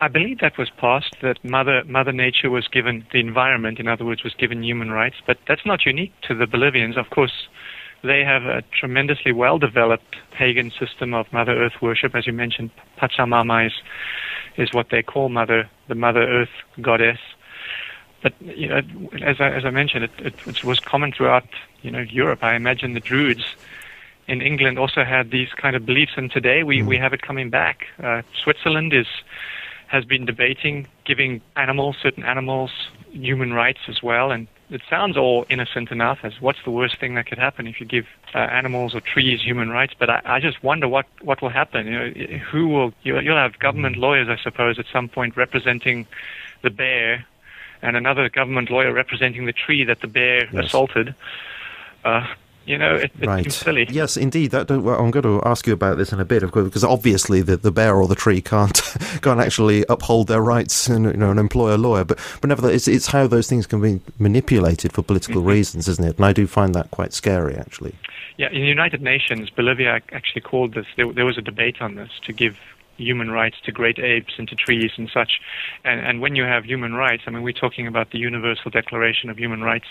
I 0.00 0.08
believe 0.08 0.40
that 0.40 0.58
was 0.58 0.70
passed, 0.70 1.16
that 1.22 1.42
Mother, 1.44 1.82
Mother 1.86 2.12
Nature 2.12 2.50
was 2.50 2.68
given, 2.68 3.06
the 3.12 3.20
environment, 3.20 3.78
in 3.78 3.88
other 3.88 4.04
words, 4.04 4.22
was 4.22 4.34
given 4.34 4.62
human 4.62 4.90
rights, 4.90 5.16
but 5.26 5.38
that's 5.48 5.64
not 5.64 5.86
unique 5.86 6.12
to 6.28 6.34
the 6.34 6.46
Bolivians. 6.46 6.96
Of 6.98 7.10
course, 7.10 7.48
they 8.02 8.22
have 8.24 8.44
a 8.44 8.62
tremendously 8.78 9.32
well 9.32 9.58
developed 9.58 10.16
pagan 10.32 10.70
system 10.70 11.14
of 11.14 11.32
Mother 11.32 11.52
Earth 11.52 11.80
worship. 11.80 12.14
As 12.14 12.26
you 12.26 12.32
mentioned, 12.32 12.70
Pachamama 12.98 13.66
is, 13.66 13.72
is 14.56 14.72
what 14.72 14.88
they 14.90 15.02
call 15.02 15.28
Mother, 15.28 15.68
the 15.88 15.94
Mother 15.94 16.22
Earth 16.22 16.50
goddess. 16.80 17.18
But 18.22 18.34
you 18.40 18.68
know, 18.68 18.80
as 19.22 19.40
I, 19.40 19.48
as 19.48 19.64
I 19.64 19.70
mentioned, 19.70 20.04
it, 20.04 20.10
it, 20.18 20.34
it 20.46 20.64
was 20.64 20.78
common 20.78 21.12
throughout 21.12 21.44
you 21.80 21.90
know 21.90 22.00
Europe. 22.00 22.42
I 22.42 22.54
imagine 22.54 22.92
the 22.92 23.00
Druids 23.00 23.44
in 24.28 24.42
England 24.42 24.78
also 24.78 25.04
had 25.04 25.30
these 25.30 25.48
kind 25.56 25.74
of 25.74 25.86
beliefs, 25.86 26.12
and 26.16 26.30
today 26.30 26.62
we, 26.62 26.80
mm. 26.80 26.86
we 26.86 26.98
have 26.98 27.12
it 27.12 27.22
coming 27.22 27.50
back. 27.50 27.86
Uh, 28.02 28.22
Switzerland 28.42 28.92
is 28.92 29.06
has 29.90 30.04
been 30.04 30.24
debating 30.24 30.86
giving 31.04 31.40
animals, 31.56 31.96
certain 32.00 32.22
animals, 32.22 32.70
human 33.10 33.52
rights 33.52 33.80
as 33.88 34.00
well. 34.04 34.30
And 34.30 34.46
it 34.70 34.82
sounds 34.88 35.16
all 35.16 35.46
innocent 35.50 35.90
enough 35.90 36.20
as 36.22 36.40
what's 36.40 36.60
the 36.64 36.70
worst 36.70 37.00
thing 37.00 37.16
that 37.16 37.26
could 37.26 37.38
happen 37.38 37.66
if 37.66 37.80
you 37.80 37.86
give 37.86 38.06
uh, 38.32 38.38
animals 38.38 38.94
or 38.94 39.00
trees 39.00 39.42
human 39.42 39.68
rights. 39.68 39.92
But 39.98 40.08
I, 40.08 40.22
I 40.24 40.40
just 40.40 40.62
wonder 40.62 40.86
what, 40.86 41.06
what 41.22 41.42
will 41.42 41.48
happen. 41.48 41.86
You 41.86 41.92
know, 41.92 42.38
who 42.38 42.68
will, 42.68 42.94
you'll, 43.02 43.20
you'll 43.20 43.36
have 43.36 43.58
government 43.58 43.96
lawyers, 43.96 44.28
I 44.28 44.40
suppose, 44.40 44.78
at 44.78 44.86
some 44.92 45.08
point 45.08 45.36
representing 45.36 46.06
the 46.62 46.70
bear 46.70 47.26
and 47.82 47.96
another 47.96 48.28
government 48.28 48.70
lawyer 48.70 48.92
representing 48.92 49.46
the 49.46 49.52
tree 49.52 49.82
that 49.84 50.02
the 50.02 50.06
bear 50.06 50.48
yes. 50.52 50.66
assaulted. 50.66 51.16
Uh, 52.04 52.28
you 52.70 52.78
know, 52.78 52.94
it, 52.94 53.10
it 53.20 53.26
right. 53.26 53.42
seems 53.42 53.56
silly. 53.56 53.86
Yes, 53.90 54.16
indeed. 54.16 54.52
That, 54.52 54.70
well, 54.70 54.96
I'm 55.00 55.10
going 55.10 55.24
to 55.24 55.42
ask 55.44 55.66
you 55.66 55.72
about 55.72 55.98
this 55.98 56.12
in 56.12 56.20
a 56.20 56.24
bit, 56.24 56.44
of 56.44 56.52
course, 56.52 56.66
because 56.66 56.84
obviously 56.84 57.42
the, 57.42 57.56
the 57.56 57.72
bear 57.72 57.96
or 57.96 58.06
the 58.06 58.14
tree 58.14 58.40
can't 58.40 58.74
can't 59.22 59.40
actually 59.40 59.84
uphold 59.88 60.28
their 60.28 60.40
rights 60.40 60.86
and 60.86 61.06
you 61.06 61.16
know 61.16 61.32
and 61.32 61.40
employ 61.40 61.74
a 61.74 61.76
lawyer. 61.76 62.04
But 62.04 62.18
but 62.40 62.46
nevertheless, 62.46 62.76
it's, 62.76 62.88
it's 62.88 63.06
how 63.08 63.26
those 63.26 63.48
things 63.48 63.66
can 63.66 63.80
be 63.80 64.00
manipulated 64.20 64.92
for 64.92 65.02
political 65.02 65.40
mm-hmm. 65.40 65.50
reasons, 65.50 65.88
isn't 65.88 66.04
it? 66.04 66.16
And 66.16 66.24
I 66.24 66.32
do 66.32 66.46
find 66.46 66.72
that 66.76 66.92
quite 66.92 67.12
scary, 67.12 67.56
actually. 67.56 67.92
Yeah, 68.36 68.50
in 68.50 68.60
the 68.60 68.68
United 68.68 69.02
Nations, 69.02 69.50
Bolivia 69.50 70.00
actually 70.12 70.42
called 70.42 70.74
this. 70.74 70.86
There, 70.96 71.12
there 71.12 71.26
was 71.26 71.38
a 71.38 71.42
debate 71.42 71.82
on 71.82 71.96
this 71.96 72.10
to 72.22 72.32
give 72.32 72.56
human 73.00 73.30
rights 73.30 73.56
to 73.64 73.72
great 73.72 73.98
apes 73.98 74.34
and 74.38 74.46
to 74.48 74.54
trees 74.54 74.92
and 74.96 75.10
such. 75.12 75.40
And, 75.84 76.00
and 76.00 76.20
when 76.20 76.36
you 76.36 76.44
have 76.44 76.64
human 76.64 76.94
rights, 76.94 77.24
I 77.26 77.30
mean, 77.30 77.42
we're 77.42 77.52
talking 77.52 77.86
about 77.86 78.10
the 78.12 78.18
Universal 78.18 78.70
Declaration 78.70 79.30
of 79.30 79.38
Human 79.38 79.62
Rights 79.62 79.86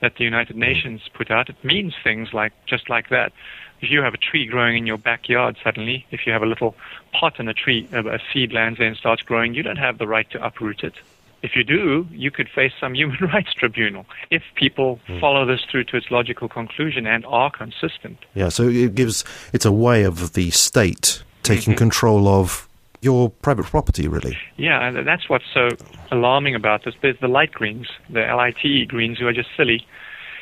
that 0.00 0.16
the 0.16 0.24
United 0.24 0.56
Nations 0.56 1.02
put 1.12 1.30
out. 1.30 1.48
It 1.48 1.62
means 1.64 1.94
things 2.02 2.32
like 2.32 2.52
just 2.66 2.88
like 2.88 3.08
that. 3.10 3.32
If 3.80 3.90
you 3.90 4.02
have 4.02 4.12
a 4.12 4.18
tree 4.18 4.46
growing 4.46 4.76
in 4.76 4.86
your 4.86 4.98
backyard 4.98 5.56
suddenly, 5.64 6.06
if 6.10 6.26
you 6.26 6.32
have 6.32 6.42
a 6.42 6.46
little 6.46 6.74
pot 7.12 7.40
in 7.40 7.48
a 7.48 7.54
tree, 7.54 7.88
a 7.92 8.18
seed 8.32 8.52
lands 8.52 8.78
there 8.78 8.88
and 8.88 8.96
starts 8.96 9.22
growing, 9.22 9.54
you 9.54 9.62
don't 9.62 9.78
have 9.78 9.98
the 9.98 10.06
right 10.06 10.28
to 10.30 10.44
uproot 10.44 10.84
it. 10.84 10.94
If 11.42 11.56
you 11.56 11.64
do, 11.64 12.06
you 12.10 12.30
could 12.30 12.48
face 12.48 12.72
some 12.78 12.94
human 13.00 13.18
rights 13.32 13.54
tribunal 13.54 14.06
if 14.30 14.42
people 14.54 15.00
mm. 15.08 15.20
follow 15.20 15.46
this 15.46 15.62
through 15.70 15.84
to 15.84 15.96
its 15.96 16.10
logical 16.10 16.48
conclusion 16.48 17.06
and 17.06 17.24
are 17.26 17.50
consistent. 17.50 18.18
Yeah, 18.34 18.50
so 18.50 18.68
it 18.68 18.94
gives 18.94 19.24
it's 19.52 19.64
a 19.64 19.72
way 19.72 20.04
of 20.04 20.34
the 20.34 20.50
state 20.50 21.22
taking 21.42 21.72
mm-hmm. 21.72 21.78
control 21.78 22.28
of 22.28 22.68
your 23.02 23.30
private 23.30 23.66
property, 23.66 24.08
really. 24.08 24.36
Yeah, 24.56 24.86
and 24.86 25.06
that's 25.06 25.28
what's 25.28 25.44
so 25.52 25.68
alarming 26.10 26.54
about 26.54 26.84
this. 26.84 26.94
There's 27.00 27.18
the 27.20 27.28
light 27.28 27.52
greens, 27.52 27.88
the 28.08 28.20
LITE 28.20 28.88
greens, 28.88 29.18
who 29.18 29.26
are 29.26 29.32
just 29.32 29.48
silly. 29.56 29.86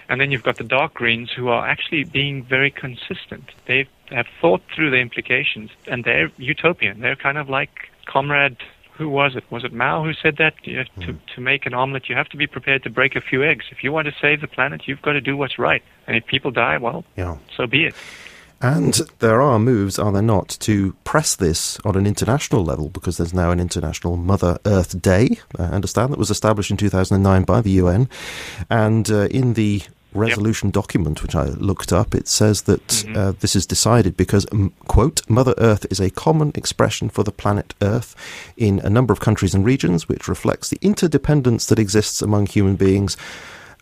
And 0.08 0.20
then 0.20 0.30
you've 0.30 0.42
got 0.42 0.56
the 0.56 0.64
dark 0.64 0.94
greens 0.94 1.30
who 1.30 1.48
are 1.48 1.68
actually 1.68 2.04
being 2.04 2.42
very 2.42 2.70
consistent. 2.70 3.50
They 3.66 3.86
have 4.10 4.26
thought 4.40 4.62
through 4.74 4.90
the 4.90 4.96
implications, 4.96 5.70
and 5.86 6.04
they're 6.04 6.32
utopian. 6.38 7.00
They're 7.00 7.16
kind 7.16 7.36
of 7.36 7.50
like 7.50 7.90
Comrade, 8.06 8.56
who 8.94 9.08
was 9.08 9.36
it? 9.36 9.44
Was 9.50 9.64
it 9.64 9.72
Mao 9.72 10.02
who 10.02 10.14
said 10.14 10.38
that? 10.38 10.54
You 10.64 10.78
have 10.78 10.86
to, 11.06 11.12
mm. 11.12 11.18
to 11.34 11.40
make 11.40 11.66
an 11.66 11.74
omelet, 11.74 12.08
you 12.08 12.16
have 12.16 12.28
to 12.30 12.36
be 12.36 12.46
prepared 12.46 12.82
to 12.84 12.90
break 12.90 13.16
a 13.16 13.20
few 13.20 13.44
eggs. 13.44 13.66
If 13.70 13.84
you 13.84 13.92
want 13.92 14.08
to 14.08 14.14
save 14.20 14.40
the 14.40 14.48
planet, 14.48 14.88
you've 14.88 15.02
got 15.02 15.12
to 15.12 15.20
do 15.20 15.36
what's 15.36 15.58
right. 15.58 15.82
And 16.06 16.16
if 16.16 16.26
people 16.26 16.50
die, 16.50 16.78
well, 16.78 17.04
yeah. 17.16 17.36
so 17.56 17.66
be 17.66 17.84
it. 17.84 17.94
And 18.60 18.94
there 19.20 19.40
are 19.40 19.58
moves, 19.58 19.98
are 19.98 20.10
there 20.10 20.22
not, 20.22 20.48
to 20.60 20.92
press 21.04 21.36
this 21.36 21.78
on 21.84 21.96
an 21.96 22.06
international 22.06 22.64
level 22.64 22.88
because 22.88 23.16
there's 23.16 23.34
now 23.34 23.50
an 23.50 23.60
International 23.60 24.16
Mother 24.16 24.58
Earth 24.66 25.00
Day, 25.00 25.38
I 25.56 25.64
understand, 25.64 26.12
that 26.12 26.18
was 26.18 26.30
established 26.30 26.70
in 26.70 26.76
2009 26.76 27.44
by 27.44 27.60
the 27.60 27.70
UN. 27.70 28.08
And 28.68 29.08
uh, 29.10 29.26
in 29.26 29.54
the 29.54 29.82
resolution 30.12 30.68
yep. 30.68 30.74
document, 30.74 31.22
which 31.22 31.34
I 31.34 31.44
looked 31.44 31.92
up, 31.92 32.14
it 32.14 32.26
says 32.26 32.62
that 32.62 32.86
mm-hmm. 32.88 33.16
uh, 33.16 33.32
this 33.38 33.54
is 33.54 33.66
decided 33.66 34.16
because, 34.16 34.46
quote, 34.88 35.28
Mother 35.28 35.54
Earth 35.58 35.86
is 35.90 36.00
a 36.00 36.10
common 36.10 36.52
expression 36.54 37.08
for 37.08 37.22
the 37.22 37.32
planet 37.32 37.74
Earth 37.80 38.16
in 38.56 38.80
a 38.80 38.90
number 38.90 39.12
of 39.12 39.20
countries 39.20 39.54
and 39.54 39.64
regions, 39.64 40.08
which 40.08 40.28
reflects 40.28 40.68
the 40.68 40.78
interdependence 40.82 41.66
that 41.66 41.78
exists 41.78 42.22
among 42.22 42.46
human 42.46 42.76
beings 42.76 43.16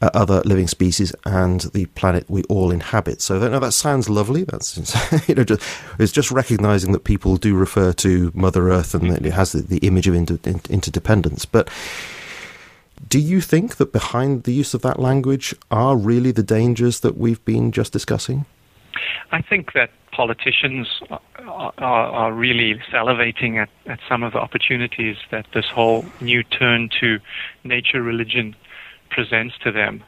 uh, 0.03 0.11
other 0.15 0.43
living 0.45 0.69
species 0.69 1.15
and 1.25 1.63
the 1.73 1.87
planet 1.87 2.29
we 2.29 2.43
all 2.45 2.71
inhabit. 2.71 3.23
So 3.23 3.39
that, 3.39 3.59
that 3.61 3.73
sounds 3.73 4.09
lovely. 4.09 4.45
That's 4.45 4.77
you 5.29 5.35
know, 5.35 5.45
just, 5.45 5.63
it's 5.99 6.13
just 6.13 6.31
recognizing 6.31 6.93
that 6.93 7.05
people 7.05 7.37
do 7.37 7.57
refer 7.57 7.93
to 7.95 8.31
Mother 8.35 8.71
Earth 8.71 8.95
and 8.95 9.11
that 9.11 9.25
it 9.25 9.33
has 9.33 9.53
the, 9.53 9.63
the 9.63 9.79
image 9.79 10.07
of 10.07 10.15
inter, 10.15 10.39
interdependence. 10.45 11.45
But 11.45 11.71
do 13.09 13.19
you 13.19 13.41
think 13.41 13.77
that 13.77 13.93
behind 13.93 14.45
the 14.45 14.53
use 14.53 14.75
of 14.75 14.83
that 14.83 14.99
language 14.99 15.55
are 15.71 15.97
really 15.97 16.33
the 16.33 16.43
dangers 16.43 17.01
that 17.01 17.17
we've 17.17 17.45
been 17.45 17.73
just 17.73 17.93
discussing? 17.93 18.47
I 19.33 19.43
think 19.43 19.73
that 19.75 19.91
politicians 20.13 20.89
are, 21.11 21.73
are, 21.79 22.33
really 22.33 22.81
salivating 22.91 23.61
at, 23.61 23.69
at 23.87 23.99
some 24.09 24.23
of 24.23 24.33
the 24.33 24.39
opportunities 24.39 25.17
that 25.31 25.47
this 25.53 25.67
whole 25.67 26.07
new 26.23 26.43
turn 26.43 26.89
to 27.01 27.19
nature 27.65 28.03
religion 28.03 28.57
presents 29.11 29.57
to 29.65 29.73
them. 29.73 30.03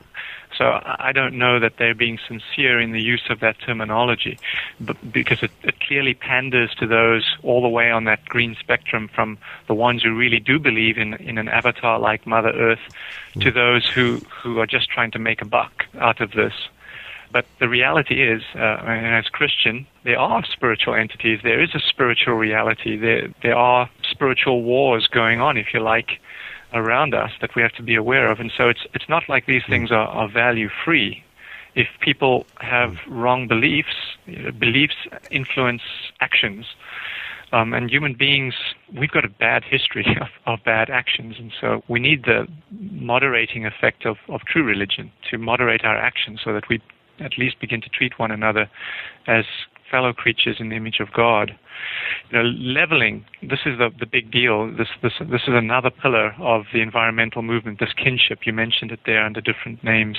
So 0.57 0.81
I 0.83 1.13
don't 1.13 1.35
know 1.35 1.61
that 1.61 1.75
they're 1.77 1.95
being 1.95 2.19
sincere 2.27 2.81
in 2.81 2.93
the 2.93 3.01
use 3.01 3.25
of 3.29 3.41
that 3.41 3.61
terminology, 3.61 4.39
but 4.81 4.97
because 5.13 5.43
it, 5.43 5.51
it, 5.63 5.79
clearly 5.81 6.15
panders 6.15 6.75
to 6.77 6.87
those 6.87 7.37
all 7.43 7.61
the 7.61 7.69
way 7.69 7.91
on 7.91 8.05
that 8.05 8.25
green 8.25 8.57
spectrum, 8.59 9.09
from 9.15 9.39
the 9.67 9.75
ones 9.75 10.03
who 10.03 10.17
really 10.17 10.41
do 10.41 10.59
believe 10.59 10.97
in, 10.97 11.15
in 11.15 11.37
an 11.39 11.49
avatar 11.49 11.99
like 11.99 12.27
Mother 12.27 12.51
Earth, 12.51 12.81
to 13.41 13.51
those 13.51 13.87
who, 13.87 14.21
who 14.43 14.59
are 14.59 14.67
just 14.67 14.89
trying 14.89 15.11
to 15.13 15.19
make 15.19 15.43
a 15.43 15.47
buck 15.47 15.85
out 15.99 16.21
of 16.21 16.33
this. 16.33 16.55
But 17.31 17.45
the 17.61 17.69
reality 17.69 18.23
is, 18.23 18.43
uh, 18.55 18.59
and 18.59 19.15
as 19.15 19.27
Christian, 19.27 19.87
there 20.05 20.19
are 20.19 20.43
spiritual 20.45 20.95
entities. 20.95 21.41
There 21.43 21.63
is 21.63 21.75
a 21.75 21.81
spiritual 21.81 22.35
reality. 22.35 22.97
There, 22.97 23.29
there 23.43 23.57
are 23.57 23.91
spiritual 24.11 24.63
wars 24.63 25.07
going 25.07 25.41
on, 25.41 25.59
if 25.59 25.75
you 25.75 25.81
like, 25.81 26.21
around 26.73 27.15
us 27.15 27.31
that 27.41 27.55
we 27.55 27.63
have 27.63 27.73
to 27.73 27.83
be 27.83 27.95
aware 27.95 28.31
of. 28.31 28.41
And 28.41 28.53
so 28.57 28.69
it's 28.69 28.87
it's 28.95 29.09
not 29.09 29.29
like 29.29 29.47
these 29.47 29.63
things 29.69 29.91
are, 29.91 30.09
are 30.09 30.29
value 30.29 30.69
free. 30.85 31.23
If 31.75 31.89
people 32.01 32.47
have 32.61 32.97
wrong 33.09 33.47
beliefs, 33.47 33.95
beliefs 34.59 34.97
influence 35.31 35.83
actions. 36.21 36.67
Um, 37.51 37.73
and 37.73 37.91
human 37.91 38.13
beings, 38.13 38.53
we've 38.93 39.11
got 39.11 39.25
a 39.25 39.29
bad 39.31 39.65
history 39.65 40.05
of, 40.21 40.29
of 40.45 40.63
bad 40.65 40.91
actions, 40.91 41.37
and 41.39 41.51
so 41.59 41.83
we 41.89 41.99
need 41.99 42.25
the 42.25 42.47
moderating 42.71 43.65
effect 43.65 44.05
of, 44.05 44.19
of 44.29 44.43
true 44.43 44.63
religion 44.63 45.11
to 45.31 45.39
moderate 45.39 45.83
our 45.83 45.97
actions 45.97 46.41
so 46.45 46.53
that 46.53 46.69
we 46.69 46.83
at 47.21 47.39
least 47.39 47.59
begin 47.59 47.81
to 47.81 47.89
treat 47.89 48.19
one 48.19 48.31
another 48.31 48.69
as 49.27 49.45
fellow 49.91 50.13
creatures 50.13 50.57
in 50.59 50.69
the 50.69 50.77
image 50.77 51.01
of 51.01 51.13
God. 51.13 51.57
You 52.31 52.39
know, 52.39 52.45
leveling, 52.45 53.25
this 53.41 53.61
is 53.65 53.79
the, 53.79 53.91
the 53.99 54.07
big 54.07 54.31
deal. 54.31 54.67
This, 54.67 54.89
this, 55.03 55.13
this 55.21 55.43
is 55.43 55.55
another 55.55 55.91
pillar 55.91 56.35
of 56.41 56.65
the 56.73 56.81
environmental 56.81 57.43
movement, 57.43 57.79
this 57.79 57.93
kinship. 57.93 58.41
You 58.47 58.53
mentioned 58.53 58.91
it 58.91 59.01
there 59.07 59.25
under 59.25 59.41
different 59.41 59.83
names. 59.85 60.19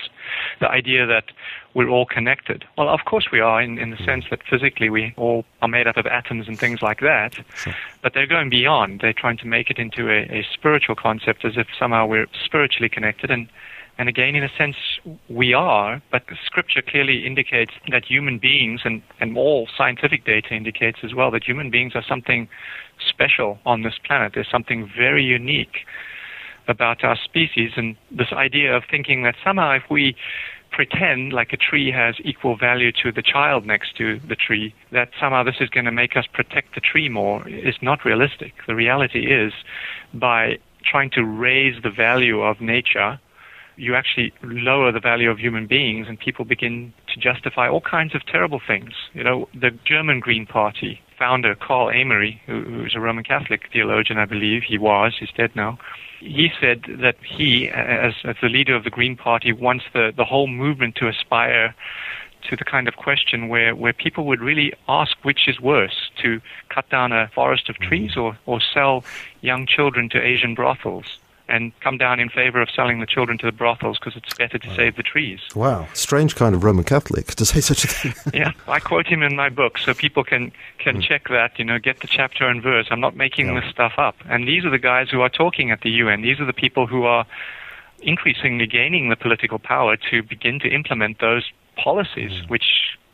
The 0.61 0.69
idea 0.69 1.05
that 1.05 1.25
we're 1.73 1.89
all 1.89 2.05
connected. 2.05 2.63
Well, 2.77 2.89
of 2.89 3.01
course 3.05 3.27
we 3.31 3.41
are 3.41 3.61
in, 3.61 3.77
in 3.77 3.91
the 3.91 3.97
sense 3.97 4.25
that 4.29 4.39
physically 4.49 4.89
we 4.89 5.13
all 5.17 5.43
are 5.61 5.67
made 5.67 5.85
up 5.85 5.97
of 5.97 6.07
atoms 6.07 6.47
and 6.47 6.57
things 6.57 6.81
like 6.81 7.01
that. 7.01 7.35
Sure. 7.55 7.75
But 8.01 8.13
they're 8.13 8.25
going 8.25 8.49
beyond. 8.49 9.01
They're 9.01 9.13
trying 9.13 9.37
to 9.37 9.45
make 9.45 9.69
it 9.69 9.77
into 9.77 10.09
a, 10.09 10.21
a 10.39 10.45
spiritual 10.53 10.95
concept 10.95 11.43
as 11.45 11.57
if 11.57 11.67
somehow 11.77 12.05
we're 12.07 12.27
spiritually 12.43 12.89
connected. 12.89 13.29
And 13.29 13.49
and 13.99 14.07
again, 14.07 14.33
in 14.33 14.45
a 14.45 14.49
sense, 14.57 14.77
we 15.29 15.53
are, 15.53 16.01
but 16.09 16.23
Scripture 16.45 16.81
clearly 16.81 17.27
indicates 17.27 17.73
that 17.91 18.05
human 18.05 18.39
beings, 18.39 18.79
and, 18.85 19.01
and 19.19 19.37
all 19.37 19.67
scientific 19.77 20.23
data 20.23 20.55
indicates 20.55 20.99
as 21.03 21.13
well, 21.13 21.29
that 21.31 21.43
human 21.43 21.69
beings 21.69 21.91
are 21.95 22.03
something 22.07 22.47
special 23.09 23.59
on 23.65 23.83
this 23.83 23.95
planet. 24.07 24.31
There's 24.33 24.49
something 24.49 24.89
very 24.97 25.25
unique 25.25 25.79
about 26.69 27.03
our 27.03 27.17
species, 27.21 27.71
and 27.75 27.97
this 28.09 28.31
idea 28.31 28.73
of 28.73 28.83
thinking 28.89 29.23
that 29.23 29.35
somehow 29.43 29.71
if 29.75 29.83
we 29.91 30.15
pretend 30.71 31.33
like 31.33 31.51
a 31.51 31.57
tree 31.57 31.91
has 31.91 32.15
equal 32.23 32.55
value 32.55 32.93
to 33.03 33.11
the 33.11 33.21
child 33.21 33.65
next 33.65 33.97
to 33.97 34.17
the 34.29 34.35
tree, 34.35 34.73
that 34.93 35.09
somehow 35.19 35.43
this 35.43 35.55
is 35.59 35.67
going 35.67 35.85
to 35.85 35.91
make 35.91 36.15
us 36.15 36.25
protect 36.31 36.73
the 36.73 36.79
tree 36.79 37.09
more 37.09 37.45
is 37.49 37.75
not 37.81 38.05
realistic. 38.05 38.53
The 38.65 38.75
reality 38.75 39.29
is 39.29 39.51
by 40.13 40.57
trying 40.85 41.09
to 41.15 41.25
raise 41.25 41.83
the 41.83 41.89
value 41.89 42.41
of 42.41 42.61
nature 42.61 43.19
you 43.79 43.95
actually 43.95 44.33
lower 44.43 44.91
the 44.91 44.99
value 44.99 45.29
of 45.31 45.39
human 45.39 45.65
beings 45.65 46.07
and 46.07 46.19
people 46.19 46.45
begin 46.45 46.93
to 47.13 47.19
justify 47.19 47.67
all 47.69 47.81
kinds 47.81 48.13
of 48.13 48.25
terrible 48.25 48.61
things. 48.65 48.91
You 49.13 49.23
know, 49.23 49.49
the 49.53 49.71
German 49.85 50.19
Green 50.19 50.45
Party 50.45 51.01
founder, 51.17 51.55
Carl 51.55 51.87
Amery, 51.87 52.39
who, 52.45 52.63
who's 52.63 52.95
a 52.95 52.99
Roman 52.99 53.23
Catholic 53.23 53.69
theologian, 53.73 54.17
I 54.17 54.25
believe 54.25 54.63
he 54.63 54.77
was, 54.77 55.15
he's 55.19 55.31
dead 55.35 55.51
now, 55.55 55.77
he 56.19 56.49
said 56.59 56.83
that 57.01 57.15
he, 57.21 57.69
uh, 57.69 57.75
as, 57.75 58.13
as 58.23 58.35
the 58.41 58.47
leader 58.47 58.75
of 58.75 58.83
the 58.83 58.89
Green 58.89 59.15
Party, 59.15 59.51
wants 59.51 59.85
the, 59.93 60.13
the 60.15 60.25
whole 60.25 60.47
movement 60.47 60.95
to 60.95 61.07
aspire 61.07 61.75
to 62.49 62.55
the 62.55 62.63
kind 62.63 62.87
of 62.87 62.95
question 62.95 63.49
where, 63.49 63.75
where 63.75 63.91
people 63.91 64.25
would 64.25 64.39
really 64.39 64.73
ask 64.87 65.17
which 65.23 65.47
is 65.47 65.59
worse, 65.59 66.09
to 66.21 66.39
cut 66.69 66.89
down 66.89 67.11
a 67.11 67.29
forest 67.35 67.69
of 67.69 67.75
trees 67.77 68.11
mm-hmm. 68.11 68.21
or, 68.21 68.39
or 68.45 68.61
sell 68.73 69.03
young 69.41 69.67
children 69.67 70.07
to 70.09 70.21
Asian 70.21 70.55
brothels 70.55 71.19
and 71.49 71.77
come 71.81 71.97
down 71.97 72.19
in 72.19 72.29
favor 72.29 72.61
of 72.61 72.69
selling 72.69 72.99
the 72.99 73.05
children 73.05 73.37
to 73.39 73.45
the 73.45 73.51
brothels 73.51 73.97
because 73.99 74.15
it's 74.15 74.33
better 74.35 74.57
to 74.57 74.67
wow. 74.69 74.75
save 74.75 74.95
the 74.95 75.03
trees. 75.03 75.39
Wow, 75.55 75.87
strange 75.93 76.35
kind 76.35 76.55
of 76.55 76.63
Roman 76.63 76.83
Catholic 76.83 77.27
to 77.35 77.45
say 77.45 77.59
such 77.59 77.83
a 77.83 77.87
thing. 77.87 78.13
yeah, 78.33 78.51
I 78.67 78.79
quote 78.79 79.07
him 79.07 79.23
in 79.23 79.35
my 79.35 79.49
book 79.49 79.77
so 79.77 79.93
people 79.93 80.23
can 80.23 80.51
can 80.77 80.97
mm. 80.97 81.01
check 81.01 81.27
that. 81.29 81.57
You 81.57 81.65
know, 81.65 81.79
get 81.79 81.99
the 82.01 82.07
chapter 82.07 82.47
and 82.47 82.61
verse. 82.61 82.87
I'm 82.91 83.01
not 83.01 83.15
making 83.15 83.47
yeah. 83.47 83.59
this 83.59 83.69
stuff 83.69 83.93
up. 83.97 84.15
And 84.29 84.47
these 84.47 84.63
are 84.65 84.69
the 84.69 84.79
guys 84.79 85.09
who 85.09 85.21
are 85.21 85.29
talking 85.29 85.71
at 85.71 85.81
the 85.81 85.89
UN. 85.89 86.21
These 86.21 86.39
are 86.39 86.45
the 86.45 86.53
people 86.53 86.87
who 86.87 87.03
are 87.03 87.25
increasingly 88.01 88.67
gaining 88.67 89.09
the 89.09 89.15
political 89.15 89.59
power 89.59 89.97
to 90.09 90.23
begin 90.23 90.59
to 90.59 90.69
implement 90.69 91.19
those 91.19 91.51
policies, 91.83 92.31
mm. 92.31 92.49
which 92.49 92.63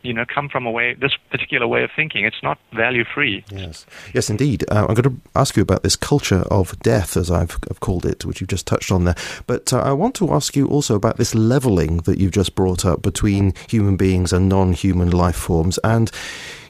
you 0.06 0.12
know, 0.12 0.24
come 0.24 0.48
from 0.48 0.64
a 0.66 0.70
way, 0.70 0.94
this 0.94 1.16
particular 1.30 1.66
way 1.66 1.82
of 1.82 1.90
thinking. 1.94 2.24
It's 2.24 2.42
not 2.42 2.58
value 2.72 3.04
free. 3.04 3.44
Yes, 3.50 3.86
yes, 4.14 4.30
indeed. 4.30 4.64
Uh, 4.70 4.86
I'm 4.88 4.94
going 4.94 5.02
to 5.02 5.20
ask 5.34 5.56
you 5.56 5.62
about 5.62 5.82
this 5.82 5.96
culture 5.96 6.44
of 6.50 6.78
death, 6.80 7.16
as 7.16 7.30
I've, 7.30 7.58
I've 7.68 7.80
called 7.80 8.06
it, 8.06 8.24
which 8.24 8.40
you've 8.40 8.48
just 8.48 8.66
touched 8.66 8.92
on 8.92 9.04
there. 9.04 9.16
But 9.46 9.72
uh, 9.72 9.80
I 9.80 9.92
want 9.92 10.14
to 10.16 10.32
ask 10.32 10.54
you 10.56 10.68
also 10.68 10.94
about 10.94 11.16
this 11.16 11.34
leveling 11.34 11.98
that 11.98 12.18
you've 12.18 12.32
just 12.32 12.54
brought 12.54 12.84
up 12.84 13.02
between 13.02 13.52
human 13.68 13.96
beings 13.96 14.32
and 14.32 14.48
non-human 14.48 15.10
life 15.10 15.36
forms, 15.36 15.78
and 15.82 16.10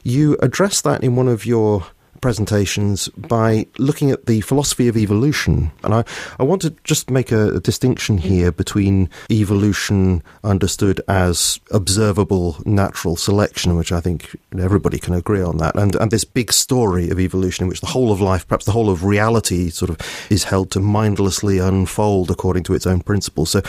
you 0.03 0.35
address 0.41 0.81
that 0.81 1.03
in 1.03 1.15
one 1.15 1.27
of 1.27 1.45
your 1.45 1.85
presentations 2.21 3.07
by 3.09 3.67
looking 3.77 4.11
at 4.11 4.25
the 4.25 4.41
philosophy 4.41 4.87
of 4.87 4.97
evolution. 4.97 5.71
And 5.83 5.93
I, 5.93 6.03
I 6.39 6.43
want 6.43 6.61
to 6.63 6.71
just 6.83 7.09
make 7.09 7.31
a, 7.31 7.55
a, 7.55 7.59
distinction 7.59 8.17
here 8.17 8.51
between 8.51 9.09
evolution 9.29 10.23
understood 10.43 11.01
as 11.07 11.59
observable 11.71 12.57
natural 12.65 13.15
selection, 13.15 13.75
which 13.75 13.91
I 13.91 13.99
think 13.99 14.35
everybody 14.57 14.99
can 14.99 15.13
agree 15.13 15.41
on 15.41 15.57
that, 15.57 15.75
and, 15.75 15.95
and 15.95 16.11
this 16.11 16.23
big 16.23 16.53
story 16.53 17.09
of 17.09 17.19
evolution 17.19 17.63
in 17.63 17.69
which 17.69 17.81
the 17.81 17.87
whole 17.87 18.11
of 18.11 18.21
life, 18.21 18.47
perhaps 18.47 18.65
the 18.65 18.71
whole 18.71 18.89
of 18.89 19.03
reality, 19.03 19.69
sort 19.69 19.89
of 19.89 19.97
is 20.29 20.45
held 20.45 20.71
to 20.71 20.79
mindlessly 20.79 21.59
unfold 21.59 22.31
according 22.31 22.63
to 22.63 22.73
its 22.73 22.87
own 22.87 23.01
principles. 23.01 23.51
So, 23.51 23.61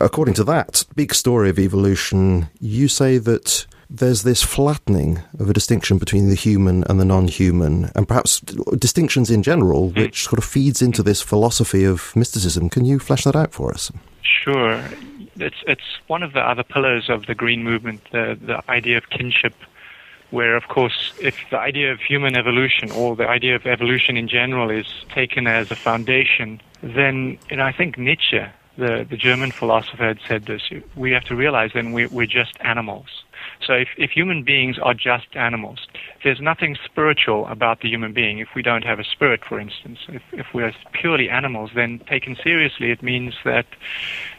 according 0.00 0.34
to 0.34 0.44
that 0.44 0.84
big 0.94 1.14
story 1.14 1.50
of 1.50 1.58
evolution, 1.58 2.48
you 2.60 2.88
say 2.88 3.18
that 3.18 3.66
there's 3.90 4.22
this 4.22 4.42
flattening 4.42 5.20
of 5.40 5.50
a 5.50 5.52
distinction 5.52 5.98
between 5.98 6.28
the 6.28 6.36
human 6.36 6.84
and 6.84 7.00
the 7.00 7.04
non-human, 7.04 7.90
and 7.96 8.06
perhaps 8.06 8.40
distinctions 8.40 9.30
in 9.30 9.42
general, 9.42 9.90
hmm. 9.90 10.00
which 10.00 10.24
sort 10.24 10.38
of 10.38 10.44
feeds 10.44 10.80
into 10.80 11.02
this 11.02 11.20
philosophy 11.20 11.84
of 11.84 12.14
mysticism. 12.14 12.70
Can 12.70 12.84
you 12.84 13.00
flesh 13.00 13.24
that 13.24 13.34
out 13.34 13.52
for 13.52 13.72
us? 13.72 13.90
Sure. 14.22 14.82
It's 15.36 15.62
it's 15.66 15.98
one 16.06 16.22
of 16.22 16.32
the 16.32 16.40
other 16.40 16.62
pillars 16.62 17.10
of 17.10 17.26
the 17.26 17.34
green 17.34 17.64
movement, 17.64 18.00
the 18.12 18.38
the 18.40 18.62
idea 18.70 18.96
of 18.96 19.10
kinship, 19.10 19.54
where 20.30 20.54
of 20.56 20.68
course 20.68 21.12
if 21.20 21.36
the 21.50 21.58
idea 21.58 21.90
of 21.92 22.00
human 22.00 22.36
evolution 22.36 22.92
or 22.92 23.16
the 23.16 23.28
idea 23.28 23.56
of 23.56 23.66
evolution 23.66 24.16
in 24.16 24.28
general 24.28 24.70
is 24.70 24.86
taken 25.08 25.46
as 25.46 25.70
a 25.70 25.76
foundation, 25.76 26.60
then 26.82 27.38
you 27.50 27.56
know 27.56 27.64
I 27.64 27.72
think 27.72 27.98
Nietzsche, 27.98 28.44
the 28.76 29.06
the 29.08 29.16
German 29.16 29.50
philosopher, 29.50 30.04
had 30.04 30.20
said 30.28 30.46
this. 30.46 30.62
We 30.94 31.10
have 31.12 31.24
to 31.24 31.34
realize 31.34 31.70
then 31.74 31.92
we, 31.92 32.06
we're 32.06 32.26
just 32.26 32.52
animals 32.60 33.08
so 33.70 33.76
if, 33.76 33.90
if 33.96 34.10
human 34.10 34.42
beings 34.42 34.80
are 34.82 34.94
just 34.94 35.36
animals, 35.36 35.86
there's 36.24 36.40
nothing 36.40 36.76
spiritual 36.84 37.46
about 37.46 37.82
the 37.82 37.88
human 37.88 38.12
being 38.12 38.40
if 38.40 38.48
we 38.56 38.62
don't 38.62 38.82
have 38.82 38.98
a 38.98 39.04
spirit, 39.04 39.42
for 39.48 39.60
instance. 39.60 40.00
If, 40.08 40.22
if 40.32 40.46
we're 40.52 40.72
purely 40.92 41.30
animals, 41.30 41.70
then 41.76 42.00
taken 42.00 42.36
seriously, 42.42 42.90
it 42.90 43.00
means 43.00 43.32
that 43.44 43.66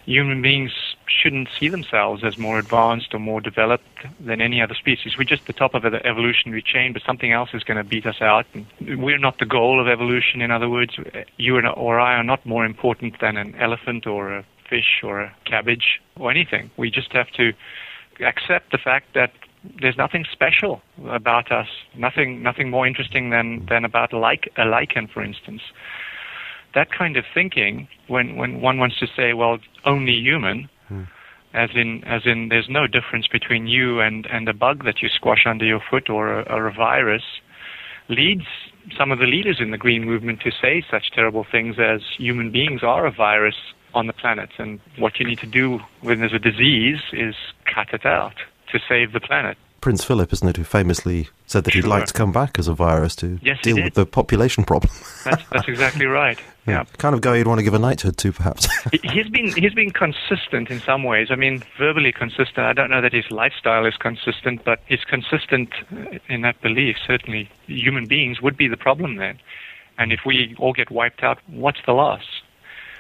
human 0.05 0.41
beings 0.41 0.73
shouldn't 1.07 1.47
see 1.57 1.69
themselves 1.69 2.25
as 2.25 2.37
more 2.37 2.59
advanced 2.59 3.13
or 3.13 3.19
more 3.19 3.39
developed 3.39 4.05
than 4.19 4.41
any 4.41 4.61
other 4.61 4.75
species. 4.75 5.13
We're 5.17 5.23
just 5.23 5.47
the 5.47 5.53
top 5.53 5.75
of 5.75 5.83
the 5.83 6.05
evolutionary 6.05 6.61
chain, 6.61 6.91
but 6.91 7.01
something 7.05 7.31
else 7.31 7.51
is 7.53 7.63
going 7.63 7.77
to 7.77 7.85
beat 7.85 8.05
us 8.05 8.19
out. 8.19 8.45
We're 8.81 9.17
not 9.17 9.39
the 9.39 9.45
goal 9.45 9.79
of 9.79 9.87
evolution. 9.87 10.41
In 10.41 10.51
other 10.51 10.67
words, 10.67 10.97
you 11.37 11.57
or 11.57 11.99
I 12.01 12.15
are 12.15 12.23
not 12.25 12.45
more 12.45 12.65
important 12.65 13.21
than 13.21 13.37
an 13.37 13.55
elephant 13.55 14.05
or 14.05 14.39
a 14.39 14.45
fish 14.69 14.99
or 15.03 15.21
a 15.21 15.35
cabbage 15.45 16.01
or 16.17 16.29
anything. 16.29 16.69
We 16.75 16.91
just 16.91 17.13
have 17.13 17.29
to 17.37 17.53
accept 18.25 18.71
the 18.71 18.77
fact 18.77 19.13
that 19.13 19.31
there's 19.79 19.97
nothing 19.97 20.25
special 20.31 20.81
about 21.09 21.51
us, 21.51 21.67
nothing 21.95 22.41
nothing 22.41 22.69
more 22.69 22.87
interesting 22.87 23.29
than, 23.29 23.65
than 23.69 23.85
about 23.85 24.13
a, 24.13 24.17
a 24.17 24.65
lichen, 24.65 25.07
for 25.07 25.23
instance. 25.23 25.61
That 26.73 26.91
kind 26.91 27.17
of 27.17 27.25
thinking, 27.33 27.87
when, 28.07 28.37
when 28.37 28.61
one 28.61 28.79
wants 28.79 28.97
to 28.99 29.07
say, 29.07 29.33
well, 29.33 29.59
only 29.85 30.13
human, 30.13 30.69
hmm. 30.87 31.03
as 31.53 31.69
in 31.75 32.03
as 32.05 32.23
in 32.25 32.49
there's 32.49 32.69
no 32.69 32.87
difference 32.87 33.27
between 33.27 33.67
you 33.67 33.99
and, 33.99 34.25
and 34.27 34.47
a 34.47 34.53
bug 34.53 34.85
that 34.85 35.01
you 35.01 35.09
squash 35.09 35.45
under 35.45 35.65
your 35.65 35.81
foot 35.89 36.09
or 36.09 36.39
a, 36.39 36.41
or 36.43 36.67
a 36.67 36.73
virus, 36.73 37.23
leads 38.09 38.45
some 38.97 39.11
of 39.11 39.19
the 39.19 39.25
leaders 39.25 39.57
in 39.59 39.71
the 39.71 39.77
green 39.77 40.05
movement 40.05 40.39
to 40.41 40.51
say 40.51 40.83
such 40.89 41.11
terrible 41.13 41.45
things 41.49 41.75
as 41.77 42.01
human 42.17 42.51
beings 42.51 42.81
are 42.83 43.05
a 43.05 43.11
virus 43.11 43.55
on 43.93 44.07
the 44.07 44.13
planet, 44.13 44.49
and 44.57 44.79
what 44.97 45.19
you 45.19 45.25
need 45.25 45.39
to 45.39 45.47
do 45.47 45.79
when 46.01 46.19
there's 46.19 46.33
a 46.33 46.39
disease 46.39 46.99
is 47.13 47.35
cut 47.73 47.93
it 47.93 48.05
out 48.05 48.35
to 48.71 48.79
save 48.87 49.13
the 49.13 49.19
planet. 49.19 49.57
Prince 49.81 50.03
Philip, 50.03 50.31
isn't 50.31 50.47
it, 50.47 50.57
who 50.57 50.63
famously 50.63 51.27
said 51.47 51.63
that 51.63 51.71
sure. 51.71 51.81
he'd 51.81 51.87
like 51.87 52.05
to 52.05 52.13
come 52.13 52.31
back 52.31 52.59
as 52.59 52.67
a 52.67 52.73
virus 52.73 53.15
to 53.17 53.39
yes, 53.41 53.57
deal 53.63 53.77
with 53.77 53.95
the 53.95 54.05
population 54.05 54.63
problem. 54.63 54.93
that's, 55.25 55.43
that's 55.49 55.67
exactly 55.67 56.05
right. 56.05 56.39
Yeah. 56.67 56.73
yeah. 56.73 56.83
Kind 56.99 57.15
of 57.15 57.21
guy 57.21 57.37
you'd 57.37 57.47
want 57.47 57.57
to 57.57 57.63
give 57.63 57.73
a 57.73 57.79
knighthood 57.79 58.17
to, 58.17 58.31
perhaps. 58.31 58.67
he's 59.01 59.27
been 59.29 59.51
he's 59.55 59.73
been 59.73 59.89
consistent 59.89 60.69
in 60.69 60.79
some 60.79 61.03
ways. 61.03 61.29
I 61.31 61.35
mean, 61.35 61.63
verbally 61.75 62.11
consistent. 62.11 62.59
I 62.59 62.73
don't 62.73 62.91
know 62.91 63.01
that 63.01 63.13
his 63.13 63.31
lifestyle 63.31 63.83
is 63.87 63.95
consistent, 63.95 64.63
but 64.63 64.79
he's 64.85 65.03
consistent 65.03 65.71
in 66.29 66.41
that 66.41 66.61
belief. 66.61 66.97
Certainly, 67.03 67.49
human 67.65 68.05
beings 68.05 68.43
would 68.43 68.57
be 68.57 68.67
the 68.67 68.77
problem 68.77 69.15
then. 69.15 69.39
And 69.97 70.13
if 70.13 70.19
we 70.23 70.55
all 70.59 70.71
get 70.71 70.91
wiped 70.91 71.23
out, 71.23 71.39
what's 71.47 71.79
the 71.87 71.93
loss? 71.93 72.21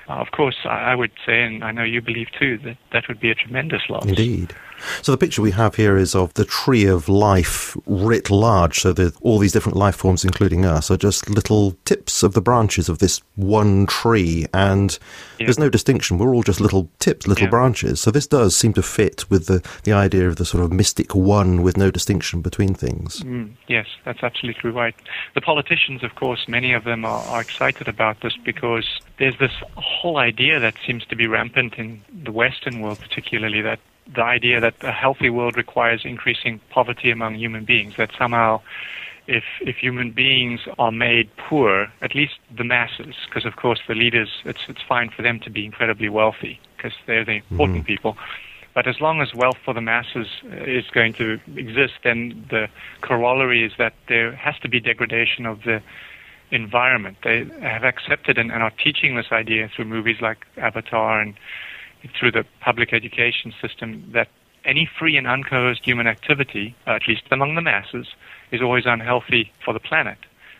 Of 0.07 0.31
course, 0.31 0.57
I 0.65 0.95
would 0.95 1.11
say, 1.25 1.43
and 1.43 1.63
I 1.63 1.71
know 1.71 1.83
you 1.83 2.01
believe 2.01 2.27
too, 2.37 2.57
that 2.59 2.77
that 2.91 3.07
would 3.07 3.19
be 3.19 3.29
a 3.29 3.35
tremendous 3.35 3.83
loss. 3.89 4.05
Indeed. 4.05 4.53
So 5.01 5.11
the 5.11 5.17
picture 5.17 5.41
we 5.41 5.51
have 5.51 5.75
here 5.75 5.97
is 5.97 6.15
of 6.15 6.33
the 6.33 6.45
tree 6.45 6.85
of 6.85 7.09
life 7.09 7.75
writ 7.85 8.29
large. 8.29 8.79
So 8.79 8.93
that 8.93 9.15
all 9.21 9.39
these 9.39 9.51
different 9.51 9.77
life 9.77 9.95
forms, 9.95 10.23
including 10.23 10.65
us, 10.65 10.89
are 10.91 10.97
just 10.97 11.29
little 11.29 11.75
tips 11.85 12.23
of 12.23 12.33
the 12.33 12.41
branches 12.41 12.89
of 12.89 12.99
this 12.99 13.21
one 13.35 13.85
tree, 13.85 14.45
and 14.53 14.97
yeah. 15.39 15.47
there's 15.47 15.59
no 15.59 15.69
distinction. 15.69 16.17
We're 16.17 16.33
all 16.33 16.43
just 16.43 16.61
little 16.61 16.89
tips, 16.99 17.27
little 17.27 17.45
yeah. 17.45 17.49
branches. 17.49 18.01
So 18.01 18.11
this 18.11 18.27
does 18.27 18.55
seem 18.55 18.73
to 18.73 18.81
fit 18.81 19.29
with 19.29 19.47
the 19.47 19.65
the 19.83 19.93
idea 19.93 20.27
of 20.27 20.37
the 20.37 20.45
sort 20.45 20.63
of 20.63 20.71
mystic 20.71 21.15
one 21.15 21.61
with 21.61 21.77
no 21.77 21.91
distinction 21.91 22.41
between 22.41 22.73
things. 22.73 23.21
Mm, 23.21 23.51
yes, 23.67 23.87
that's 24.05 24.23
absolutely 24.23 24.71
right. 24.71 24.95
The 25.35 25.41
politicians, 25.41 26.03
of 26.03 26.15
course, 26.15 26.47
many 26.47 26.73
of 26.73 26.83
them 26.83 27.05
are, 27.05 27.23
are 27.25 27.41
excited 27.41 27.87
about 27.87 28.21
this 28.21 28.37
because 28.43 29.01
there's 29.17 29.37
this 29.39 29.53
whole 29.75 30.17
idea 30.17 30.59
that 30.59 30.75
seems 30.85 31.05
to 31.05 31.15
be 31.15 31.27
rampant 31.27 31.75
in 31.75 32.01
the 32.23 32.31
Western 32.31 32.81
world, 32.81 32.99
particularly 32.99 33.61
that 33.61 33.79
the 34.13 34.23
idea 34.23 34.59
that 34.59 34.75
a 34.81 34.91
healthy 34.91 35.29
world 35.29 35.57
requires 35.57 36.01
increasing 36.03 36.59
poverty 36.69 37.11
among 37.11 37.35
human 37.35 37.65
beings, 37.65 37.95
that 37.97 38.11
somehow 38.17 38.61
if, 39.27 39.43
if 39.61 39.77
human 39.77 40.11
beings 40.11 40.61
are 40.79 40.91
made 40.91 41.29
poor, 41.37 41.91
at 42.01 42.15
least 42.15 42.33
the 42.55 42.63
masses, 42.63 43.15
because 43.27 43.45
of 43.45 43.55
course 43.55 43.79
the 43.87 43.95
leaders, 43.95 44.29
it's, 44.45 44.61
it's 44.67 44.81
fine 44.81 45.09
for 45.09 45.21
them 45.21 45.39
to 45.41 45.49
be 45.49 45.65
incredibly 45.65 46.09
wealthy 46.09 46.59
because 46.75 46.93
they're 47.05 47.25
the 47.25 47.41
important 47.49 47.79
mm-hmm. 47.79 47.85
people. 47.85 48.17
But 48.73 48.87
as 48.87 49.01
long 49.01 49.21
as 49.21 49.33
wealth 49.33 49.57
for 49.63 49.73
the 49.73 49.81
masses 49.81 50.27
is 50.43 50.85
going 50.91 51.13
to 51.13 51.39
exist, 51.55 51.93
then 52.03 52.45
the 52.49 52.69
corollary 53.01 53.65
is 53.65 53.73
that 53.77 53.93
there 54.07 54.31
has 54.33 54.57
to 54.59 54.69
be 54.69 54.79
degradation 54.79 55.45
of 55.45 55.63
the 55.63 55.81
environment. 56.51 57.17
They 57.23 57.45
have 57.61 57.83
accepted 57.83 58.37
and, 58.37 58.51
and 58.51 58.63
are 58.63 58.71
teaching 58.71 59.15
this 59.15 59.31
idea 59.31 59.69
through 59.73 59.85
movies 59.85 60.17
like 60.21 60.45
Avatar 60.57 61.21
and 61.21 61.35
through 62.17 62.31
the 62.31 62.45
public 62.59 62.93
education 62.93 63.53
system 63.61 64.09
that 64.13 64.27
any 64.65 64.89
free 64.99 65.17
and 65.17 65.27
uncoerced 65.27 65.83
human 65.83 66.07
activity, 66.07 66.75
at 66.85 67.07
least 67.07 67.23
among 67.31 67.55
the 67.55 67.61
masses, 67.61 68.07
is 68.51 68.61
always 68.61 68.85
unhealthy 68.85 69.51
for 69.63 69.73
the 69.73 69.79
planet. 69.79 70.17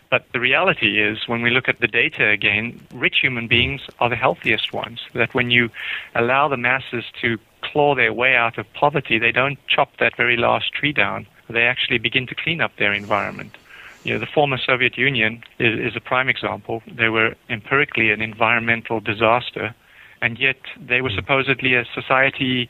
But 0.09 0.25
the 0.33 0.41
reality 0.41 1.01
is, 1.01 1.19
when 1.27 1.41
we 1.41 1.51
look 1.51 1.69
at 1.69 1.79
the 1.79 1.87
data 1.87 2.27
again, 2.27 2.85
rich 2.93 3.19
human 3.21 3.47
beings 3.47 3.81
are 3.99 4.09
the 4.09 4.17
healthiest 4.17 4.73
ones. 4.73 4.99
That 5.13 5.33
when 5.33 5.51
you 5.51 5.69
allow 6.15 6.49
the 6.49 6.57
masses 6.57 7.05
to 7.21 7.37
claw 7.61 7.95
their 7.95 8.11
way 8.11 8.35
out 8.35 8.57
of 8.57 8.71
poverty, 8.73 9.19
they 9.19 9.31
don't 9.31 9.57
chop 9.67 9.97
that 9.99 10.17
very 10.17 10.35
last 10.35 10.73
tree 10.73 10.91
down. 10.91 11.27
They 11.49 11.63
actually 11.63 11.97
begin 11.97 12.27
to 12.27 12.35
clean 12.35 12.59
up 12.59 12.75
their 12.77 12.93
environment. 12.93 13.57
You 14.03 14.13
know, 14.13 14.19
the 14.19 14.25
former 14.25 14.57
Soviet 14.57 14.97
Union 14.97 15.43
is, 15.59 15.79
is 15.79 15.95
a 15.95 16.01
prime 16.01 16.27
example. 16.27 16.81
They 16.87 17.07
were 17.07 17.35
empirically 17.49 18.11
an 18.11 18.21
environmental 18.21 18.99
disaster 18.99 19.75
and 20.22 20.38
yet 20.39 20.57
they 20.80 21.01
were 21.01 21.09
hmm. 21.09 21.15
supposedly 21.15 21.76
a 21.76 21.86
society 21.93 22.69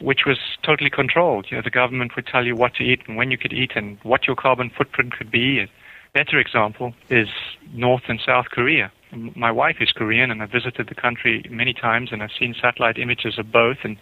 which 0.00 0.20
was 0.26 0.38
totally 0.62 0.90
controlled. 0.90 1.46
You 1.50 1.56
know, 1.56 1.62
the 1.62 1.70
government 1.70 2.16
would 2.16 2.26
tell 2.26 2.44
you 2.44 2.56
what 2.56 2.74
to 2.74 2.82
eat 2.82 3.00
and 3.06 3.16
when 3.16 3.30
you 3.30 3.38
could 3.38 3.52
eat 3.52 3.72
and 3.74 3.98
what 4.02 4.26
your 4.26 4.36
carbon 4.36 4.70
footprint 4.76 5.12
could 5.12 5.30
be. 5.30 5.60
A 5.60 5.68
better 6.12 6.38
example 6.38 6.94
is 7.10 7.28
North 7.72 8.02
and 8.08 8.20
South 8.24 8.46
Korea. 8.50 8.90
My 9.12 9.52
wife 9.52 9.76
is 9.80 9.92
Korean 9.92 10.32
and 10.32 10.42
I've 10.42 10.50
visited 10.50 10.88
the 10.88 10.94
country 10.94 11.44
many 11.48 11.72
times 11.72 12.10
and 12.10 12.22
I've 12.22 12.32
seen 12.36 12.54
satellite 12.60 12.98
images 12.98 13.38
of 13.38 13.52
both 13.52 13.78
and 13.84 13.96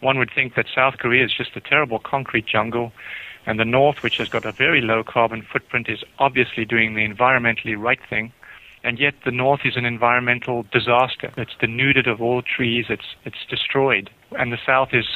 one 0.00 0.18
would 0.18 0.30
think 0.32 0.54
that 0.54 0.66
South 0.72 0.98
Korea 0.98 1.24
is 1.24 1.32
just 1.36 1.56
a 1.56 1.60
terrible 1.60 1.98
concrete 1.98 2.46
jungle 2.46 2.92
and 3.44 3.58
the 3.58 3.64
North, 3.64 4.04
which 4.04 4.18
has 4.18 4.28
got 4.28 4.44
a 4.44 4.52
very 4.52 4.80
low 4.80 5.02
carbon 5.02 5.42
footprint, 5.42 5.88
is 5.88 6.04
obviously 6.20 6.64
doing 6.64 6.94
the 6.94 7.06
environmentally 7.06 7.76
right 7.76 7.98
thing 8.08 8.32
and 8.84 8.98
yet 8.98 9.14
the 9.24 9.30
north 9.30 9.60
is 9.64 9.76
an 9.76 9.84
environmental 9.84 10.64
disaster. 10.72 11.32
It's 11.36 11.54
denuded 11.60 12.06
of 12.06 12.20
all 12.20 12.42
trees. 12.42 12.86
It's 12.88 13.16
it's 13.24 13.44
destroyed, 13.48 14.10
and 14.32 14.52
the 14.52 14.58
south 14.64 14.90
is, 14.92 15.06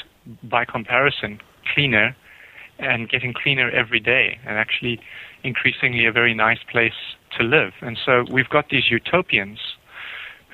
by 0.43 0.65
comparison, 0.65 1.41
cleaner, 1.75 2.17
and 2.79 3.09
getting 3.09 3.33
cleaner 3.33 3.71
every 3.71 4.01
day, 4.01 4.39
and 4.47 4.59
actually 4.59 5.01
increasingly 5.43 6.07
a 6.07 6.13
very 6.13 6.35
nice 6.35 6.61
place 6.71 7.17
to 7.39 7.45
live. 7.45 7.73
And 7.81 7.99
so 8.05 8.25
we've 8.31 8.49
got 8.49 8.69
these 8.71 8.91
utopians 8.91 9.59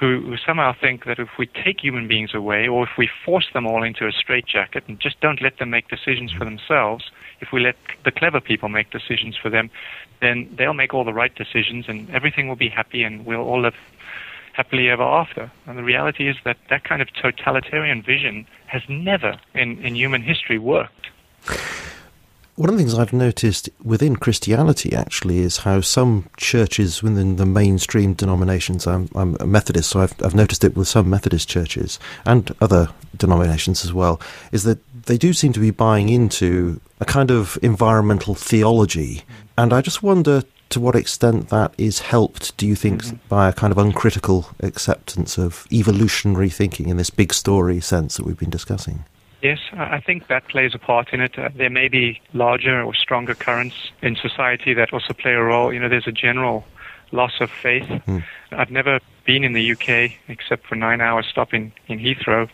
who, 0.02 0.20
who 0.20 0.36
somehow 0.36 0.74
think 0.78 1.04
that 1.04 1.20
if 1.20 1.28
we 1.38 1.46
take 1.46 1.78
human 1.80 2.08
beings 2.08 2.34
away, 2.34 2.66
or 2.66 2.82
if 2.82 2.90
we 2.98 3.08
force 3.24 3.46
them 3.54 3.68
all 3.68 3.84
into 3.84 4.04
a 4.04 4.10
straitjacket 4.10 4.82
and 4.88 4.98
just 4.98 5.20
don't 5.20 5.40
let 5.40 5.58
them 5.60 5.70
make 5.70 5.86
decisions 5.86 6.32
for 6.32 6.44
themselves, 6.44 7.12
if 7.40 7.52
we 7.52 7.60
let 7.60 7.76
the 8.04 8.10
clever 8.10 8.40
people 8.40 8.68
make 8.68 8.90
decisions 8.90 9.36
for 9.40 9.48
them, 9.48 9.70
then 10.20 10.52
they'll 10.58 10.74
make 10.74 10.92
all 10.92 11.04
the 11.04 11.12
right 11.12 11.32
decisions 11.36 11.84
and 11.86 12.10
everything 12.10 12.48
will 12.48 12.56
be 12.56 12.68
happy 12.68 13.04
and 13.04 13.24
we'll 13.24 13.42
all 13.42 13.62
live 13.62 13.76
happily 14.54 14.90
ever 14.90 15.04
after. 15.04 15.52
And 15.66 15.78
the 15.78 15.84
reality 15.84 16.28
is 16.28 16.36
that 16.44 16.56
that 16.68 16.82
kind 16.82 17.00
of 17.00 17.06
totalitarian 17.12 18.02
vision 18.02 18.44
has 18.66 18.82
never 18.88 19.38
in, 19.54 19.78
in 19.84 19.94
human 19.94 20.22
history 20.22 20.58
worked. 20.58 21.01
One 22.54 22.68
of 22.68 22.76
the 22.76 22.82
things 22.82 22.94
I've 22.94 23.14
noticed 23.14 23.70
within 23.82 24.16
Christianity 24.16 24.94
actually 24.94 25.38
is 25.38 25.58
how 25.58 25.80
some 25.80 26.28
churches 26.36 27.02
within 27.02 27.36
the 27.36 27.46
mainstream 27.46 28.12
denominations, 28.12 28.86
I'm, 28.86 29.08
I'm 29.14 29.38
a 29.40 29.46
Methodist, 29.46 29.88
so 29.88 30.00
I've, 30.00 30.14
I've 30.22 30.34
noticed 30.34 30.62
it 30.62 30.76
with 30.76 30.86
some 30.86 31.08
Methodist 31.08 31.48
churches 31.48 31.98
and 32.26 32.54
other 32.60 32.90
denominations 33.16 33.86
as 33.86 33.94
well, 33.94 34.20
is 34.52 34.64
that 34.64 34.80
they 35.06 35.16
do 35.16 35.32
seem 35.32 35.54
to 35.54 35.60
be 35.60 35.70
buying 35.70 36.10
into 36.10 36.78
a 37.00 37.06
kind 37.06 37.30
of 37.30 37.58
environmental 37.62 38.34
theology. 38.34 39.22
And 39.56 39.72
I 39.72 39.80
just 39.80 40.02
wonder 40.02 40.42
to 40.68 40.80
what 40.80 40.94
extent 40.94 41.48
that 41.48 41.72
is 41.78 42.00
helped, 42.00 42.54
do 42.58 42.66
you 42.66 42.74
think, 42.74 43.02
mm-hmm. 43.02 43.16
by 43.30 43.48
a 43.48 43.52
kind 43.54 43.72
of 43.72 43.78
uncritical 43.78 44.50
acceptance 44.60 45.38
of 45.38 45.66
evolutionary 45.72 46.50
thinking 46.50 46.90
in 46.90 46.98
this 46.98 47.10
big 47.10 47.32
story 47.32 47.80
sense 47.80 48.18
that 48.18 48.26
we've 48.26 48.38
been 48.38 48.50
discussing? 48.50 49.06
Yes, 49.42 49.58
I 49.72 50.00
think 50.00 50.28
that 50.28 50.46
plays 50.46 50.72
a 50.72 50.78
part 50.78 51.12
in 51.12 51.20
it. 51.20 51.36
Uh, 51.36 51.48
there 51.54 51.68
may 51.68 51.88
be 51.88 52.20
larger 52.32 52.80
or 52.80 52.94
stronger 52.94 53.34
currents 53.34 53.74
in 54.00 54.14
society 54.14 54.72
that 54.74 54.92
also 54.92 55.12
play 55.12 55.32
a 55.32 55.42
role. 55.42 55.72
You 55.72 55.80
know, 55.80 55.88
there's 55.88 56.06
a 56.06 56.12
general 56.12 56.64
loss 57.10 57.40
of 57.40 57.50
faith. 57.50 57.88
Mm. 58.06 58.22
I've 58.52 58.70
never 58.70 59.00
been 59.24 59.42
in 59.42 59.52
the 59.52 59.72
UK 59.72 60.12
except 60.28 60.66
for 60.66 60.76
nine 60.76 61.00
hours 61.00 61.26
stop 61.26 61.52
in, 61.52 61.72
in 61.88 61.98
Heathrow. 61.98 62.48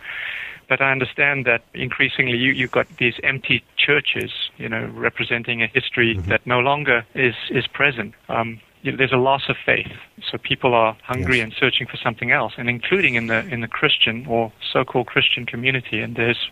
But 0.68 0.80
I 0.80 0.91
understand 0.91 1.45
that 1.45 1.62
increasingly 1.74 2.39
you, 2.39 2.53
you've 2.53 2.70
got 2.70 2.86
these 2.97 3.14
empty 3.22 3.62
churches, 3.76 4.32
you 4.57 4.68
know, 4.68 4.86
representing 4.95 5.62
a 5.62 5.66
history 5.66 6.16
mm-hmm. 6.16 6.30
that 6.30 6.47
no 6.47 6.61
longer 6.61 7.05
is, 7.14 7.34
is 7.51 7.66
present. 7.66 8.14
Um, 8.30 8.61
you 8.89 8.93
know, 8.93 8.99
there's 8.99 9.12
a 9.12 9.16
loss 9.16 9.43
of 9.51 9.57
faith. 9.66 9.93
So 10.30 10.39
people 10.39 10.74
are 10.74 10.97
hungry 11.03 11.39
yes. 11.39 11.45
and 11.45 11.53
searching 11.53 11.86
for 11.86 11.99
something 11.99 12.32
else, 12.32 12.55
and 12.57 12.70
including 12.70 13.16
in 13.16 13.26
the 13.26 13.47
in 13.49 13.61
the 13.61 13.68
Christian 13.68 14.26
or 14.26 14.51
so-called 14.72 15.07
Christian 15.07 15.45
community. 15.45 16.01
And 16.01 16.16
there's 16.16 16.51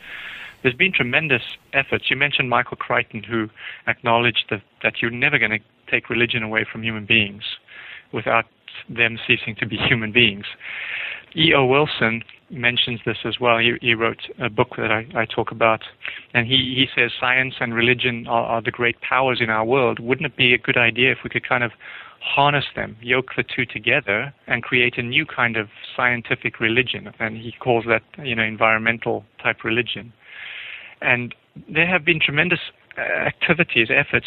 there's 0.62 0.74
been 0.74 0.92
tremendous 0.92 1.42
efforts. 1.72 2.10
You 2.10 2.16
mentioned 2.16 2.50
Michael 2.50 2.76
Crichton, 2.76 3.22
who 3.22 3.48
acknowledged 3.86 4.46
that, 4.50 4.62
that 4.82 5.00
you're 5.00 5.10
never 5.10 5.38
going 5.38 5.52
to 5.52 5.60
take 5.90 6.10
religion 6.10 6.42
away 6.42 6.64
from 6.70 6.82
human 6.82 7.06
beings 7.06 7.44
without 8.12 8.44
them 8.88 9.18
ceasing 9.26 9.54
to 9.56 9.66
be 9.66 9.76
human 9.88 10.12
beings. 10.12 10.44
E.O. 11.36 11.66
Wilson 11.66 12.22
mentions 12.50 13.00
this 13.04 13.18
as 13.24 13.38
well. 13.40 13.58
He, 13.58 13.74
he 13.80 13.94
wrote 13.94 14.20
a 14.40 14.48
book 14.48 14.76
that 14.78 14.90
I, 14.90 15.06
I, 15.14 15.26
talk 15.26 15.50
about, 15.50 15.82
and 16.32 16.46
he, 16.46 16.56
he 16.56 16.86
says 16.94 17.10
science 17.18 17.54
and 17.60 17.74
religion 17.74 18.26
are, 18.26 18.44
are 18.44 18.62
the 18.62 18.70
great 18.70 19.00
powers 19.00 19.40
in 19.40 19.50
our 19.50 19.64
world. 19.64 19.98
Wouldn't 19.98 20.26
it 20.26 20.36
be 20.36 20.54
a 20.54 20.58
good 20.58 20.76
idea 20.76 21.12
if 21.12 21.18
we 21.24 21.30
could 21.30 21.46
kind 21.46 21.64
of 21.64 21.72
harness 22.20 22.64
them, 22.74 22.96
yoke 23.00 23.30
the 23.36 23.44
two 23.44 23.66
together, 23.66 24.32
and 24.46 24.62
create 24.62 24.96
a 24.98 25.02
new 25.02 25.26
kind 25.26 25.56
of 25.56 25.68
scientific 25.94 26.60
religion? 26.60 27.12
And 27.18 27.36
he 27.36 27.52
calls 27.52 27.84
that, 27.88 28.02
you 28.24 28.34
know, 28.34 28.44
environmental 28.44 29.24
type 29.42 29.64
religion. 29.64 30.12
And 31.02 31.34
there 31.68 31.86
have 31.86 32.04
been 32.04 32.20
tremendous 32.20 32.60
activities, 32.98 33.88
efforts 33.90 34.26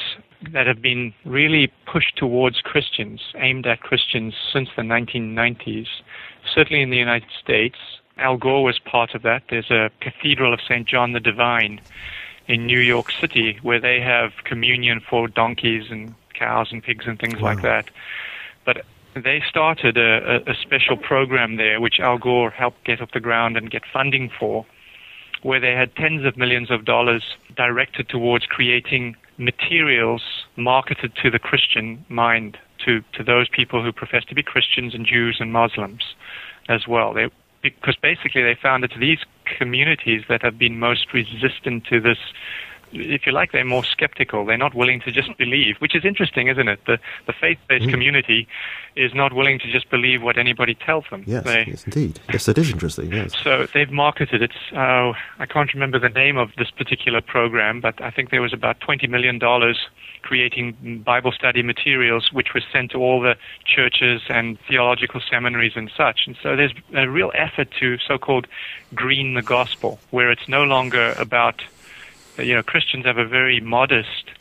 that 0.54 0.68
have 0.68 0.82
been 0.82 1.14
really 1.26 1.72
pushed 1.86 2.18
towards 2.18 2.62
Christians, 2.62 3.22
aimed 3.36 3.66
at 3.66 3.82
Christians 3.82 4.34
since 4.54 4.70
the 4.76 4.84
1990s, 4.84 5.88
certainly 6.54 6.82
in 6.82 6.90
the 6.90 6.98
United 6.98 7.30
States. 7.42 7.78
Al 8.18 8.38
Gore 8.38 8.64
was 8.64 8.80
part 8.80 9.16
of 9.16 9.22
that. 9.24 9.44
There's 9.50 9.72
a 9.72 9.90
Cathedral 10.02 10.54
of 10.54 10.60
St. 10.62 10.88
John 10.88 11.14
the 11.14 11.20
Divine 11.20 11.82
in 12.48 12.66
New 12.66 12.80
York 12.80 13.12
City 13.12 13.60
where 13.62 13.80
they 13.80 14.02
have 14.02 14.32
communion 14.44 15.00
for 15.00 15.28
donkeys 15.28 15.90
and 15.90 16.14
cows 16.34 16.72
and 16.72 16.84
pigs 16.84 17.06
and 17.08 17.20
things 17.20 17.36
wow. 17.36 17.54
like 17.54 17.62
that. 17.62 17.90
But 18.66 18.86
they 19.16 19.42
started 19.48 19.98
a, 19.98 20.50
a, 20.50 20.56
special 20.56 20.98
program 20.98 21.58
there, 21.58 21.80
which 21.80 22.00
Al 22.00 22.18
Gore 22.18 22.50
helped 22.50 22.84
get 22.86 23.02
off 23.02 23.12
the 23.12 23.20
ground 23.20 23.58
and 23.58 23.70
get 23.70 23.84
funding 23.92 24.30
for, 24.40 24.66
where 25.42 25.60
they 25.60 25.74
had 25.74 25.96
tens 25.96 26.26
of 26.26 26.38
millions 26.38 26.70
of 26.72 26.86
dollars 26.86 27.24
directed 27.60 28.08
towards 28.08 28.46
creating 28.46 29.18
materials 29.38 30.22
marketed 30.56 31.12
to 31.22 31.30
the 31.30 31.40
Christian 31.40 32.06
mind, 32.08 32.58
to, 32.86 33.02
to 33.18 33.22
those 33.22 33.50
people 33.50 33.84
who 33.84 33.92
profess 33.92 34.24
to 34.30 34.34
be 34.34 34.42
Christians 34.42 34.96
and 34.96 35.06
Jews 35.06 35.38
and 35.42 35.52
Muslims 35.52 36.16
as 36.70 36.88
well. 36.88 37.14
They, 37.14 37.26
because 37.62 37.98
basically 38.02 38.44
they 38.44 38.56
found 38.64 38.84
that 38.84 38.92
these 38.98 39.20
communities 39.58 40.22
that 40.30 40.42
have 40.42 40.58
been 40.58 40.80
most 40.80 41.08
resistant 41.14 41.84
to 41.90 42.00
this 42.00 42.18
if 42.92 43.26
you 43.26 43.32
like, 43.32 43.52
they're 43.52 43.66
more 43.66 43.84
skeptical. 43.84 44.46
They're 44.46 44.58
not 44.58 44.74
willing 44.74 45.02
to 45.02 45.12
just 45.12 45.38
believe, 45.38 45.78
which 45.78 45.96
is 45.96 46.06
interesting, 46.06 46.48
isn't 46.48 46.68
it? 46.68 46.80
The, 46.86 47.00
the 47.28 47.34
faith-based 47.34 47.86
mm. 47.86 47.92
community 47.92 48.48
is 48.96 49.14
not 49.14 49.34
willing 49.34 49.60
to 49.60 49.72
just 49.72 49.90
believe 49.90 50.22
what 50.22 50.38
anybody 50.38 50.76
tells 50.76 51.06
them. 51.10 51.24
Yes, 51.26 51.44
they, 51.44 51.66
yes, 51.68 51.84
indeed. 51.86 52.20
Yes, 52.32 52.48
it 52.48 52.58
is 52.58 52.72
interesting. 52.72 53.12
Yes. 53.12 53.34
So 53.44 53.68
they've 53.74 53.92
marketed 53.92 54.42
it. 54.42 54.52
Uh, 54.74 55.14
I 55.40 55.46
can't 55.48 55.74
remember 55.74 56.00
the 56.00 56.10
name 56.10 56.38
of 56.38 56.52
this 56.58 56.72
particular 56.72 57.22
program, 57.22 57.82
but 57.82 58.02
I 58.02 58.12
think 58.12 58.30
there 58.32 58.42
was 58.42 58.54
about 58.54 58.80
twenty 58.80 59.08
million 59.08 59.40
dollars 59.40 59.88
creating 60.22 61.02
Bible 61.06 61.32
study 61.32 61.62
materials, 61.64 62.34
which 62.34 62.54
was 62.54 62.64
sent 62.74 62.92
to 62.92 62.98
all 62.98 63.22
the 63.22 63.38
churches 63.66 64.22
and 64.28 64.60
theological 64.68 65.22
seminaries 65.30 65.74
and 65.78 65.90
such. 65.96 66.22
And 66.28 66.36
so 66.44 66.58
there's 66.58 66.74
a 66.94 67.08
real 67.08 67.32
effort 67.36 67.70
to 67.80 67.98
so-called 68.00 68.46
green 68.94 69.36
the 69.36 69.42
gospel, 69.42 69.98
where 70.12 70.30
it's 70.30 70.48
no 70.50 70.66
longer 70.66 71.14
about 71.18 71.64
you 72.40 72.56
know, 72.56 72.64
Christians 72.64 73.06
have 73.06 73.18
a 73.18 73.26
very 73.26 73.60
modest 73.60 74.32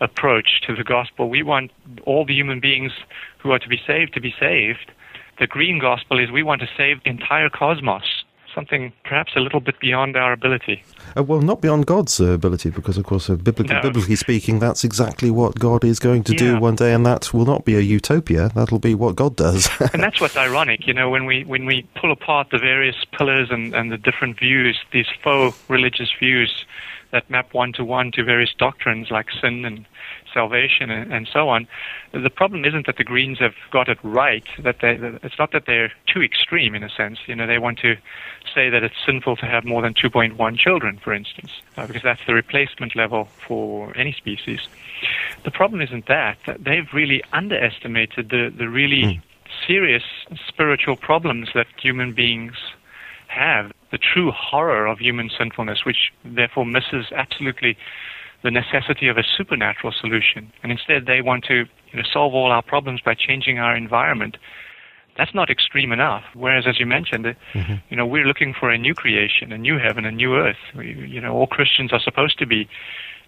approach 0.00 0.60
to 0.66 0.74
the 0.74 0.84
gospel. 0.84 1.28
We 1.28 1.42
want 1.42 1.70
all 2.04 2.24
the 2.24 2.34
human 2.34 2.60
beings 2.60 2.92
who 3.38 3.50
are 3.52 3.58
to 3.58 3.68
be 3.68 3.80
saved 3.86 4.14
to 4.14 4.20
be 4.20 4.34
saved. 4.38 4.90
The 5.38 5.46
green 5.46 5.78
gospel 5.78 6.18
is 6.18 6.30
we 6.30 6.42
want 6.42 6.60
to 6.60 6.68
save 6.76 7.02
the 7.02 7.10
entire 7.10 7.48
cosmos, 7.48 8.24
something 8.54 8.92
perhaps 9.04 9.32
a 9.34 9.40
little 9.40 9.58
bit 9.58 9.80
beyond 9.80 10.16
our 10.16 10.32
ability. 10.32 10.84
Uh, 11.16 11.24
well, 11.24 11.40
not 11.40 11.60
beyond 11.60 11.86
God's 11.86 12.20
uh, 12.20 12.26
ability, 12.26 12.70
because 12.70 12.96
of 12.96 13.04
course, 13.04 13.28
uh, 13.28 13.34
biblically, 13.34 13.74
no. 13.74 13.82
biblically, 13.82 14.14
speaking, 14.14 14.60
that's 14.60 14.84
exactly 14.84 15.32
what 15.32 15.58
God 15.58 15.84
is 15.84 15.98
going 15.98 16.22
to 16.24 16.32
yeah. 16.32 16.38
do 16.38 16.60
one 16.60 16.76
day, 16.76 16.92
and 16.92 17.04
that 17.04 17.34
will 17.34 17.46
not 17.46 17.64
be 17.64 17.74
a 17.74 17.80
utopia. 17.80 18.50
That'll 18.54 18.78
be 18.78 18.94
what 18.94 19.16
God 19.16 19.34
does. 19.34 19.68
and 19.92 20.00
that's 20.00 20.20
what's 20.20 20.36
ironic, 20.36 20.86
you 20.86 20.94
know, 20.94 21.10
when 21.10 21.26
we 21.26 21.42
when 21.44 21.66
we 21.66 21.84
pull 21.96 22.12
apart 22.12 22.50
the 22.50 22.58
various 22.58 22.96
pillars 23.18 23.48
and, 23.50 23.74
and 23.74 23.90
the 23.90 23.98
different 23.98 24.38
views, 24.38 24.78
these 24.92 25.08
faux 25.22 25.58
religious 25.68 26.10
views 26.20 26.64
that 27.14 27.30
map 27.30 27.54
one 27.54 27.72
to 27.72 27.84
one 27.84 28.10
to 28.10 28.24
various 28.24 28.52
doctrines 28.58 29.08
like 29.08 29.28
sin 29.40 29.64
and 29.64 29.86
salvation 30.32 30.90
and, 30.90 31.12
and, 31.12 31.28
so 31.32 31.48
on. 31.48 31.68
The 32.12 32.28
problem 32.28 32.64
isn't 32.64 32.86
that 32.86 32.96
the 32.96 33.04
Greens 33.04 33.38
have 33.38 33.54
got 33.70 33.88
it 33.88 33.98
right. 34.02 34.44
That 34.58 34.80
they, 34.80 34.98
it's 35.22 35.38
not 35.38 35.52
that 35.52 35.66
they're 35.66 35.92
too 36.12 36.22
extreme 36.22 36.74
in 36.74 36.82
a 36.82 36.90
sense. 36.90 37.20
You 37.26 37.36
know, 37.36 37.46
they 37.46 37.58
want 37.58 37.78
to 37.78 37.94
say 38.52 38.68
that 38.68 38.82
it's 38.82 38.96
sinful 39.06 39.36
to 39.36 39.46
have 39.46 39.64
more 39.64 39.80
than 39.80 39.94
2.1 39.94 40.58
children, 40.58 40.98
for 40.98 41.14
instance, 41.14 41.52
uh, 41.76 41.86
because 41.86 42.02
that's 42.02 42.20
the 42.26 42.34
replacement 42.34 42.96
level 42.96 43.28
for 43.46 43.96
any 43.96 44.12
species. 44.12 44.66
The 45.44 45.52
problem 45.52 45.80
isn't 45.80 46.06
that. 46.06 46.38
They've 46.58 46.92
really 46.92 47.22
underestimated 47.32 48.30
the, 48.30 48.52
the 48.54 48.68
really 48.68 49.02
mm. 49.04 49.22
serious 49.68 50.02
spiritual 50.48 50.96
problems 50.96 51.50
that 51.54 51.68
human 51.80 52.12
beings 52.12 52.54
have 53.28 53.72
the 53.94 53.98
true 54.12 54.32
horror 54.32 54.88
of 54.88 54.98
human 54.98 55.30
sinfulness, 55.38 55.84
which 55.86 56.12
therefore 56.24 56.66
misses 56.66 57.12
absolutely 57.14 57.76
the 58.42 58.50
necessity 58.50 59.06
of 59.06 59.16
a 59.16 59.22
supernatural 59.22 59.92
solution. 59.92 60.52
And 60.64 60.72
instead, 60.72 61.06
they 61.06 61.20
want 61.22 61.44
to 61.44 61.66
you 61.92 61.94
know, 61.94 62.02
solve 62.12 62.34
all 62.34 62.50
our 62.50 62.60
problems 62.60 63.00
by 63.00 63.14
changing 63.14 63.60
our 63.60 63.76
environment. 63.76 64.36
That's 65.16 65.32
not 65.32 65.48
extreme 65.48 65.92
enough. 65.92 66.24
Whereas, 66.34 66.66
as 66.66 66.80
you 66.80 66.86
mentioned, 66.86 67.24
mm-hmm. 67.24 67.74
you 67.88 67.96
know, 67.96 68.04
we're 68.04 68.26
looking 68.26 68.52
for 68.52 68.68
a 68.68 68.76
new 68.76 68.94
creation, 68.94 69.52
a 69.52 69.58
new 69.58 69.78
heaven, 69.78 70.04
a 70.04 70.10
new 70.10 70.34
earth. 70.34 70.56
We, 70.76 70.92
you 71.08 71.20
know, 71.20 71.32
all 71.32 71.46
Christians 71.46 71.92
are 71.92 72.00
supposed 72.00 72.36
to 72.40 72.46
be 72.46 72.68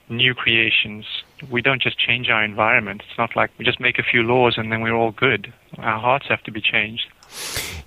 new 0.09 0.35
creations. 0.35 1.05
We 1.49 1.63
don't 1.63 1.81
just 1.81 1.97
change 1.97 2.29
our 2.29 2.43
environment. 2.43 3.05
It's 3.09 3.19
not 3.19 3.37
like 3.37 3.53
we 3.57 3.65
just 3.65 3.79
make 3.79 4.01
a 4.01 4.03
few 4.03 4.25
laws 4.25 4.55
and 4.57 4.73
then 4.73 4.81
we're 4.81 4.97
all 4.97 5.13
good. 5.13 5.53
Our 5.79 6.01
hearts 6.01 6.27
have 6.29 6.43
to 6.43 6.51
be 6.51 6.61
changed. 6.61 7.07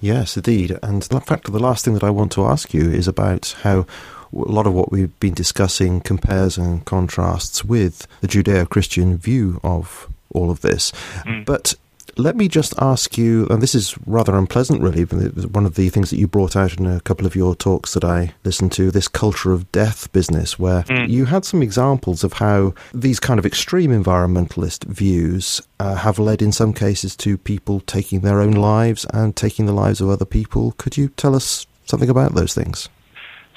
Yes, 0.01 0.37
indeed. 0.37 0.77
And 0.81 1.07
in 1.11 1.19
fact, 1.21 1.51
the 1.51 1.59
last 1.59 1.85
thing 1.85 1.93
that 1.93 2.03
I 2.03 2.09
want 2.09 2.31
to 2.33 2.45
ask 2.45 2.73
you 2.73 2.89
is 2.89 3.07
about 3.07 3.55
how 3.63 3.85
a 4.31 4.51
lot 4.51 4.67
of 4.67 4.73
what 4.73 4.91
we've 4.91 5.17
been 5.19 5.33
discussing 5.33 6.01
compares 6.01 6.57
and 6.57 6.85
contrasts 6.85 7.65
with 7.65 8.07
the 8.21 8.27
Judeo 8.27 8.69
Christian 8.69 9.17
view 9.17 9.59
of 9.63 10.07
all 10.33 10.51
of 10.51 10.61
this. 10.61 10.91
Mm. 11.25 11.45
But 11.45 11.73
let 12.17 12.35
me 12.35 12.47
just 12.47 12.73
ask 12.79 13.17
you, 13.17 13.47
and 13.49 13.61
this 13.61 13.75
is 13.75 13.97
rather 14.05 14.35
unpleasant, 14.35 14.81
really. 14.81 15.03
One 15.03 15.65
of 15.65 15.75
the 15.75 15.89
things 15.89 16.09
that 16.09 16.17
you 16.17 16.27
brought 16.27 16.55
out 16.55 16.77
in 16.77 16.85
a 16.85 16.99
couple 17.01 17.25
of 17.25 17.35
your 17.35 17.55
talks 17.55 17.93
that 17.93 18.03
I 18.03 18.33
listened 18.43 18.71
to, 18.73 18.91
this 18.91 19.07
culture 19.07 19.51
of 19.51 19.71
death 19.71 20.11
business, 20.11 20.57
where 20.57 20.83
mm. 20.83 21.09
you 21.09 21.25
had 21.25 21.45
some 21.45 21.61
examples 21.61 22.23
of 22.23 22.33
how 22.33 22.73
these 22.93 23.19
kind 23.19 23.39
of 23.39 23.45
extreme 23.45 23.91
environmentalist 23.91 24.85
views 24.85 25.61
uh, 25.79 25.95
have 25.95 26.19
led, 26.19 26.41
in 26.41 26.51
some 26.51 26.73
cases, 26.73 27.15
to 27.17 27.37
people 27.37 27.81
taking 27.81 28.21
their 28.21 28.41
own 28.41 28.53
lives 28.53 29.05
and 29.13 29.35
taking 29.35 29.65
the 29.65 29.73
lives 29.73 30.01
of 30.01 30.09
other 30.09 30.25
people. 30.25 30.73
Could 30.77 30.97
you 30.97 31.09
tell 31.09 31.35
us 31.35 31.67
something 31.85 32.09
about 32.09 32.35
those 32.35 32.53
things? 32.53 32.89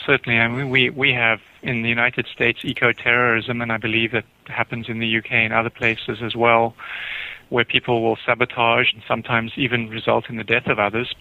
Certainly, 0.04 0.38
I 0.40 0.48
mean, 0.48 0.70
we 0.70 0.90
we 0.90 1.12
have 1.12 1.40
in 1.62 1.82
the 1.82 1.88
United 1.88 2.26
States 2.26 2.58
eco-terrorism, 2.64 3.60
and 3.60 3.70
I 3.70 3.76
believe 3.76 4.10
that 4.12 4.24
happens 4.46 4.88
in 4.88 4.98
the 4.98 5.18
UK 5.18 5.30
and 5.30 5.52
other 5.52 5.70
places 5.70 6.18
as 6.22 6.34
well 6.34 6.74
where 7.52 7.64
people 7.66 8.02
will 8.02 8.16
sabotage 8.24 8.94
and 8.94 9.02
sometimes 9.06 9.52
even 9.56 9.90
result 9.90 10.30
in 10.30 10.36
the 10.36 10.44
death 10.44 10.66
of 10.66 10.78
others. 10.78 11.14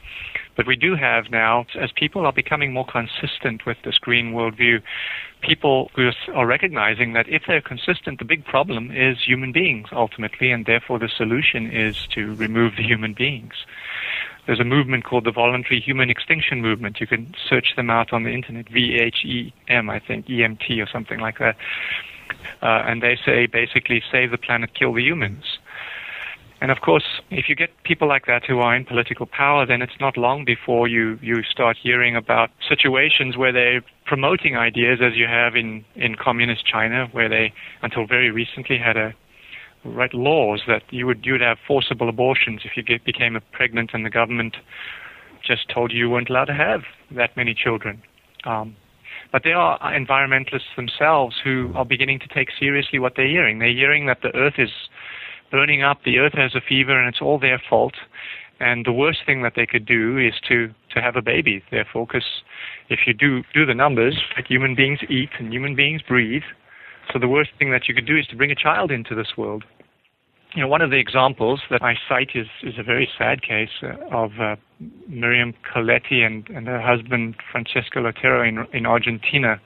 But 0.56 0.66
we 0.66 0.78
do 0.78 0.96
have 0.96 1.30
now, 1.30 1.66
as 1.78 1.92
people 1.92 2.26
are 2.26 2.32
becoming 2.32 2.72
more 2.72 2.86
consistent 2.86 3.66
with 3.66 3.78
this 3.84 3.98
green 3.98 4.32
worldview, 4.32 4.82
people 5.42 5.92
are 6.34 6.46
recognizing 6.48 7.12
that 7.14 7.28
if 7.28 7.44
they're 7.48 7.62
consistent, 7.62 8.20
the 8.20 8.26
big 8.26 8.46
problem 8.46 8.92
is 8.92 9.18
human 9.26 9.52
beings 9.52 9.90
ultimately, 9.92 10.52
and 10.52 10.66
therefore 10.66 11.00
the 11.00 11.10
solution 11.10 11.70
is 11.70 12.08
to 12.08 12.34
remove 12.36 12.78
the 12.78 12.84
human 12.84 13.14
beings. 13.14 13.66
There's 14.48 14.62
a 14.62 14.66
movement 14.66 15.04
called 15.04 15.26
the 15.26 15.32
Voluntary 15.32 15.82
Human 15.82 16.10
Extinction 16.10 16.62
Movement. 16.62 17.02
You 17.02 17.08
can 17.08 17.36
search 17.50 17.76
them 17.76 17.90
out 17.90 18.14
on 18.14 18.24
the 18.24 18.32
internet, 18.32 18.70
V-H-E-M, 18.70 19.90
I 19.90 20.00
think, 20.00 20.30
E-M-T 20.30 20.82
or 20.82 20.88
something 20.88 21.20
like 21.20 21.40
that. 21.40 21.58
Uh, 22.62 22.84
and 22.88 23.04
they 23.04 23.18
say 23.26 23.46
basically 23.46 24.02
save 24.10 24.32
the 24.32 24.38
planet, 24.38 24.74
kill 24.74 24.94
the 24.94 25.04
humans. 25.04 25.60
And 26.62 26.70
of 26.70 26.82
course, 26.82 27.03
if 27.32 27.49
you 27.49 27.55
get 27.55 27.72
people 27.84 28.07
like 28.07 28.28
that 28.28 28.45
who 28.45 28.59
are 28.59 28.76
in 28.76 28.86
political 28.86 29.26
power, 29.26 29.66
then 29.66 29.82
it's 29.82 29.99
not 29.99 30.16
long 30.16 30.45
before 30.45 30.88
you, 30.88 31.18
you 31.20 31.41
start 31.41 31.76
hearing 31.82 32.16
about 32.16 32.51
situations 32.70 33.36
where 33.36 33.51
they're 33.51 33.82
promoting 34.05 34.55
ideas, 34.55 34.99
as 35.01 35.14
you 35.16 35.26
have 35.26 35.55
in, 35.55 35.84
in 35.95 36.16
communist 36.16 36.64
China, 36.66 37.07
where 37.14 37.28
they, 37.28 37.51
until 37.82 38.05
very 38.05 38.30
recently, 38.30 38.78
had 38.78 38.95
a 38.95 39.14
write 39.84 40.14
laws 40.14 40.62
that 40.68 40.84
you 40.91 41.07
would 41.07 41.26
you 41.26 41.32
would 41.32 41.41
have 41.41 41.57
forcible 41.68 42.07
abortions 42.07 42.62
if 42.64 42.78
you 42.78 42.84
get, 42.84 43.03
became 43.03 43.36
pregnant 43.51 43.89
and 43.95 44.05
the 44.05 44.12
government 44.12 44.55
just 45.43 45.68
told 45.70 45.91
you 45.91 45.97
you 45.97 46.09
weren't 46.09 46.30
allowed 46.30 46.45
to 46.45 46.53
have 46.53 46.82
that 47.09 47.36
many 47.36 47.55
children. 47.55 47.99
Um, 48.45 48.76
but 49.32 49.43
there 49.43 49.57
are 49.57 49.80
environmentalists 49.80 50.76
themselves 50.76 51.38
who 51.43 51.72
are 51.74 51.86
beginning 51.86 52.20
to 52.20 52.28
take 52.28 52.49
seriously 52.59 52.99
what 52.99 53.14
they're 53.16 53.28
hearing. 53.28 53.59
They're 53.59 53.70
hearing 53.74 54.05
that 54.05 54.22
the 54.22 54.36
earth 54.36 54.55
is 54.57 54.70
burning 55.52 55.84
up, 55.84 55.99
the 56.04 56.18
earth 56.20 56.34
has 56.34 56.56
a 56.56 56.62
fever, 56.62 56.97
and 56.97 57.08
it's 57.08 57.22
all 57.22 57.38
their 57.38 57.62
fault. 57.70 57.93
And 58.60 58.86
the 58.86 58.93
worst 58.93 59.20
thing 59.26 59.41
that 59.41 59.54
they 59.56 59.66
could 59.66 59.86
do 59.86 60.18
is 60.18 60.34
to, 60.47 60.68
to 60.93 61.02
have 61.02 61.16
a 61.16 61.22
baby, 61.22 61.64
therefore, 61.72 62.06
because 62.06 62.26
if 62.89 62.99
you 63.08 63.14
do, 63.14 63.41
do 63.54 63.66
the 63.66 63.74
numbers, 63.74 64.22
like 64.36 64.45
human 64.47 64.76
beings 64.76 64.99
eat 65.10 65.30
and 65.39 65.52
human 65.52 65.76
beings 65.76 66.02
breathe. 66.08 66.43
So 67.12 67.18
the 67.18 67.28
worst 67.28 67.49
thing 67.58 67.72
that 67.72 67.88
you 67.88 67.95
could 67.95 68.06
do 68.06 68.18
is 68.18 68.28
to 68.28 68.36
bring 68.36 68.52
a 68.52 68.56
child 68.56 68.91
into 68.91 69.16
this 69.16 69.36
world. 69.36 69.64
You 70.54 70.62
know, 70.62 70.68
one 70.68 70.82
of 70.82 70.91
the 70.91 70.97
examples 70.97 71.62
that 71.72 71.82
I 71.82 71.95
cite 72.08 72.32
is, 72.36 72.47
is 72.62 72.76
a 72.78 72.84
very 72.84 73.10
sad 73.18 73.41
case 73.41 73.70
uh, 73.82 73.95
of 74.16 74.32
uh, 74.39 74.58
Miriam 75.08 75.54
Coletti 75.74 76.22
and, 76.22 76.47
and 76.49 76.68
her 76.68 76.82
husband 76.82 77.36
Francesco 77.52 78.02
Lotero 78.02 78.47
in, 78.47 78.68
in 78.78 78.86
Argentina. 78.86 79.60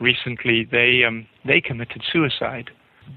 Recently, 0.00 0.68
they 0.70 1.02
um, 1.06 1.26
they 1.44 1.60
committed 1.60 2.02
suicide. 2.12 2.70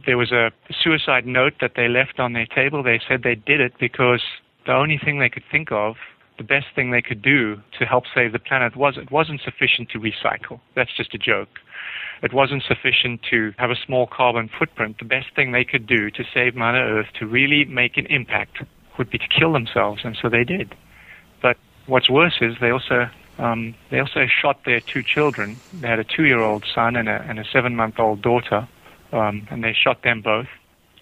There 0.06 0.18
was 0.18 0.32
a 0.32 0.52
suicide 0.84 1.26
note 1.26 1.54
that 1.62 1.74
they 1.76 1.88
left 1.88 2.20
on 2.20 2.34
their 2.34 2.46
table. 2.46 2.84
They 2.84 3.00
said 3.08 3.22
they 3.24 3.36
did 3.36 3.62
it 3.62 3.74
because 3.80 4.22
the 4.66 4.74
only 4.74 4.98
thing 5.04 5.20
they 5.20 5.30
could 5.30 5.44
think 5.52 5.72
of, 5.72 5.96
the 6.38 6.44
best 6.44 6.68
thing 6.76 6.92
they 6.92 7.02
could 7.02 7.22
do 7.22 7.58
to 7.78 7.86
help 7.86 8.06
save 8.14 8.32
the 8.32 8.40
planet 8.40 8.76
was 8.76 8.98
it 8.98 9.12
wasn't 9.12 9.42
sufficient 9.44 9.90
to 9.90 10.00
recycle. 10.00 10.60
That's 10.76 10.96
just 10.96 11.14
a 11.14 11.18
joke. 11.18 11.50
It 12.24 12.34
wasn't 12.34 12.64
sufficient 12.68 13.22
to 13.32 13.52
have 13.58 13.72
a 13.72 13.76
small 13.86 14.08
carbon 14.08 14.50
footprint. 14.58 14.98
The 15.00 15.06
best 15.06 15.28
thing 15.36 15.52
they 15.52 15.64
could 15.64 15.88
do 15.88 16.10
to 16.12 16.24
save 16.34 16.56
Mother 16.56 16.78
Earth, 16.78 17.08
to 17.20 17.26
really 17.26 17.66
make 17.66 17.98
an 17.98 18.06
impact, 18.08 18.64
would 18.98 19.10
be 19.10 19.18
to 19.18 19.28
kill 19.28 19.54
themselves, 19.54 20.02
and 20.04 20.18
so 20.22 20.30
they 20.30 20.44
did. 20.44 20.76
But 21.42 21.58
what's 21.88 22.10
worse 22.10 22.38
is 22.42 22.54
they 22.62 22.70
also 22.70 23.10
um, 23.40 23.74
they 23.90 24.00
also 24.00 24.26
shot 24.42 24.62
their 24.66 24.82
two 24.82 25.02
children. 25.02 25.60
They 25.74 25.88
had 25.88 26.00
a 26.00 26.04
two-year-old 26.04 26.66
son 26.76 26.96
and 26.96 27.10
a, 27.10 27.26
and 27.28 27.40
a 27.40 27.44
seven-month-old 27.52 28.22
daughter, 28.22 28.68
um, 29.12 29.48
and 29.50 29.64
they 29.64 29.74
shot 29.74 30.04
them 30.04 30.22
both. 30.22 30.48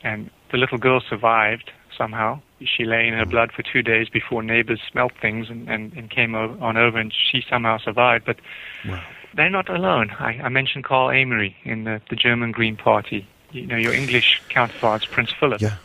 And 0.04 0.30
the 0.52 0.58
little 0.58 0.78
girl 0.78 1.02
survived 1.02 1.72
somehow. 1.98 2.42
She 2.64 2.86
lay 2.86 3.08
in 3.08 3.14
her 3.14 3.26
blood 3.26 3.52
for 3.52 3.64
two 3.64 3.82
days 3.82 4.10
before 4.10 4.44
neighbors 4.44 4.82
smelt 4.92 5.14
things 5.22 5.50
and, 5.50 5.70
and, 5.70 5.94
and 5.94 6.10
came 6.10 6.36
on 6.36 6.78
over, 6.78 6.98
and 6.98 7.14
she 7.14 7.44
somehow 7.50 7.78
survived. 7.78 8.26
But 8.26 8.38
wow. 8.88 9.02
they're 9.36 9.50
not 9.50 9.70
alone. 9.70 10.12
I, 10.20 10.40
I 10.44 10.50
mentioned 10.50 10.84
Carl 10.84 11.10
Amery 11.10 11.56
in 11.64 11.86
the, 11.86 12.02
the 12.10 12.16
German 12.16 12.52
Green 12.52 12.76
Party. 12.76 13.28
You 13.52 13.66
know, 13.66 13.78
your 13.78 13.94
English 13.94 14.42
counterparts, 14.50 15.06
Prince 15.06 15.32
Philip. 15.40 15.62
Yeah 15.62 15.78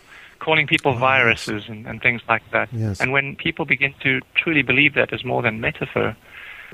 calling 0.44 0.66
people 0.66 0.92
oh, 0.92 0.96
viruses 0.96 1.62
yes. 1.62 1.70
and, 1.70 1.86
and, 1.86 2.02
things 2.02 2.20
like 2.28 2.42
that. 2.52 2.68
Yes. 2.70 3.00
And 3.00 3.12
when 3.12 3.34
people 3.34 3.64
begin 3.64 3.94
to 4.02 4.20
truly 4.34 4.60
believe 4.60 4.92
that 4.92 5.10
as 5.12 5.24
more 5.24 5.40
than 5.40 5.58
metaphor, 5.60 6.14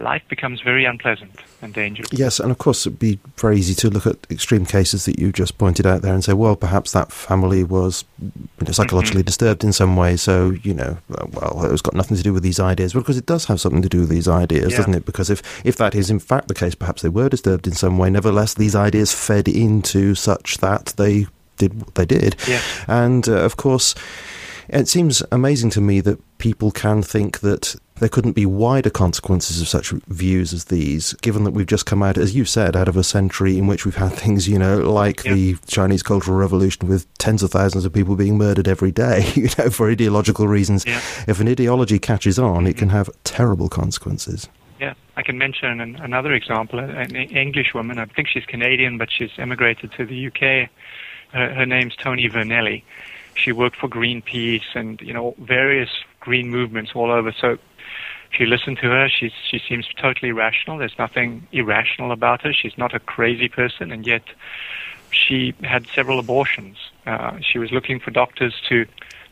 life 0.00 0.22
becomes 0.28 0.60
very 0.60 0.84
unpleasant 0.84 1.32
and 1.62 1.74
dangerous. 1.74 2.08
Yes, 2.12 2.40
and 2.40 2.50
of 2.50 2.58
course, 2.58 2.86
it'd 2.86 2.98
be 2.98 3.18
very 3.36 3.58
easy 3.58 3.74
to 3.74 3.90
look 3.90 4.06
at 4.06 4.16
extreme 4.30 4.66
cases 4.66 5.04
that 5.04 5.18
you 5.18 5.32
just 5.32 5.58
pointed 5.58 5.86
out 5.86 6.02
there 6.02 6.14
and 6.14 6.24
say, 6.24 6.32
well, 6.32 6.56
perhaps 6.56 6.92
that 6.92 7.12
family 7.12 7.62
was 7.64 8.04
you 8.20 8.32
know, 8.60 8.72
psychologically 8.72 9.20
mm-hmm. 9.20 9.26
disturbed 9.26 9.64
in 9.64 9.72
some 9.72 9.96
way, 9.96 10.16
so, 10.16 10.50
you 10.62 10.74
know, 10.74 10.96
well, 11.08 11.70
it's 11.72 11.82
got 11.82 11.94
nothing 11.94 12.16
to 12.16 12.22
do 12.22 12.32
with 12.32 12.42
these 12.42 12.60
ideas. 12.60 12.94
Well, 12.94 13.02
because 13.02 13.18
it 13.18 13.26
does 13.26 13.44
have 13.46 13.60
something 13.60 13.82
to 13.82 13.88
do 13.88 14.00
with 14.00 14.08
these 14.08 14.28
ideas, 14.28 14.72
yeah. 14.72 14.78
doesn't 14.78 14.94
it? 14.94 15.04
Because 15.04 15.30
if, 15.30 15.42
if 15.64 15.76
that 15.76 15.94
is 15.94 16.10
in 16.10 16.18
fact 16.18 16.48
the 16.48 16.54
case, 16.54 16.74
perhaps 16.74 17.02
they 17.02 17.08
were 17.08 17.28
disturbed 17.28 17.66
in 17.66 17.74
some 17.74 17.98
way, 17.98 18.10
nevertheless, 18.10 18.54
these 18.54 18.74
ideas 18.74 19.12
fed 19.12 19.48
into 19.48 20.14
such 20.14 20.58
that 20.58 20.94
they 20.96 21.26
did 21.58 21.78
what 21.80 21.94
they 21.94 22.06
did. 22.06 22.36
Yeah. 22.48 22.60
And, 22.88 23.28
uh, 23.28 23.44
of 23.44 23.56
course, 23.56 23.94
it 24.68 24.88
seems 24.88 25.22
amazing 25.30 25.70
to 25.70 25.80
me 25.80 26.00
that 26.00 26.38
people 26.38 26.70
can 26.70 27.02
think 27.02 27.40
that 27.40 27.76
there 28.00 28.08
couldn't 28.08 28.32
be 28.32 28.46
wider 28.46 28.90
consequences 28.90 29.60
of 29.60 29.68
such 29.68 29.90
views 30.08 30.52
as 30.52 30.64
these, 30.64 31.12
given 31.14 31.44
that 31.44 31.52
we've 31.52 31.66
just 31.66 31.86
come 31.86 32.02
out, 32.02 32.16
as 32.16 32.34
you 32.34 32.44
said, 32.44 32.74
out 32.74 32.88
of 32.88 32.96
a 32.96 33.04
century 33.04 33.58
in 33.58 33.66
which 33.66 33.84
we've 33.84 33.96
had 33.96 34.12
things, 34.12 34.48
you 34.48 34.58
know, 34.58 34.78
like 34.78 35.22
yeah. 35.24 35.34
the 35.34 35.56
Chinese 35.66 36.02
Cultural 36.02 36.36
Revolution 36.36 36.88
with 36.88 37.06
tens 37.18 37.42
of 37.42 37.50
thousands 37.50 37.84
of 37.84 37.92
people 37.92 38.16
being 38.16 38.38
murdered 38.38 38.66
every 38.66 38.90
day, 38.90 39.30
you 39.34 39.48
know, 39.58 39.70
for 39.70 39.90
ideological 39.90 40.48
reasons. 40.48 40.84
Yeah. 40.86 41.00
If 41.28 41.40
an 41.40 41.48
ideology 41.48 41.98
catches 41.98 42.38
on, 42.38 42.66
it 42.66 42.70
mm-hmm. 42.70 42.78
can 42.78 42.88
have 42.88 43.10
terrible 43.24 43.68
consequences. 43.68 44.48
Yeah, 44.80 44.94
I 45.16 45.22
can 45.22 45.36
mention 45.36 45.80
an, 45.80 45.96
another 45.96 46.32
example. 46.32 46.78
An 46.78 47.14
English 47.14 47.74
woman, 47.74 47.98
I 47.98 48.06
think 48.06 48.28
she's 48.28 48.46
Canadian, 48.46 48.96
but 48.96 49.10
she's 49.12 49.30
emigrated 49.36 49.92
to 49.92 50.06
the 50.06 50.26
UK. 50.28 50.70
Her, 51.32 51.54
her 51.54 51.66
name's 51.66 51.94
Toni 51.96 52.28
Vernelli 52.30 52.82
she 53.34 53.52
worked 53.52 53.76
for 53.76 53.88
Greenpeace 53.88 54.74
and 54.74 55.00
you 55.00 55.12
know 55.12 55.34
various 55.38 55.88
green 56.20 56.50
movements 56.50 56.92
all 56.94 57.10
over. 57.10 57.32
So 57.32 57.58
if 58.32 58.38
you 58.38 58.46
listen 58.46 58.76
to 58.76 58.82
her, 58.82 59.08
she's 59.08 59.32
she 59.48 59.60
seems 59.68 59.86
totally 60.00 60.32
rational. 60.32 60.78
There's 60.78 60.98
nothing 60.98 61.46
irrational 61.52 62.12
about 62.12 62.42
her. 62.42 62.52
She's 62.52 62.78
not 62.78 62.94
a 62.94 63.00
crazy 63.00 63.48
person, 63.48 63.90
and 63.90 64.06
yet 64.06 64.22
she 65.10 65.54
had 65.62 65.86
several 65.94 66.20
abortions. 66.20 66.76
Uh, 67.06 67.38
she 67.40 67.58
was 67.58 67.72
looking 67.72 67.98
for 67.98 68.10
doctors 68.10 68.54
to 68.68 68.86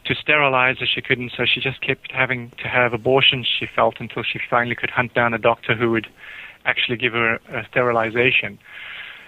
to 0.04 0.14
sterilize 0.14 0.78
her. 0.78 0.86
She 0.86 1.00
couldn't, 1.00 1.32
so 1.36 1.44
she 1.44 1.60
just 1.60 1.80
kept 1.80 2.10
having 2.10 2.50
to 2.62 2.68
have 2.68 2.92
abortions. 2.92 3.46
She 3.46 3.66
felt 3.66 4.00
until 4.00 4.22
she 4.22 4.40
finally 4.50 4.74
could 4.74 4.90
hunt 4.90 5.14
down 5.14 5.32
a 5.32 5.38
doctor 5.38 5.74
who 5.74 5.90
would 5.92 6.08
actually 6.64 6.96
give 6.96 7.12
her 7.12 7.34
a 7.52 7.64
sterilization. 7.70 8.58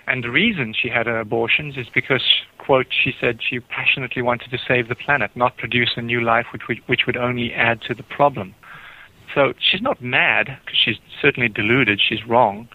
And 0.07 0.25
the 0.25 0.31
reason 0.31 0.75
she 0.75 0.89
had 0.89 1.07
her 1.07 1.21
abortions 1.21 1.77
is 1.77 1.89
because, 1.89 2.25
quote, 2.59 2.89
she 2.91 3.15
said 3.21 3.39
she 3.49 3.61
passionately 3.61 4.23
wanted 4.23 4.51
to 4.51 4.59
save 4.59 4.89
the 4.89 4.97
planet, 4.97 5.31
not 5.37 5.57
produce 5.57 5.93
a 5.97 6.03
new 6.03 6.21
life 6.21 6.47
which 6.53 6.67
would, 6.67 6.79
which 6.87 7.07
would 7.07 7.17
only 7.17 7.53
add 7.53 7.81
to 7.83 7.95
the 7.95 8.03
problem. 8.03 8.55
So 9.35 9.55
she's 9.59 9.83
not 9.83 10.03
mad, 10.03 10.59
because 10.65 10.79
she's 10.79 10.97
certainly 11.21 11.49
deluded, 11.49 12.01
she's 12.01 12.27
wrong. 12.27 12.69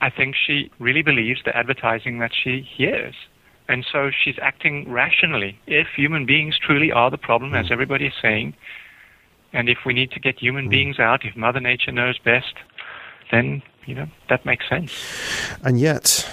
I 0.00 0.10
think 0.10 0.34
she 0.36 0.70
really 0.78 1.02
believes 1.02 1.40
the 1.44 1.56
advertising 1.56 2.18
that 2.18 2.32
she 2.34 2.60
hears. 2.60 3.14
And 3.68 3.84
so 3.90 4.10
she's 4.10 4.36
acting 4.40 4.90
rationally. 4.90 5.58
If 5.66 5.88
human 5.96 6.26
beings 6.26 6.56
truly 6.58 6.92
are 6.92 7.10
the 7.10 7.18
problem, 7.18 7.54
as 7.54 7.66
hmm. 7.66 7.72
everybody 7.72 8.06
is 8.06 8.14
saying, 8.20 8.54
and 9.52 9.68
if 9.68 9.78
we 9.86 9.94
need 9.94 10.10
to 10.12 10.20
get 10.20 10.38
human 10.38 10.64
hmm. 10.64 10.70
beings 10.70 10.98
out, 10.98 11.24
if 11.24 11.36
Mother 11.36 11.60
Nature 11.60 11.92
knows 11.92 12.18
best, 12.18 12.54
then, 13.30 13.62
you 13.86 13.94
know, 13.94 14.06
that 14.28 14.44
makes 14.44 14.68
sense. 14.68 14.92
And 15.62 15.80
yet, 15.80 16.28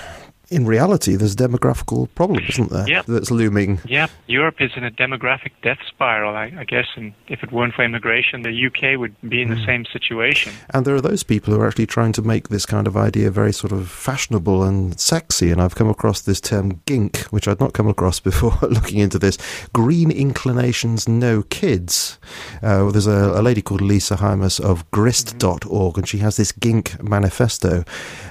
in 0.50 0.66
reality, 0.66 1.16
there's 1.16 1.34
a 1.34 1.38
demographical 1.38 2.08
problem, 2.16 2.44
isn't 2.48 2.70
there? 2.70 2.88
Yeah. 2.88 3.02
That's 3.08 3.32
looming. 3.32 3.80
Yeah. 3.86 4.08
Europe 4.28 4.58
is 4.60 4.72
in 4.76 4.84
a 4.84 4.92
demographic 4.92 5.52
death 5.62 5.80
spiral, 5.88 6.36
I, 6.36 6.54
I 6.58 6.64
guess, 6.66 6.88
and 6.96 7.14
if 7.28 7.44
it 7.44 7.52
weren't 7.52 7.74
for 7.74 7.84
immigration, 7.84 8.44
the 8.44 8.68
UK 8.68 9.00
would 9.00 9.16
be 9.28 9.42
in 9.42 9.48
mm. 9.48 9.52
the 9.52 9.60
hmm. 9.60 9.66
same 9.66 9.86
situation. 9.86 10.54
And 10.72 10.86
there 10.86 10.96
are 10.96 11.02
those 11.02 11.24
people 11.24 11.54
who 11.54 11.62
are 11.62 11.68
actually 11.68 11.88
trying 11.88 12.12
to 12.14 12.22
make 12.22 12.50
this 12.50 12.66
kind 12.66 12.88
of 12.88 12.98
idea 12.98 13.32
very 13.32 13.54
sort 13.54 13.72
of 13.72 13.90
fashionable 13.90 14.64
and 14.64 15.00
sexy. 15.00 15.50
And 15.50 15.62
I've 15.62 15.76
come 15.76 15.90
across 15.90 16.22
this 16.22 16.42
term 16.42 16.82
gink, 16.86 17.20
which 17.32 17.48
I'd 17.48 17.60
not 17.60 17.74
come 17.74 17.88
across 17.88 18.20
before 18.30 18.58
looking 18.62 19.00
into 19.00 19.18
this. 19.18 19.38
Green 19.72 20.12
inclinations, 20.12 21.08
no 21.08 21.44
kids. 21.44 22.20
Uh, 22.62 22.92
there's 22.92 23.08
a, 23.08 23.40
a, 23.40 23.42
lady 23.42 23.62
called 23.62 23.82
Lisa 23.82 24.16
Hymas 24.16 24.60
of 24.60 24.90
grist.org, 24.92 25.98
and 25.98 26.08
she 26.08 26.20
has 26.20 26.38
this 26.38 26.52
gink 26.52 27.02
manifesto. 27.02 27.84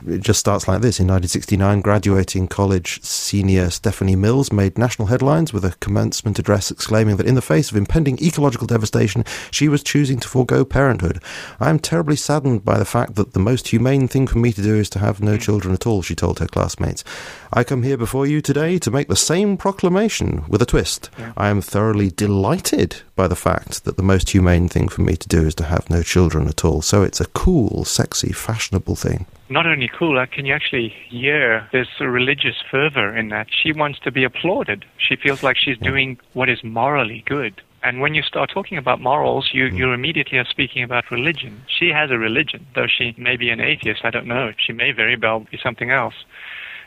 It 0.06 0.20
just 0.20 0.40
starts 0.40 0.68
like 0.68 0.82
this 0.82 1.00
in 1.00 1.06
1969, 1.06 1.80
graduate 1.80 2.01
graduating 2.02 2.48
college 2.48 3.00
senior 3.04 3.70
Stephanie 3.70 4.16
Mills 4.16 4.50
made 4.50 4.76
national 4.76 5.06
headlines 5.06 5.52
with 5.52 5.64
a 5.64 5.76
commencement 5.78 6.36
address 6.36 6.68
exclaiming 6.68 7.16
that 7.16 7.28
in 7.28 7.36
the 7.36 7.40
face 7.40 7.70
of 7.70 7.76
impending 7.76 8.18
ecological 8.20 8.66
devastation, 8.66 9.24
she 9.52 9.68
was 9.68 9.84
choosing 9.84 10.18
to 10.18 10.26
forego 10.26 10.64
parenthood. 10.64 11.22
I 11.60 11.70
am 11.70 11.78
terribly 11.78 12.16
saddened 12.16 12.64
by 12.64 12.76
the 12.76 12.84
fact 12.84 13.14
that 13.14 13.34
the 13.34 13.38
most 13.38 13.68
humane 13.68 14.08
thing 14.08 14.26
for 14.26 14.38
me 14.38 14.52
to 14.52 14.60
do 14.60 14.74
is 14.74 14.90
to 14.90 14.98
have 14.98 15.22
no 15.22 15.36
children 15.36 15.72
at 15.72 15.86
all, 15.86 16.02
she 16.02 16.16
told 16.16 16.40
her 16.40 16.48
classmates. 16.48 17.04
I 17.52 17.62
come 17.62 17.84
here 17.84 17.96
before 17.96 18.26
you 18.26 18.40
today 18.40 18.78
to 18.80 18.90
make 18.90 19.06
the 19.06 19.14
same 19.14 19.56
proclamation 19.56 20.42
with 20.48 20.60
a 20.60 20.66
twist. 20.66 21.08
Yeah. 21.16 21.34
I 21.36 21.50
am 21.50 21.60
thoroughly 21.60 22.10
delighted 22.10 23.02
by 23.14 23.28
the 23.28 23.36
fact 23.36 23.84
that 23.84 23.96
the 23.96 24.02
most 24.02 24.30
humane 24.30 24.68
thing 24.68 24.88
for 24.88 25.02
me 25.02 25.14
to 25.14 25.28
do 25.28 25.46
is 25.46 25.54
to 25.54 25.64
have 25.64 25.88
no 25.88 26.02
children 26.02 26.48
at 26.48 26.64
all. 26.64 26.82
So 26.82 27.04
it's 27.04 27.20
a 27.20 27.26
cool, 27.26 27.84
sexy, 27.84 28.32
fashionable 28.32 28.96
thing 28.96 29.26
not 29.52 29.66
only 29.66 29.88
cool, 29.88 30.24
can 30.26 30.46
you 30.46 30.54
actually 30.54 30.88
hear 31.08 31.68
this 31.72 31.88
religious 32.00 32.56
fervor 32.70 33.16
in 33.16 33.28
that? 33.28 33.48
She 33.50 33.72
wants 33.72 33.98
to 34.00 34.10
be 34.10 34.24
applauded. 34.24 34.84
She 34.98 35.16
feels 35.16 35.42
like 35.42 35.56
she's 35.56 35.78
doing 35.78 36.18
what 36.32 36.48
is 36.48 36.64
morally 36.64 37.22
good. 37.26 37.60
And 37.84 38.00
when 38.00 38.14
you 38.14 38.22
start 38.22 38.50
talking 38.52 38.78
about 38.78 39.00
morals, 39.00 39.50
you, 39.52 39.64
mm. 39.68 39.76
you 39.76 39.92
immediately 39.92 40.38
are 40.38 40.44
speaking 40.44 40.82
about 40.82 41.10
religion. 41.10 41.62
She 41.66 41.88
has 41.88 42.10
a 42.10 42.18
religion, 42.18 42.66
though 42.74 42.86
she 42.86 43.14
may 43.18 43.36
be 43.36 43.50
an 43.50 43.60
atheist. 43.60 44.04
I 44.04 44.10
don't 44.10 44.26
know. 44.26 44.52
She 44.56 44.72
may 44.72 44.92
very 44.92 45.16
well 45.16 45.40
be 45.40 45.58
something 45.62 45.90
else. 45.90 46.14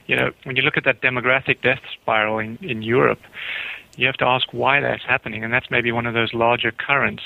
You 0.07 0.15
know, 0.15 0.31
when 0.43 0.55
you 0.55 0.61
look 0.61 0.77
at 0.77 0.85
that 0.85 1.01
demographic 1.01 1.61
death 1.61 1.81
spiral 2.01 2.39
in, 2.39 2.57
in 2.61 2.81
Europe, 2.81 3.19
you 3.97 4.05
have 4.05 4.17
to 4.17 4.25
ask 4.25 4.47
why 4.53 4.79
that's 4.79 5.03
happening, 5.03 5.43
and 5.43 5.53
that's 5.53 5.71
maybe 5.71 5.91
one 5.91 6.05
of 6.05 6.13
those 6.13 6.33
larger 6.33 6.71
currents. 6.71 7.23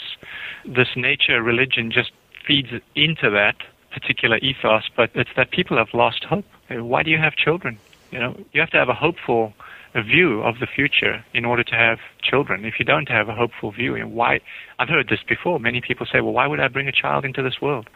This 0.65 0.89
nature 0.95 1.41
religion 1.41 1.91
just 1.91 2.11
feeds 2.47 2.69
into 2.95 3.29
that 3.29 3.55
particular 3.91 4.37
ethos, 4.37 4.83
but 4.95 5.09
it's 5.15 5.29
that 5.35 5.51
people 5.51 5.77
have 5.77 5.93
lost 5.93 6.23
hope. 6.23 6.45
Uh, 6.69 6.83
why 6.83 7.03
do 7.03 7.11
you 7.11 7.17
have 7.17 7.35
children? 7.35 7.77
You 8.11 8.19
know, 8.19 8.39
you 8.53 8.61
have 8.61 8.69
to 8.71 8.77
have 8.77 8.89
a 8.89 8.93
hopeful 8.93 9.53
view 9.95 10.41
of 10.41 10.59
the 10.59 10.67
future 10.67 11.23
in 11.33 11.45
order 11.45 11.63
to 11.63 11.75
have 11.75 11.99
children. 12.21 12.65
If 12.65 12.75
you 12.79 12.85
don't 12.85 13.09
have 13.09 13.27
a 13.29 13.33
hopeful 13.33 13.71
view, 13.71 13.95
and 13.95 14.13
why? 14.13 14.39
I've 14.77 14.89
heard 14.89 15.09
this 15.09 15.23
before. 15.27 15.59
Many 15.59 15.81
people 15.81 16.05
say, 16.05 16.21
"Well, 16.21 16.33
why 16.33 16.47
would 16.47 16.59
I 16.59 16.67
bring 16.67 16.87
a 16.87 16.91
child 16.91 17.25
into 17.25 17.41
this 17.41 17.61
world?" 17.61 17.89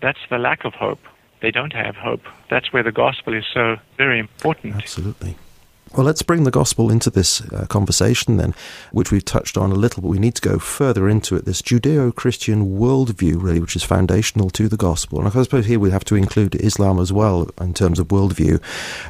That's 0.00 0.18
the 0.30 0.38
lack 0.38 0.64
of 0.64 0.74
hope. 0.74 1.00
They 1.40 1.50
don't 1.50 1.72
have 1.72 1.96
hope. 1.96 2.22
That's 2.48 2.72
where 2.72 2.82
the 2.82 2.92
gospel 2.92 3.34
is 3.34 3.44
so 3.52 3.76
very 3.96 4.18
important. 4.18 4.76
Absolutely. 4.76 5.36
Well, 5.94 6.04
let's 6.04 6.22
bring 6.22 6.44
the 6.44 6.50
gospel 6.50 6.90
into 6.90 7.10
this 7.10 7.40
uh, 7.52 7.64
conversation 7.66 8.36
then, 8.36 8.54
which 8.92 9.10
we've 9.10 9.24
touched 9.24 9.56
on 9.56 9.70
a 9.70 9.76
little, 9.76 10.02
but 10.02 10.08
we 10.08 10.18
need 10.18 10.34
to 10.34 10.42
go 10.46 10.58
further 10.58 11.08
into 11.08 11.36
it. 11.36 11.44
This 11.44 11.62
Judeo 11.62 12.14
Christian 12.14 12.78
worldview, 12.78 13.40
really, 13.40 13.60
which 13.60 13.76
is 13.76 13.82
foundational 13.82 14.50
to 14.50 14.68
the 14.68 14.76
gospel. 14.76 15.20
And 15.20 15.28
I 15.28 15.42
suppose 15.42 15.66
here 15.66 15.80
we 15.80 15.90
have 15.92 16.04
to 16.06 16.16
include 16.16 16.54
Islam 16.56 16.98
as 16.98 17.12
well 17.12 17.48
in 17.60 17.72
terms 17.72 17.98
of 17.98 18.08
worldview. 18.08 18.60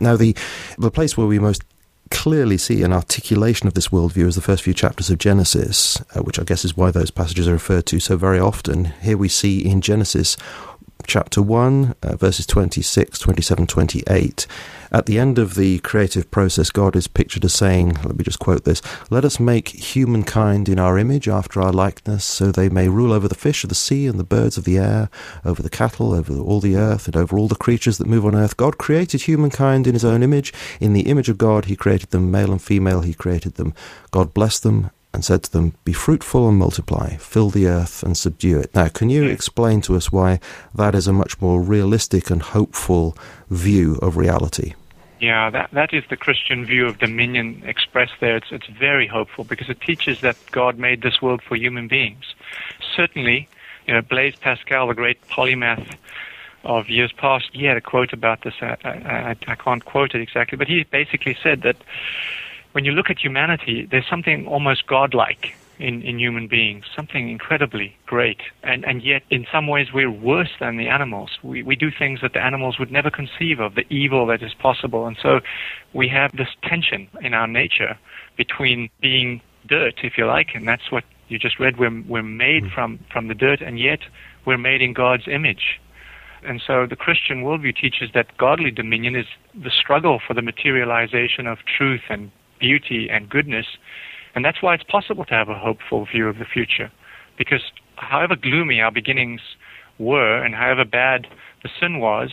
Now, 0.00 0.16
the, 0.16 0.36
the 0.78 0.90
place 0.90 1.16
where 1.16 1.26
we 1.26 1.38
most 1.38 1.64
clearly 2.10 2.56
see 2.56 2.82
an 2.82 2.92
articulation 2.92 3.66
of 3.66 3.74
this 3.74 3.88
worldview 3.88 4.26
is 4.26 4.36
the 4.36 4.40
first 4.40 4.62
few 4.62 4.74
chapters 4.74 5.10
of 5.10 5.18
Genesis, 5.18 6.00
uh, 6.14 6.20
which 6.20 6.38
I 6.38 6.44
guess 6.44 6.64
is 6.64 6.76
why 6.76 6.90
those 6.90 7.10
passages 7.10 7.48
are 7.48 7.52
referred 7.52 7.86
to 7.86 8.00
so 8.00 8.16
very 8.16 8.38
often. 8.38 8.86
Here 9.02 9.16
we 9.16 9.28
see 9.28 9.64
in 9.68 9.80
Genesis 9.80 10.36
chapter 11.06 11.40
1, 11.40 11.94
uh, 12.02 12.16
verses 12.16 12.46
26, 12.46 13.18
27, 13.18 13.66
28. 13.66 14.46
At 14.92 15.06
the 15.06 15.18
end 15.18 15.38
of 15.38 15.54
the 15.54 15.78
creative 15.80 16.30
process, 16.30 16.70
God 16.70 16.94
is 16.94 17.08
pictured 17.08 17.44
as 17.44 17.54
saying, 17.54 17.94
let 18.04 18.16
me 18.16 18.24
just 18.24 18.38
quote 18.38 18.64
this 18.64 18.82
Let 19.10 19.24
us 19.24 19.40
make 19.40 19.68
humankind 19.68 20.68
in 20.68 20.78
our 20.78 20.98
image, 20.98 21.28
after 21.28 21.60
our 21.60 21.72
likeness, 21.72 22.24
so 22.24 22.50
they 22.50 22.68
may 22.68 22.88
rule 22.88 23.12
over 23.12 23.28
the 23.28 23.34
fish 23.34 23.64
of 23.64 23.68
the 23.68 23.74
sea 23.74 24.06
and 24.06 24.18
the 24.18 24.24
birds 24.24 24.56
of 24.56 24.64
the 24.64 24.78
air, 24.78 25.10
over 25.44 25.62
the 25.62 25.70
cattle, 25.70 26.12
over 26.12 26.34
all 26.38 26.60
the 26.60 26.76
earth, 26.76 27.06
and 27.06 27.16
over 27.16 27.38
all 27.38 27.48
the 27.48 27.54
creatures 27.54 27.98
that 27.98 28.06
move 28.06 28.24
on 28.24 28.34
earth. 28.34 28.56
God 28.56 28.78
created 28.78 29.22
humankind 29.22 29.86
in 29.86 29.94
his 29.94 30.04
own 30.04 30.22
image. 30.22 30.52
In 30.80 30.92
the 30.92 31.08
image 31.08 31.28
of 31.28 31.38
God, 31.38 31.66
he 31.66 31.76
created 31.76 32.10
them, 32.10 32.30
male 32.30 32.52
and 32.52 32.62
female, 32.62 33.00
he 33.00 33.14
created 33.14 33.54
them. 33.54 33.74
God 34.10 34.32
blessed 34.32 34.62
them 34.62 34.90
and 35.16 35.24
said 35.24 35.42
to 35.42 35.50
them, 35.50 35.72
Be 35.84 35.92
fruitful 35.92 36.48
and 36.48 36.58
multiply, 36.58 37.16
fill 37.16 37.50
the 37.50 37.66
earth 37.66 38.02
and 38.02 38.16
subdue 38.16 38.60
it. 38.60 38.74
Now, 38.74 38.88
can 38.88 39.10
you 39.10 39.24
hmm. 39.24 39.30
explain 39.30 39.80
to 39.82 39.96
us 39.96 40.12
why 40.12 40.40
that 40.74 40.94
is 40.94 41.08
a 41.08 41.12
much 41.12 41.40
more 41.40 41.60
realistic 41.60 42.30
and 42.30 42.42
hopeful 42.42 43.16
view 43.50 43.96
of 44.02 44.16
reality? 44.16 44.74
Yeah, 45.18 45.48
that, 45.48 45.70
that 45.72 45.94
is 45.94 46.04
the 46.10 46.16
Christian 46.16 46.66
view 46.66 46.86
of 46.86 46.98
dominion 46.98 47.62
expressed 47.64 48.12
there. 48.20 48.36
It's, 48.36 48.48
it's 48.50 48.66
very 48.66 49.06
hopeful 49.06 49.44
because 49.44 49.70
it 49.70 49.80
teaches 49.80 50.20
that 50.20 50.36
God 50.52 50.78
made 50.78 51.00
this 51.00 51.22
world 51.22 51.40
for 51.42 51.56
human 51.56 51.88
beings. 51.88 52.34
Certainly, 52.94 53.48
you 53.86 53.94
know, 53.94 54.02
Blaise 54.02 54.36
Pascal, 54.36 54.88
the 54.88 54.94
great 54.94 55.26
polymath 55.28 55.96
of 56.64 56.90
years 56.90 57.12
past, 57.12 57.48
he 57.52 57.64
had 57.64 57.78
a 57.78 57.80
quote 57.80 58.12
about 58.12 58.42
this. 58.42 58.54
I, 58.60 58.76
I, 58.84 59.36
I 59.48 59.54
can't 59.54 59.84
quote 59.86 60.14
it 60.14 60.20
exactly, 60.20 60.58
but 60.58 60.68
he 60.68 60.84
basically 60.84 61.38
said 61.42 61.62
that 61.62 61.76
when 62.76 62.84
you 62.84 62.92
look 62.92 63.08
at 63.08 63.18
humanity, 63.18 63.88
there's 63.90 64.04
something 64.06 64.46
almost 64.46 64.86
godlike 64.86 65.56
in, 65.78 66.02
in 66.02 66.18
human 66.18 66.46
beings, 66.46 66.84
something 66.94 67.30
incredibly 67.30 67.96
great. 68.04 68.42
And, 68.62 68.84
and 68.84 69.02
yet, 69.02 69.22
in 69.30 69.46
some 69.50 69.66
ways, 69.66 69.94
we're 69.94 70.10
worse 70.10 70.50
than 70.60 70.76
the 70.76 70.86
animals. 70.86 71.30
We, 71.42 71.62
we 71.62 71.74
do 71.74 71.88
things 71.90 72.20
that 72.20 72.34
the 72.34 72.44
animals 72.44 72.78
would 72.78 72.92
never 72.92 73.10
conceive 73.10 73.60
of, 73.60 73.76
the 73.76 73.86
evil 73.88 74.26
that 74.26 74.42
is 74.42 74.52
possible. 74.52 75.06
And 75.06 75.16
so 75.22 75.40
we 75.94 76.06
have 76.08 76.36
this 76.36 76.50
tension 76.64 77.08
in 77.22 77.32
our 77.32 77.46
nature 77.46 77.96
between 78.36 78.90
being 79.00 79.40
dirt, 79.66 79.94
if 80.02 80.18
you 80.18 80.26
like, 80.26 80.48
and 80.54 80.68
that's 80.68 80.92
what 80.92 81.04
you 81.28 81.38
just 81.38 81.58
read. 81.58 81.78
We're, 81.78 82.02
we're 82.06 82.22
made 82.22 82.64
mm. 82.64 82.74
from, 82.74 82.98
from 83.10 83.28
the 83.28 83.34
dirt, 83.34 83.62
and 83.62 83.80
yet 83.80 84.00
we're 84.44 84.58
made 84.58 84.82
in 84.82 84.92
God's 84.92 85.26
image. 85.28 85.80
And 86.46 86.62
so 86.64 86.86
the 86.86 86.94
Christian 86.94 87.42
worldview 87.42 87.74
teaches 87.74 88.10
that 88.12 88.36
godly 88.36 88.70
dominion 88.70 89.16
is 89.16 89.26
the 89.54 89.70
struggle 89.70 90.20
for 90.24 90.34
the 90.34 90.42
materialization 90.42 91.46
of 91.46 91.58
truth 91.64 92.02
and 92.10 92.30
beauty 92.58 93.08
and 93.10 93.28
goodness. 93.28 93.66
And 94.34 94.44
that's 94.44 94.62
why 94.62 94.74
it's 94.74 94.84
possible 94.84 95.24
to 95.24 95.34
have 95.34 95.48
a 95.48 95.58
hopeful 95.58 96.06
view 96.06 96.28
of 96.28 96.38
the 96.38 96.44
future. 96.44 96.90
Because 97.38 97.62
however 97.96 98.36
gloomy 98.36 98.80
our 98.80 98.90
beginnings 98.90 99.40
were 99.98 100.42
and 100.44 100.54
however 100.54 100.84
bad 100.84 101.26
the 101.62 101.70
sin 101.80 102.00
was, 102.00 102.30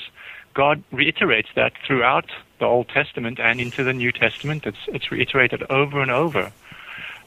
God 0.54 0.84
reiterates 0.92 1.50
that 1.56 1.74
throughout 1.86 2.26
the 2.60 2.66
Old 2.66 2.90
Testament 2.90 3.40
and 3.40 3.60
into 3.60 3.84
the 3.84 3.94
New 3.94 4.12
Testament. 4.12 4.66
It's, 4.66 4.78
it's 4.88 5.12
reiterated 5.12 5.64
over 5.70 6.02
and 6.02 6.12
over 6.12 6.52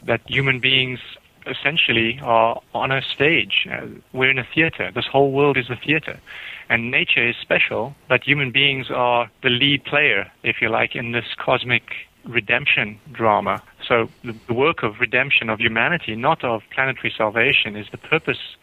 that 0.04 0.20
human 0.26 0.60
beings 0.60 1.00
essentially 1.46 2.18
are 2.22 2.60
on 2.74 2.90
a 2.90 3.02
stage. 3.02 3.66
Uh, 3.70 3.86
we're 4.12 4.30
in 4.30 4.38
a 4.38 4.46
theater. 4.54 4.90
This 4.94 5.06
whole 5.06 5.32
world 5.32 5.56
is 5.56 5.70
a 5.70 5.76
theater. 5.76 6.18
And 6.68 6.90
nature 6.90 7.28
is 7.28 7.36
special, 7.40 7.94
but 8.08 8.24
human 8.24 8.50
beings 8.50 8.90
are 8.90 9.30
the 9.42 9.50
lead 9.50 9.84
player, 9.84 10.30
if 10.42 10.56
you 10.60 10.68
like, 10.68 10.96
in 10.96 11.12
this 11.12 11.26
cosmic 11.38 11.82
redemption 12.26 12.98
drama. 13.12 13.62
So 13.86 14.08
the, 14.24 14.34
the 14.46 14.54
work 14.54 14.82
of 14.82 15.00
redemption 15.00 15.48
of 15.48 15.60
humanity, 15.60 16.16
not 16.16 16.44
of 16.44 16.62
planetary 16.74 17.12
salvation, 17.16 17.76
is 17.76 17.86
the 17.90 17.98
purpose 17.98 18.56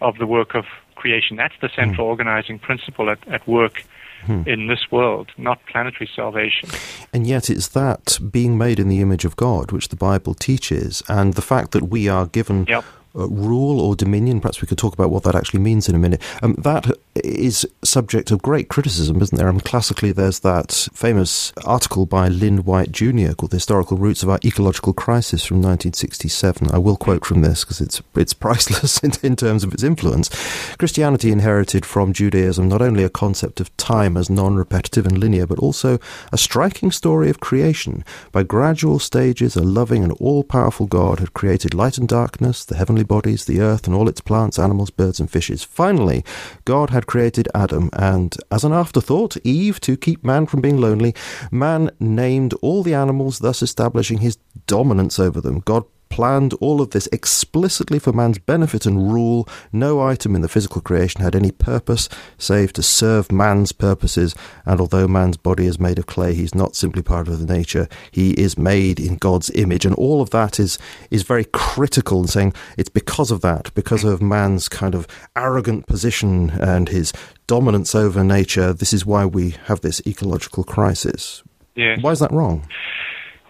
of 0.00 0.18
the 0.18 0.26
work 0.26 0.54
of 0.54 0.64
creation. 0.94 1.36
That's 1.36 1.54
the 1.60 1.70
central 1.74 2.06
mm. 2.06 2.10
organizing 2.10 2.58
principle 2.58 3.10
at, 3.10 3.26
at 3.28 3.46
work 3.46 3.84
hmm. 4.24 4.42
in 4.46 4.68
this 4.68 4.90
world, 4.90 5.30
not 5.36 5.64
planetary 5.66 6.08
salvation. 6.14 6.68
And 7.12 7.26
yet, 7.26 7.50
it's 7.50 7.68
that 7.68 8.18
being 8.30 8.56
made 8.58 8.78
in 8.78 8.88
the 8.88 9.00
image 9.00 9.24
of 9.24 9.36
God 9.36 9.72
which 9.72 9.88
the 9.88 9.96
Bible 9.96 10.34
teaches, 10.34 11.02
and 11.08 11.34
the 11.34 11.42
fact 11.42 11.72
that 11.72 11.84
we 11.84 12.08
are 12.08 12.26
given 12.26 12.66
yep 12.68 12.84
uh, 13.16 13.28
rule 13.28 13.80
or 13.80 13.94
dominion. 13.94 14.40
Perhaps 14.40 14.60
we 14.60 14.66
could 14.66 14.78
talk 14.78 14.92
about 14.92 15.10
what 15.10 15.22
that 15.22 15.36
actually 15.36 15.60
means 15.60 15.88
in 15.88 15.94
a 15.94 15.98
minute. 15.98 16.20
Um, 16.42 16.54
that 16.54 16.86
is 17.16 17.66
subject 17.84 18.30
of 18.30 18.42
great 18.42 18.68
criticism, 18.68 19.22
isn't 19.22 19.36
there? 19.36 19.48
I 19.48 19.52
mean, 19.52 19.60
classically, 19.60 20.10
there's 20.10 20.40
that 20.40 20.88
famous 20.92 21.52
article 21.64 22.06
by 22.06 22.28
Lynn 22.28 22.64
White 22.64 22.90
Jr. 22.90 23.32
called 23.32 23.50
"The 23.50 23.56
Historical 23.56 23.96
Roots 23.96 24.22
of 24.22 24.30
Our 24.30 24.40
Ecological 24.44 24.92
Crisis" 24.92 25.44
from 25.44 25.58
1967. 25.58 26.70
I 26.72 26.78
will 26.78 26.96
quote 26.96 27.24
from 27.24 27.42
this 27.42 27.64
because 27.64 27.80
it's 27.80 28.02
it's 28.16 28.34
priceless 28.34 28.98
in, 29.04 29.12
in 29.22 29.36
terms 29.36 29.62
of 29.62 29.72
its 29.72 29.82
influence. 29.82 30.28
Christianity 30.76 31.30
inherited 31.30 31.86
from 31.86 32.12
Judaism 32.12 32.68
not 32.68 32.82
only 32.82 33.04
a 33.04 33.10
concept 33.10 33.60
of 33.60 33.74
time 33.76 34.16
as 34.16 34.28
non-repetitive 34.28 35.06
and 35.06 35.18
linear, 35.18 35.46
but 35.46 35.58
also 35.58 35.98
a 36.32 36.38
striking 36.38 36.90
story 36.90 37.30
of 37.30 37.40
creation. 37.40 38.04
By 38.32 38.42
gradual 38.42 38.98
stages, 38.98 39.56
a 39.56 39.62
loving 39.62 40.02
and 40.02 40.12
all-powerful 40.14 40.86
God 40.86 41.20
had 41.20 41.34
created 41.34 41.74
light 41.74 41.98
and 41.98 42.08
darkness, 42.08 42.64
the 42.64 42.76
heavenly 42.76 43.04
bodies, 43.04 43.44
the 43.44 43.60
earth, 43.60 43.86
and 43.86 43.94
all 43.94 44.08
its 44.08 44.20
plants, 44.20 44.58
animals, 44.58 44.90
birds, 44.90 45.20
and 45.20 45.30
fishes. 45.30 45.62
Finally, 45.62 46.24
God 46.64 46.90
had 46.90 47.03
created 47.06 47.48
Adam, 47.54 47.90
and 47.92 48.36
as 48.50 48.64
an 48.64 48.72
afterthought, 48.72 49.36
Eve, 49.44 49.80
to 49.80 49.96
keep 49.96 50.24
man 50.24 50.46
from 50.46 50.60
being 50.60 50.80
lonely, 50.80 51.14
man 51.50 51.90
named 52.00 52.54
all 52.62 52.82
the 52.82 52.94
animals, 52.94 53.38
thus 53.38 53.62
establishing 53.62 54.18
his 54.18 54.38
dominance 54.66 55.18
over 55.18 55.40
them. 55.40 55.60
God 55.60 55.84
planned 56.14 56.54
all 56.60 56.80
of 56.80 56.90
this 56.90 57.08
explicitly 57.10 57.98
for 57.98 58.12
man's 58.12 58.38
benefit 58.38 58.86
and 58.86 59.12
rule. 59.12 59.48
No 59.72 60.00
item 60.00 60.36
in 60.36 60.42
the 60.42 60.48
physical 60.48 60.80
creation 60.80 61.22
had 61.22 61.34
any 61.34 61.50
purpose 61.50 62.08
save 62.38 62.72
to 62.74 62.84
serve 62.84 63.32
man's 63.32 63.72
purposes. 63.72 64.36
And 64.64 64.80
although 64.80 65.08
man's 65.08 65.36
body 65.36 65.66
is 65.66 65.80
made 65.80 65.98
of 65.98 66.06
clay, 66.06 66.32
he's 66.32 66.54
not 66.54 66.76
simply 66.76 67.02
part 67.02 67.26
of 67.26 67.40
the 67.40 67.52
nature. 67.52 67.88
He 68.12 68.30
is 68.34 68.56
made 68.56 69.00
in 69.00 69.16
God's 69.16 69.50
image. 69.56 69.84
And 69.84 69.96
all 69.96 70.22
of 70.22 70.30
that 70.30 70.60
is, 70.60 70.78
is 71.10 71.24
very 71.24 71.46
critical 71.46 72.20
in 72.20 72.28
saying 72.28 72.54
it's 72.78 72.88
because 72.88 73.32
of 73.32 73.40
that, 73.40 73.74
because 73.74 74.04
of 74.04 74.22
man's 74.22 74.68
kind 74.68 74.94
of 74.94 75.08
arrogant 75.34 75.88
position 75.88 76.50
and 76.50 76.90
his 76.90 77.12
dominance 77.48 77.92
over 77.92 78.22
nature. 78.22 78.72
This 78.72 78.92
is 78.92 79.04
why 79.04 79.26
we 79.26 79.56
have 79.64 79.80
this 79.80 80.00
ecological 80.06 80.62
crisis. 80.62 81.42
Yes. 81.74 81.98
Why 82.02 82.12
is 82.12 82.20
that 82.20 82.30
wrong? 82.30 82.68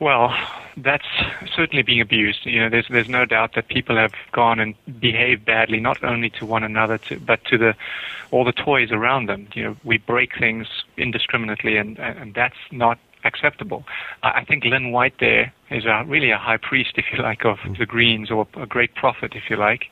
Well, 0.00 0.34
that's 0.76 1.06
certainly 1.54 1.82
being 1.82 2.00
abused. 2.00 2.44
You 2.44 2.60
know, 2.60 2.68
there's 2.68 2.86
there's 2.88 3.08
no 3.08 3.24
doubt 3.24 3.54
that 3.54 3.68
people 3.68 3.96
have 3.96 4.12
gone 4.32 4.60
and 4.60 4.74
behaved 5.00 5.44
badly, 5.44 5.80
not 5.80 6.02
only 6.02 6.30
to 6.30 6.46
one 6.46 6.64
another, 6.64 6.98
to, 6.98 7.20
but 7.20 7.44
to 7.46 7.58
the 7.58 7.74
all 8.30 8.44
the 8.44 8.52
toys 8.52 8.90
around 8.90 9.26
them. 9.26 9.48
You 9.54 9.64
know, 9.64 9.76
we 9.84 9.98
break 9.98 10.38
things 10.38 10.66
indiscriminately, 10.96 11.76
and 11.76 11.98
and 11.98 12.34
that's 12.34 12.56
not 12.70 12.98
acceptable. 13.24 13.84
I 14.22 14.44
think 14.44 14.64
Lynn 14.64 14.92
White 14.92 15.14
there 15.18 15.52
is 15.70 15.86
a, 15.86 16.04
really 16.06 16.30
a 16.30 16.36
high 16.36 16.58
priest, 16.58 16.92
if 16.96 17.06
you 17.12 17.22
like, 17.22 17.44
of 17.44 17.58
mm-hmm. 17.58 17.74
the 17.78 17.86
Greens, 17.86 18.30
or 18.30 18.46
a 18.54 18.66
great 18.66 18.94
prophet, 18.94 19.32
if 19.34 19.48
you 19.48 19.56
like. 19.56 19.86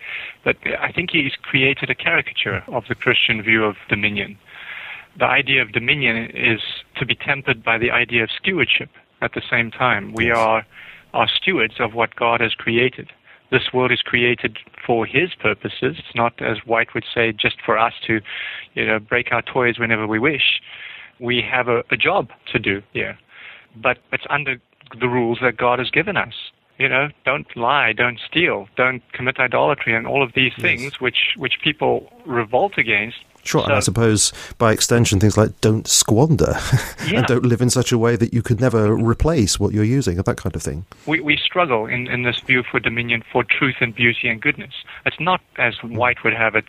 But 0.44 0.56
I 0.78 0.92
think 0.92 1.10
he's 1.10 1.32
created 1.40 1.88
a 1.90 1.94
caricature 1.94 2.62
of 2.68 2.84
the 2.88 2.94
Christian 2.94 3.42
view 3.42 3.64
of 3.64 3.76
dominion. 3.88 4.38
The 5.18 5.26
idea 5.26 5.62
of 5.62 5.72
dominion 5.72 6.30
is 6.30 6.60
to 6.96 7.06
be 7.06 7.14
tempered 7.14 7.62
by 7.62 7.78
the 7.78 7.90
idea 7.90 8.22
of 8.24 8.30
stewardship 8.30 8.90
at 9.22 9.32
the 9.32 9.42
same 9.48 9.70
time. 9.70 10.12
We 10.12 10.30
are, 10.30 10.66
are 11.14 11.28
stewards 11.28 11.74
of 11.78 11.94
what 11.94 12.16
God 12.16 12.40
has 12.40 12.54
created. 12.54 13.10
This 13.50 13.72
world 13.72 13.92
is 13.92 14.00
created 14.00 14.58
for 14.84 15.06
His 15.06 15.34
purposes. 15.38 15.96
It's 15.98 16.14
not, 16.14 16.40
as 16.42 16.58
White 16.66 16.94
would 16.94 17.04
say, 17.14 17.32
just 17.32 17.56
for 17.64 17.78
us 17.78 17.92
to, 18.06 18.20
you 18.74 18.86
know, 18.86 18.98
break 18.98 19.32
our 19.32 19.42
toys 19.42 19.78
whenever 19.78 20.06
we 20.06 20.18
wish. 20.18 20.60
We 21.20 21.42
have 21.42 21.68
a, 21.68 21.84
a 21.90 21.96
job 21.96 22.30
to 22.52 22.58
do 22.58 22.82
here, 22.92 23.18
but 23.76 23.98
it's 24.12 24.24
under 24.28 24.56
the 24.98 25.08
rules 25.08 25.38
that 25.42 25.56
God 25.56 25.78
has 25.78 25.90
given 25.90 26.16
us. 26.16 26.34
You 26.78 26.88
know, 26.88 27.08
don't 27.24 27.46
lie, 27.54 27.92
don't 27.92 28.18
steal, 28.26 28.66
don't 28.76 29.02
commit 29.12 29.38
idolatry, 29.38 29.94
and 29.94 30.06
all 30.06 30.22
of 30.22 30.32
these 30.34 30.52
yes. 30.56 30.62
things 30.62 31.00
which 31.00 31.34
which 31.36 31.58
people 31.62 32.10
revolt 32.26 32.76
against 32.76 33.18
Sure, 33.44 33.62
so, 33.62 33.66
and 33.66 33.74
I 33.74 33.80
suppose 33.80 34.32
by 34.58 34.72
extension, 34.72 35.18
things 35.18 35.36
like 35.36 35.60
don't 35.60 35.88
squander 35.88 36.54
yeah. 37.06 37.18
and 37.18 37.26
don't 37.26 37.44
live 37.44 37.60
in 37.60 37.70
such 37.70 37.90
a 37.90 37.98
way 37.98 38.14
that 38.16 38.32
you 38.32 38.42
could 38.42 38.60
never 38.60 38.94
replace 38.94 39.58
what 39.58 39.72
you're 39.72 39.84
using, 39.84 40.16
that 40.16 40.36
kind 40.36 40.54
of 40.54 40.62
thing. 40.62 40.84
We, 41.06 41.20
we 41.20 41.36
struggle 41.36 41.86
in, 41.86 42.06
in 42.06 42.22
this 42.22 42.38
view 42.40 42.62
for 42.62 42.78
dominion 42.78 43.24
for 43.32 43.42
truth 43.42 43.76
and 43.80 43.94
beauty 43.94 44.28
and 44.28 44.40
goodness. 44.40 44.74
It's 45.04 45.18
not, 45.18 45.40
as 45.56 45.74
White 45.82 46.22
would 46.22 46.34
have 46.34 46.54
it, 46.54 46.66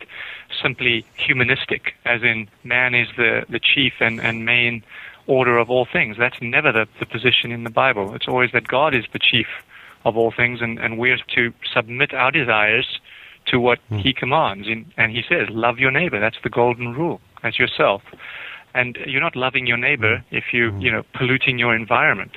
simply 0.60 1.04
humanistic, 1.16 1.94
as 2.04 2.22
in 2.22 2.48
man 2.64 2.94
is 2.94 3.08
the, 3.16 3.44
the 3.48 3.60
chief 3.60 3.94
and, 4.00 4.20
and 4.20 4.44
main 4.44 4.82
order 5.26 5.56
of 5.58 5.70
all 5.70 5.86
things. 5.90 6.16
That's 6.18 6.40
never 6.42 6.72
the, 6.72 6.88
the 6.98 7.06
position 7.06 7.52
in 7.52 7.64
the 7.64 7.70
Bible. 7.70 8.14
It's 8.14 8.28
always 8.28 8.50
that 8.52 8.66
God 8.66 8.94
is 8.94 9.04
the 9.12 9.18
chief 9.18 9.46
of 10.04 10.16
all 10.16 10.30
things, 10.30 10.60
and, 10.60 10.78
and 10.78 10.98
we're 10.98 11.18
to 11.34 11.52
submit 11.72 12.12
our 12.12 12.30
desires 12.30 12.98
to 13.46 13.58
what 13.58 13.78
mm. 13.90 14.00
He 14.00 14.12
commands. 14.12 14.66
In, 14.68 14.86
and 14.96 15.12
He 15.12 15.22
says, 15.28 15.48
Love 15.50 15.78
your 15.78 15.90
neighbor. 15.90 16.20
That's 16.20 16.38
the 16.42 16.50
golden 16.50 16.94
rule, 16.94 17.20
as 17.42 17.58
yourself. 17.58 18.02
And 18.74 18.98
you're 19.06 19.20
not 19.20 19.36
loving 19.36 19.66
your 19.66 19.76
neighbor 19.76 20.18
hmm. 20.18 20.36
if 20.36 20.44
you, 20.52 20.70
hmm. 20.70 20.80
you 20.80 20.90
know, 20.90 21.02
polluting 21.16 21.58
your 21.58 21.76
environment. 21.76 22.32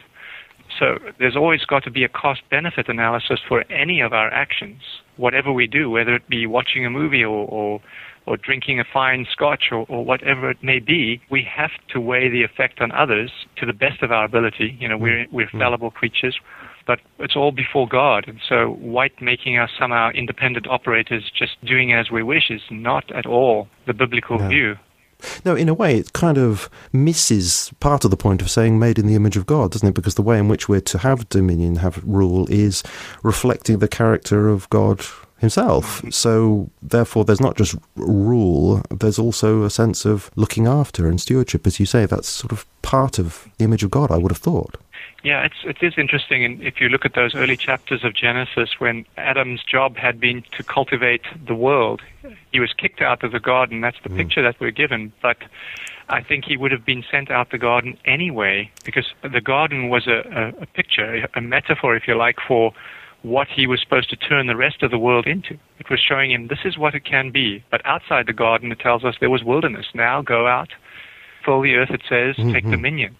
So 0.79 0.99
there's 1.19 1.35
always 1.35 1.65
got 1.65 1.83
to 1.85 1.91
be 1.91 2.03
a 2.03 2.09
cost 2.09 2.41
benefit 2.49 2.89
analysis 2.89 3.39
for 3.47 3.63
any 3.71 4.01
of 4.01 4.13
our 4.13 4.31
actions, 4.31 4.81
whatever 5.15 5.51
we 5.51 5.65
do, 5.65 5.89
whether 5.89 6.13
it 6.13 6.27
be 6.29 6.45
watching 6.45 6.85
a 6.85 6.89
movie 6.89 7.23
or, 7.23 7.47
or, 7.47 7.81
or 8.25 8.37
drinking 8.37 8.79
a 8.79 8.83
fine 8.83 9.25
scotch 9.31 9.65
or, 9.71 9.85
or 9.89 10.05
whatever 10.05 10.49
it 10.51 10.57
may 10.61 10.79
be. 10.79 11.21
We 11.31 11.47
have 11.55 11.71
to 11.93 11.99
weigh 11.99 12.29
the 12.29 12.43
effect 12.43 12.81
on 12.81 12.91
others 12.91 13.31
to 13.57 13.65
the 13.65 13.73
best 13.73 14.03
of 14.03 14.11
our 14.11 14.25
ability. 14.25 14.77
You 14.79 14.89
know, 14.89 14.97
we're, 14.97 15.25
we're 15.31 15.47
mm-hmm. 15.47 15.59
fallible 15.59 15.91
creatures, 15.91 16.37
but 16.87 16.99
it's 17.19 17.35
all 17.35 17.51
before 17.51 17.87
God. 17.87 18.27
And 18.27 18.39
so 18.47 18.71
white 18.79 19.21
making 19.21 19.57
us 19.57 19.69
somehow 19.77 20.09
independent 20.11 20.67
operators 20.67 21.29
just 21.37 21.63
doing 21.63 21.93
as 21.93 22.09
we 22.09 22.23
wish 22.23 22.49
is 22.49 22.61
not 22.71 23.11
at 23.11 23.25
all 23.25 23.67
the 23.85 23.93
biblical 23.93 24.39
no. 24.39 24.47
view. 24.47 24.75
No, 25.43 25.55
in 25.55 25.67
a 25.67 25.73
way, 25.73 25.97
it 25.97 26.13
kind 26.13 26.37
of 26.37 26.69
misses 26.93 27.71
part 27.79 28.05
of 28.05 28.11
the 28.11 28.17
point 28.17 28.41
of 28.41 28.49
saying 28.49 28.79
made 28.79 28.99
in 28.99 29.07
the 29.07 29.15
image 29.15 29.35
of 29.35 29.45
God, 29.47 29.71
doesn't 29.71 29.87
it? 29.87 29.95
Because 29.95 30.15
the 30.15 30.21
way 30.21 30.37
in 30.37 30.47
which 30.47 30.69
we're 30.69 30.79
to 30.81 30.99
have 30.99 31.27
dominion, 31.29 31.77
have 31.77 32.03
rule, 32.03 32.45
is 32.51 32.83
reflecting 33.23 33.79
the 33.79 33.87
character 33.87 34.47
of 34.47 34.69
God 34.69 35.01
himself. 35.39 35.99
Mm-hmm. 35.99 36.09
So, 36.11 36.69
therefore, 36.81 37.25
there's 37.25 37.41
not 37.41 37.57
just 37.57 37.75
rule, 37.95 38.83
there's 38.91 39.19
also 39.19 39.63
a 39.63 39.69
sense 39.69 40.05
of 40.05 40.29
looking 40.35 40.67
after 40.67 41.07
and 41.07 41.19
stewardship. 41.19 41.65
As 41.65 41.79
you 41.79 41.85
say, 41.85 42.05
that's 42.05 42.29
sort 42.29 42.51
of 42.51 42.65
part 42.81 43.17
of 43.17 43.47
the 43.57 43.65
image 43.65 43.83
of 43.83 43.91
God, 43.91 44.11
I 44.11 44.17
would 44.17 44.31
have 44.31 44.37
thought. 44.37 44.77
Yeah, 45.23 45.43
it's, 45.43 45.55
it 45.63 45.77
is 45.81 45.93
interesting. 45.97 46.45
And 46.45 46.61
if 46.61 46.79
you 46.79 46.89
look 46.89 47.03
at 47.03 47.13
those 47.13 47.35
early 47.35 47.57
chapters 47.57 48.03
of 48.03 48.13
Genesis, 48.13 48.79
when 48.79 49.05
Adam's 49.17 49.63
job 49.63 49.97
had 49.97 50.19
been 50.19 50.43
to 50.57 50.63
cultivate 50.63 51.23
the 51.45 51.55
world, 51.55 52.01
he 52.51 52.59
was 52.59 52.71
kicked 52.73 53.01
out 53.01 53.23
of 53.23 53.31
the 53.31 53.39
garden. 53.39 53.81
That's 53.81 53.97
the 54.03 54.09
mm. 54.09 54.17
picture 54.17 54.41
that 54.43 54.59
we're 54.59 54.71
given. 54.71 55.11
But 55.21 55.37
I 56.07 56.21
think 56.21 56.45
he 56.45 56.55
would 56.55 56.71
have 56.71 56.85
been 56.85 57.03
sent 57.11 57.31
out 57.31 57.49
the 57.49 57.57
garden 57.57 57.97
anyway, 58.05 58.71
because 58.85 59.13
the 59.23 59.41
garden 59.41 59.89
was 59.89 60.07
a, 60.07 60.53
a, 60.59 60.61
a 60.61 60.65
picture, 60.67 61.27
a 61.33 61.41
metaphor, 61.41 61.95
if 61.95 62.07
you 62.07 62.15
like, 62.15 62.37
for 62.47 62.71
what 63.23 63.47
he 63.47 63.67
was 63.67 63.81
supposed 63.81 64.09
to 64.11 64.15
turn 64.15 64.47
the 64.47 64.55
rest 64.55 64.83
of 64.83 64.91
the 64.91 64.99
world 64.99 65.25
into. 65.25 65.57
It 65.79 65.89
was 65.89 65.99
showing 65.99 66.31
him 66.31 66.47
this 66.47 66.59
is 66.63 66.77
what 66.77 66.95
it 66.95 67.03
can 67.03 67.31
be. 67.31 67.63
But 67.71 67.85
outside 67.85 68.27
the 68.27 68.33
garden, 68.33 68.71
it 68.71 68.79
tells 68.79 69.03
us 69.03 69.15
there 69.19 69.29
was 69.31 69.43
wilderness. 69.43 69.87
Now 69.93 70.21
go 70.21 70.47
out, 70.47 70.69
fill 71.43 71.61
the 71.61 71.75
earth, 71.75 71.89
it 71.89 72.03
says, 72.07 72.35
mm-hmm. 72.35 72.53
take 72.53 72.69
dominion. 72.69 73.17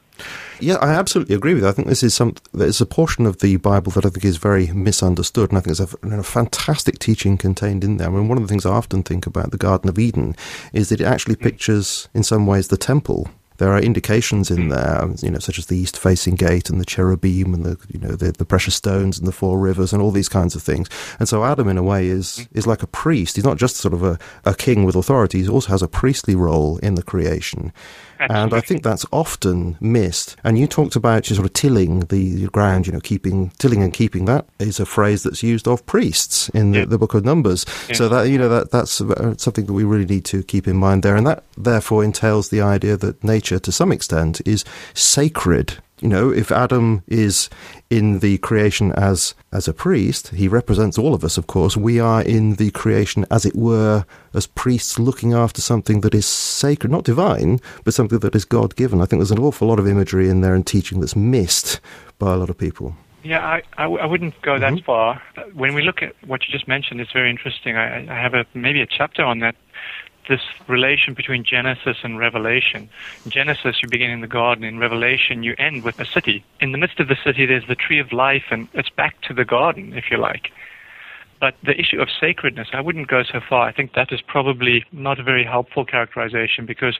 Yeah, 0.59 0.75
I 0.75 0.93
absolutely 0.93 1.35
agree 1.35 1.53
with 1.53 1.63
you. 1.63 1.69
I 1.69 1.71
think 1.71 1.87
this 1.87 2.03
is 2.03 2.13
some 2.13 2.35
there's 2.53 2.81
a 2.81 2.85
portion 2.85 3.25
of 3.25 3.39
the 3.39 3.57
Bible 3.57 3.91
that 3.93 4.05
I 4.05 4.09
think 4.09 4.25
is 4.25 4.37
very 4.37 4.67
misunderstood, 4.67 5.49
and 5.49 5.57
I 5.57 5.61
think 5.61 5.77
there's 5.77 5.93
a, 5.93 6.19
a, 6.19 6.23
fantastic 6.23 6.99
teaching 6.99 7.37
contained 7.37 7.83
in 7.83 7.97
there. 7.97 8.07
I 8.07 8.11
mean, 8.11 8.27
one 8.27 8.37
of 8.37 8.43
the 8.43 8.47
things 8.47 8.65
I 8.65 8.71
often 8.71 9.03
think 9.03 9.27
about 9.27 9.51
the 9.51 9.57
Garden 9.57 9.89
of 9.89 9.99
Eden 9.99 10.35
is 10.73 10.89
that 10.89 11.01
it 11.01 11.05
actually 11.05 11.35
mm. 11.35 11.41
pictures, 11.41 12.09
in 12.13 12.23
some 12.23 12.47
ways, 12.47 12.69
the 12.69 12.77
temple 12.77 13.29
there 13.57 13.71
are 13.71 13.81
indications 13.81 14.51
in 14.51 14.69
there, 14.69 15.09
you 15.21 15.31
know, 15.31 15.39
such 15.39 15.57
as 15.57 15.65
the 15.65 15.77
east-facing 15.77 16.35
gate 16.35 16.69
and 16.69 16.79
the 16.79 16.85
cherubim 16.85 17.53
and 17.53 17.65
the, 17.65 17.77
you 17.91 17.99
know, 17.99 18.15
the, 18.15 18.31
the, 18.31 18.45
precious 18.45 18.75
stones 18.75 19.17
and 19.17 19.27
the 19.27 19.31
four 19.31 19.59
rivers 19.59 19.91
and 19.91 20.01
all 20.01 20.11
these 20.11 20.29
kinds 20.29 20.55
of 20.55 20.61
things. 20.61 20.87
And 21.19 21.27
so 21.27 21.43
Adam, 21.43 21.67
in 21.67 21.77
a 21.77 21.83
way, 21.83 22.07
is 22.07 22.47
is 22.53 22.67
like 22.67 22.83
a 22.83 22.87
priest. 22.87 23.35
He's 23.35 23.45
not 23.45 23.57
just 23.57 23.77
sort 23.77 23.93
of 23.93 24.03
a, 24.03 24.19
a 24.45 24.53
king 24.53 24.83
with 24.83 24.95
authority. 24.95 25.41
He 25.41 25.49
also 25.49 25.69
has 25.69 25.81
a 25.81 25.87
priestly 25.87 26.35
role 26.35 26.77
in 26.79 26.95
the 26.95 27.03
creation. 27.03 27.73
And 28.19 28.53
I 28.53 28.61
think 28.61 28.83
that's 28.83 29.05
often 29.11 29.77
missed. 29.79 30.35
And 30.43 30.57
you 30.57 30.67
talked 30.67 30.95
about 30.95 31.23
just 31.23 31.37
sort 31.37 31.47
of 31.47 31.53
tilling 31.53 32.01
the 32.01 32.47
ground, 32.47 32.87
you 32.87 32.93
know, 32.93 32.99
keeping 32.99 33.51
tilling 33.57 33.83
and 33.83 33.93
keeping. 33.93 34.25
That 34.25 34.45
is 34.59 34.79
a 34.79 34.85
phrase 34.85 35.23
that's 35.23 35.43
used 35.43 35.67
of 35.67 35.85
priests 35.85 36.49
in 36.49 36.71
the, 36.71 36.79
yeah. 36.79 36.85
the 36.85 36.97
Book 36.97 37.13
of 37.13 37.25
Numbers. 37.25 37.65
Yeah. 37.89 37.95
So 37.95 38.09
that 38.09 38.29
you 38.29 38.37
know 38.37 38.49
that 38.49 38.71
that's 38.71 38.93
something 38.93 39.65
that 39.65 39.73
we 39.73 39.83
really 39.83 40.05
need 40.05 40.25
to 40.25 40.43
keep 40.43 40.67
in 40.67 40.77
mind 40.77 41.03
there. 41.03 41.15
And 41.15 41.27
that 41.27 41.43
therefore 41.57 42.03
entails 42.03 42.49
the 42.49 42.61
idea 42.61 42.97
that 42.97 43.23
nature, 43.23 43.59
to 43.59 43.71
some 43.71 43.91
extent, 43.91 44.41
is 44.45 44.65
sacred 44.93 45.77
you 45.99 46.07
know, 46.07 46.29
if 46.29 46.51
Adam 46.51 47.03
is 47.07 47.49
in 47.89 48.19
the 48.19 48.37
creation 48.39 48.91
as 48.93 49.33
as 49.51 49.67
a 49.67 49.73
priest, 49.73 50.29
he 50.29 50.47
represents 50.47 50.97
all 50.97 51.13
of 51.13 51.23
us, 51.23 51.37
of 51.37 51.47
course. 51.47 51.75
We 51.75 51.99
are 51.99 52.21
in 52.21 52.55
the 52.55 52.71
creation, 52.71 53.25
as 53.31 53.45
it 53.45 53.55
were, 53.55 54.05
as 54.33 54.45
priests 54.45 54.99
looking 54.99 55.33
after 55.33 55.61
something 55.61 56.01
that 56.01 56.13
is 56.13 56.25
sacred, 56.25 56.91
not 56.91 57.03
divine, 57.03 57.59
but 57.83 57.93
something 57.93 58.19
that 58.19 58.35
is 58.35 58.45
God 58.45 58.75
given. 58.75 59.01
I 59.01 59.05
think 59.05 59.19
there's 59.19 59.31
an 59.31 59.39
awful 59.39 59.67
lot 59.67 59.79
of 59.79 59.87
imagery 59.87 60.29
in 60.29 60.41
there 60.41 60.53
and 60.53 60.65
teaching 60.65 60.99
that's 60.99 61.15
missed 61.15 61.79
by 62.19 62.33
a 62.33 62.37
lot 62.37 62.49
of 62.49 62.57
people. 62.57 62.95
Yeah, 63.23 63.45
I, 63.45 63.61
I, 63.77 63.85
I 63.85 64.05
wouldn't 64.05 64.41
go 64.41 64.59
that 64.59 64.73
mm-hmm. 64.73 64.85
far. 64.85 65.21
When 65.53 65.73
we 65.73 65.81
look 65.81 66.01
at 66.01 66.15
what 66.25 66.47
you 66.47 66.51
just 66.51 66.67
mentioned, 66.67 67.01
it's 67.01 67.11
very 67.11 67.29
interesting. 67.29 67.75
I, 67.75 68.07
I 68.07 68.21
have 68.21 68.33
a 68.33 68.45
maybe 68.53 68.81
a 68.81 68.87
chapter 68.87 69.23
on 69.23 69.39
that 69.39 69.55
this 70.27 70.41
relation 70.67 71.13
between 71.13 71.43
Genesis 71.43 71.97
and 72.03 72.19
Revelation. 72.19 72.89
In 73.25 73.31
Genesis, 73.31 73.81
you 73.81 73.89
begin 73.89 74.11
in 74.11 74.21
the 74.21 74.27
garden. 74.27 74.63
In 74.63 74.79
Revelation, 74.79 75.43
you 75.43 75.55
end 75.57 75.83
with 75.83 75.99
a 75.99 76.05
city. 76.05 76.43
In 76.59 76.71
the 76.71 76.77
midst 76.77 76.99
of 76.99 77.07
the 77.07 77.17
city, 77.23 77.45
there's 77.45 77.67
the 77.67 77.75
tree 77.75 77.99
of 77.99 78.11
life, 78.11 78.45
and 78.51 78.67
it's 78.73 78.89
back 78.89 79.21
to 79.23 79.33
the 79.33 79.45
garden, 79.45 79.93
if 79.93 80.11
you 80.11 80.17
like. 80.17 80.51
But 81.39 81.55
the 81.63 81.79
issue 81.79 82.01
of 82.01 82.09
sacredness, 82.19 82.69
I 82.73 82.81
wouldn't 82.81 83.07
go 83.07 83.23
so 83.23 83.39
far. 83.47 83.67
I 83.67 83.71
think 83.71 83.93
that 83.93 84.11
is 84.11 84.21
probably 84.21 84.85
not 84.91 85.19
a 85.19 85.23
very 85.23 85.43
helpful 85.43 85.85
characterization 85.85 86.65
because 86.65 86.97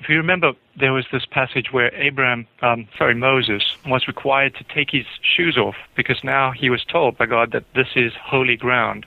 if 0.00 0.08
you 0.08 0.16
remember, 0.16 0.52
there 0.78 0.92
was 0.92 1.04
this 1.12 1.26
passage 1.26 1.72
where 1.72 1.94
Abraham, 1.94 2.46
um, 2.62 2.88
sorry, 2.96 3.14
Moses, 3.14 3.62
was 3.86 4.06
required 4.06 4.54
to 4.54 4.64
take 4.64 4.90
his 4.90 5.04
shoes 5.20 5.58
off 5.58 5.76
because 5.94 6.24
now 6.24 6.52
he 6.52 6.70
was 6.70 6.84
told 6.84 7.18
by 7.18 7.26
God 7.26 7.52
that 7.52 7.64
this 7.74 7.88
is 7.96 8.12
holy 8.14 8.56
ground. 8.56 9.04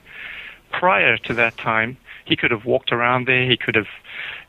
Prior 0.72 1.18
to 1.18 1.34
that 1.34 1.58
time, 1.58 1.98
he 2.30 2.36
could 2.36 2.52
have 2.52 2.66
walked 2.66 2.92
around 2.92 3.28
there, 3.28 3.50
he 3.50 3.58
could 3.58 3.76
have 3.76 3.88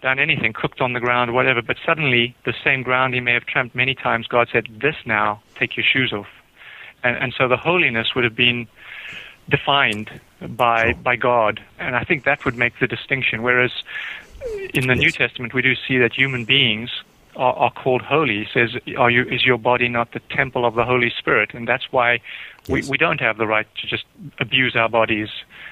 done 0.03 0.19
anything, 0.19 0.53
cooked 0.53 0.81
on 0.81 0.93
the 0.93 1.01
ground, 1.01 1.35
whatever, 1.35 1.63
but 1.63 1.77
suddenly 1.85 2.37
the 2.45 2.55
same 2.63 2.83
ground 2.83 3.15
he 3.15 3.21
may 3.21 3.33
have 3.33 3.47
tramped 3.47 3.75
many 3.75 3.95
times, 3.95 4.27
God 4.27 4.49
said, 4.53 4.69
This 4.81 4.97
now, 5.05 5.41
take 5.57 5.77
your 5.77 5.85
shoes 5.85 6.13
off. 6.13 6.29
And, 7.03 7.17
and 7.17 7.35
so 7.37 7.49
the 7.49 7.57
holiness 7.57 8.15
would 8.15 8.25
have 8.25 8.37
been 8.37 8.69
defined 9.49 10.21
by 10.41 10.93
by 10.93 11.17
God, 11.17 11.61
and 11.79 11.97
I 11.97 12.05
think 12.05 12.25
that 12.25 12.45
would 12.45 12.57
make 12.57 12.79
the 12.79 12.87
distinction. 12.87 13.43
Whereas 13.43 13.73
in 14.73 14.87
the 14.87 14.95
yes. 14.95 14.99
New 14.99 15.11
Testament, 15.11 15.53
we 15.55 15.63
do 15.63 15.75
see 15.75 15.99
that 15.99 16.15
human 16.15 16.45
beings 16.45 16.91
are, 17.37 17.53
are, 17.55 17.71
called 17.71 18.03
holy. 18.03 18.45
He 18.45 18.47
says, 18.53 18.71
"Are 18.97 19.11
you? 19.11 19.25
Is 19.25 19.45
your 19.45 19.59
body 19.59 19.89
not 19.89 20.13
the 20.13 20.21
temple 20.31 20.65
of 20.65 20.75
the 20.75 20.85
Holy 20.85 21.11
Spirit?" 21.11 21.53
And 21.53 21.69
that's 21.69 21.93
why 21.93 22.21
we, 22.71 22.83
we 22.89 22.99
don't 22.99 23.21
have 23.21 23.39
the 23.39 23.47
right 23.47 23.67
to 23.81 23.87
just 23.87 24.05
abuse 24.39 24.77
our 24.77 24.89
bodies 24.89 25.29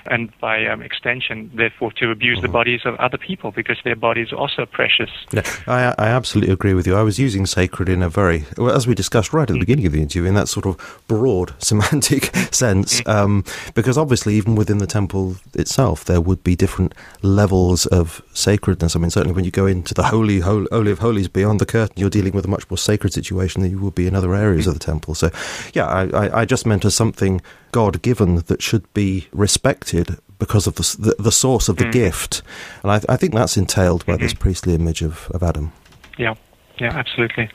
and 0.07 0.33
by 0.41 0.65
um, 0.67 0.83
extension, 0.83 1.51
therefore, 1.55 1.93
to 1.93 2.11
abuse 2.11 2.39
mm-hmm. 2.39 2.47
the 2.47 2.53
bodies 2.53 2.81
of 2.85 2.95
other 2.97 3.19
people 3.19 3.51
because 3.51 3.79
their 3.85 3.97
bodies 3.97 4.33
are 4.33 4.37
also 4.37 4.67
precious. 4.67 5.11
Yeah, 5.33 5.43
I, 5.67 5.95
I 5.99 6.09
absolutely 6.09 6.53
agree 6.53 6.75
with 6.75 6.87
you. 6.87 6.97
I 6.97 7.03
was 7.03 7.19
using 7.19 7.47
sacred 7.47 7.89
in 7.89 8.03
a 8.03 8.09
very, 8.09 8.45
well, 8.57 8.75
as 8.75 8.87
we 8.87 8.95
discussed 8.95 9.33
right 9.33 9.43
at 9.43 9.49
the 9.49 9.55
mm-hmm. 9.55 9.61
beginning 9.61 9.87
of 9.87 9.93
the 9.93 10.01
interview, 10.01 10.25
in 10.25 10.35
that 10.35 10.49
sort 10.49 10.67
of 10.67 11.03
broad 11.09 11.55
semantic 11.63 12.35
sense, 12.53 13.01
mm-hmm. 13.01 13.11
um, 13.11 13.45
because 13.75 13.99
obviously, 13.99 14.35
even 14.35 14.55
within 14.55 14.79
the 14.79 14.87
temple 14.87 15.37
itself, 15.55 16.05
there 16.05 16.21
would 16.21 16.43
be 16.43 16.57
different 16.57 16.95
levels 17.23 17.87
of 17.87 18.23
sacredness. 18.33 18.97
I 18.97 18.99
mean, 18.99 19.11
certainly 19.11 19.35
when 19.35 19.45
you 19.45 19.51
go 19.51 19.67
into 19.67 19.95
the 19.95 20.05
holy, 20.05 20.41
holy, 20.41 20.69
holy 20.73 20.93
of 20.93 20.99
holies 20.99 21.29
beyond 21.29 21.61
the 21.61 21.67
curtain, 21.67 21.95
you're 21.97 22.11
dealing 22.11 22.33
with 22.33 22.45
a 22.45 22.49
much 22.49 22.69
more 22.71 22.79
sacred 22.79 23.13
situation 23.13 23.63
than 23.63 23.71
you 23.71 23.79
would 23.81 23.95
be 23.95 24.07
in 24.07 24.15
other 24.15 24.35
areas 24.35 24.63
mm-hmm. 24.63 24.71
of 24.71 24.79
the 24.79 24.85
temple. 24.85 25.15
So, 25.15 25.31
yeah, 25.75 25.87
I, 25.87 26.05
I, 26.05 26.41
I 26.41 26.45
just 26.45 26.67
meant 26.67 26.85
something 26.91 27.41
God 27.73 28.03
given 28.03 28.37
that 28.37 28.63
should 28.63 28.93
be 28.95 29.29
respected 29.33 30.19
because 30.39 30.67
of 30.67 30.77
the 30.77 30.97
the, 30.99 31.23
the 31.23 31.33
source 31.33 31.69
of 31.69 31.77
the 31.77 31.85
mm. 31.85 31.93
gift, 31.93 32.43
and 32.83 32.93
I, 32.93 33.01
I, 33.09 33.17
think 33.17 33.35
that's 33.35 33.57
entailed 33.57 34.07
by 34.07 34.15
mm-hmm. 34.15 34.23
this 34.23 34.35
priestly 34.35 34.75
image 34.75 35.03
of, 35.03 35.31
of 35.33 35.43
Adam. 35.43 35.73
Yeah, 36.17 36.35
yeah, 36.79 36.97
absolutely. 36.97 37.51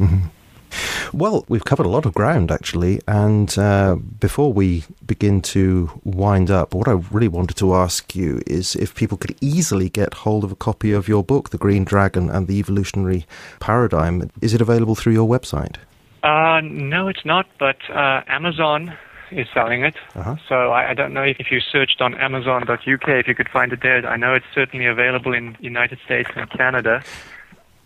Mm-hmm. 0.00 0.28
Well, 1.12 1.44
we've 1.48 1.64
covered 1.64 1.86
a 1.86 1.90
lot 1.90 2.06
of 2.06 2.14
ground 2.14 2.50
actually, 2.50 3.00
and 3.06 3.56
uh, 3.56 3.94
before 3.94 4.52
we 4.52 4.84
begin 5.06 5.40
to 5.42 6.00
wind 6.04 6.50
up, 6.50 6.74
what 6.74 6.88
I 6.88 6.92
really 6.92 7.28
wanted 7.28 7.56
to 7.58 7.74
ask 7.74 8.14
you 8.16 8.42
is 8.46 8.74
if 8.74 8.94
people 8.94 9.16
could 9.16 9.36
easily 9.40 9.88
get 9.88 10.14
hold 10.14 10.42
of 10.42 10.50
a 10.50 10.56
copy 10.56 10.92
of 10.92 11.06
your 11.06 11.22
book, 11.22 11.50
The 11.50 11.58
Green 11.58 11.84
Dragon 11.84 12.28
and 12.28 12.48
the 12.48 12.58
Evolutionary 12.58 13.26
Paradigm. 13.60 14.30
Is 14.40 14.54
it 14.54 14.60
available 14.60 14.96
through 14.96 15.12
your 15.12 15.28
website? 15.28 15.76
Uh, 16.24 16.62
no, 16.62 17.06
it's 17.06 17.24
not, 17.24 17.46
but 17.58 17.76
uh, 17.90 18.22
Amazon 18.26 18.96
is 19.30 19.46
selling 19.52 19.84
it. 19.84 19.94
Uh-huh. 20.14 20.36
So 20.48 20.70
I, 20.72 20.90
I, 20.90 20.94
don't 20.94 21.12
know 21.12 21.22
if, 21.22 21.38
if 21.38 21.50
you 21.50 21.60
searched 21.60 22.00
on 22.00 22.14
Amazon.uk 22.14 22.78
if 23.08 23.28
you 23.28 23.34
could 23.34 23.48
find 23.50 23.72
it 23.72 23.82
there. 23.82 24.06
I 24.06 24.16
know 24.16 24.34
it's 24.34 24.46
certainly 24.54 24.86
available 24.86 25.34
in 25.34 25.56
United 25.60 25.98
States 26.04 26.30
and 26.34 26.48
Canada. 26.50 27.02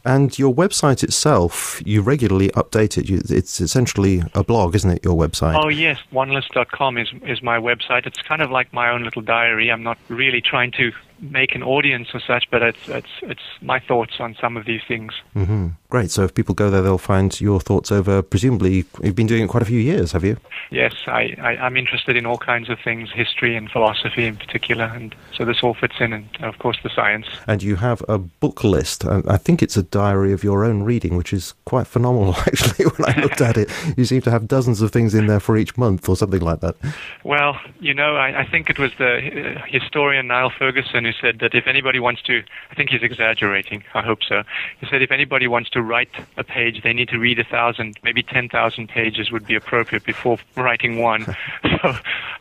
And 0.04 0.38
your 0.38 0.54
website 0.54 1.02
itself, 1.02 1.82
you 1.84 2.00
regularly 2.00 2.48
update 2.50 2.96
it. 2.96 3.08
You, 3.08 3.20
it's 3.28 3.60
essentially 3.60 4.22
a 4.34 4.44
blog, 4.44 4.76
isn't 4.76 4.90
it? 4.90 5.04
Your 5.04 5.16
website. 5.16 5.60
Oh 5.60 5.68
yes, 5.68 5.98
wanliss.com 6.12 6.96
is 6.96 7.08
is 7.26 7.42
my 7.42 7.58
website. 7.58 8.06
It's 8.06 8.22
kind 8.22 8.40
of 8.40 8.50
like 8.50 8.72
my 8.72 8.90
own 8.90 9.02
little 9.02 9.22
diary. 9.22 9.70
I'm 9.70 9.82
not 9.82 9.98
really 10.08 10.40
trying 10.40 10.70
to 10.72 10.92
make 11.20 11.54
an 11.54 11.62
audience 11.62 12.08
or 12.14 12.20
such, 12.20 12.48
but 12.50 12.62
it's 12.62 12.88
it's 12.88 13.08
it's 13.22 13.42
my 13.60 13.80
thoughts 13.80 14.14
on 14.20 14.36
some 14.40 14.56
of 14.56 14.66
these 14.66 14.82
things. 14.86 15.12
Mm-hmm. 15.34 15.68
Great. 15.90 16.10
So 16.10 16.24
if 16.24 16.34
people 16.34 16.54
go 16.54 16.68
there, 16.68 16.82
they'll 16.82 16.98
find 16.98 17.40
your 17.40 17.60
thoughts 17.60 17.90
over. 17.90 18.20
Presumably, 18.20 18.84
you've 19.02 19.14
been 19.14 19.26
doing 19.26 19.44
it 19.44 19.48
quite 19.48 19.62
a 19.62 19.66
few 19.66 19.80
years, 19.80 20.12
have 20.12 20.22
you? 20.22 20.36
Yes, 20.70 20.92
I, 21.06 21.34
I, 21.40 21.66
am 21.66 21.78
interested 21.78 22.14
in 22.14 22.26
all 22.26 22.36
kinds 22.36 22.68
of 22.68 22.78
things, 22.84 23.10
history 23.10 23.56
and 23.56 23.70
philosophy 23.70 24.26
in 24.26 24.36
particular, 24.36 24.84
and 24.84 25.14
so 25.34 25.46
this 25.46 25.62
all 25.62 25.72
fits 25.72 25.94
in, 25.98 26.12
and 26.12 26.28
of 26.42 26.58
course 26.58 26.76
the 26.82 26.90
science. 26.94 27.26
And 27.46 27.62
you 27.62 27.76
have 27.76 28.02
a 28.06 28.18
book 28.18 28.62
list. 28.64 29.06
I 29.06 29.38
think 29.38 29.62
it's 29.62 29.78
a 29.78 29.82
diary 29.82 30.34
of 30.34 30.44
your 30.44 30.62
own 30.62 30.82
reading, 30.82 31.16
which 31.16 31.32
is 31.32 31.54
quite 31.64 31.86
phenomenal, 31.86 32.34
actually. 32.46 32.84
When 32.84 33.08
I 33.08 33.18
looked 33.18 33.40
at 33.40 33.56
it, 33.56 33.70
you 33.96 34.04
seem 34.04 34.20
to 34.22 34.30
have 34.30 34.46
dozens 34.46 34.82
of 34.82 34.92
things 34.92 35.14
in 35.14 35.26
there 35.26 35.40
for 35.40 35.56
each 35.56 35.78
month, 35.78 36.06
or 36.06 36.18
something 36.18 36.42
like 36.42 36.60
that. 36.60 36.76
Well, 37.24 37.58
you 37.80 37.94
know, 37.94 38.16
I, 38.16 38.40
I 38.40 38.46
think 38.46 38.68
it 38.68 38.78
was 38.78 38.92
the 38.98 39.56
uh, 39.56 39.62
historian 39.66 40.26
Niall 40.26 40.50
Ferguson 40.50 41.06
who 41.06 41.12
said 41.12 41.38
that 41.38 41.54
if 41.54 41.66
anybody 41.66 41.98
wants 41.98 42.20
to, 42.22 42.42
I 42.70 42.74
think 42.74 42.90
he's 42.90 43.02
exaggerating. 43.02 43.84
I 43.94 44.02
hope 44.02 44.18
so. 44.28 44.42
He 44.80 44.86
said 44.90 45.00
if 45.00 45.10
anybody 45.10 45.46
wants 45.46 45.70
to 45.70 45.77
to 45.78 45.82
write 45.82 46.10
a 46.36 46.42
page, 46.42 46.82
they 46.82 46.92
need 46.92 47.08
to 47.08 47.18
read 47.18 47.38
a 47.38 47.44
thousand, 47.44 47.98
maybe 48.02 48.22
ten 48.22 48.48
thousand 48.48 48.88
pages 48.88 49.30
would 49.30 49.46
be 49.46 49.54
appropriate 49.54 50.04
before 50.04 50.38
writing 50.56 50.98
one. 50.98 51.24
so 51.82 51.94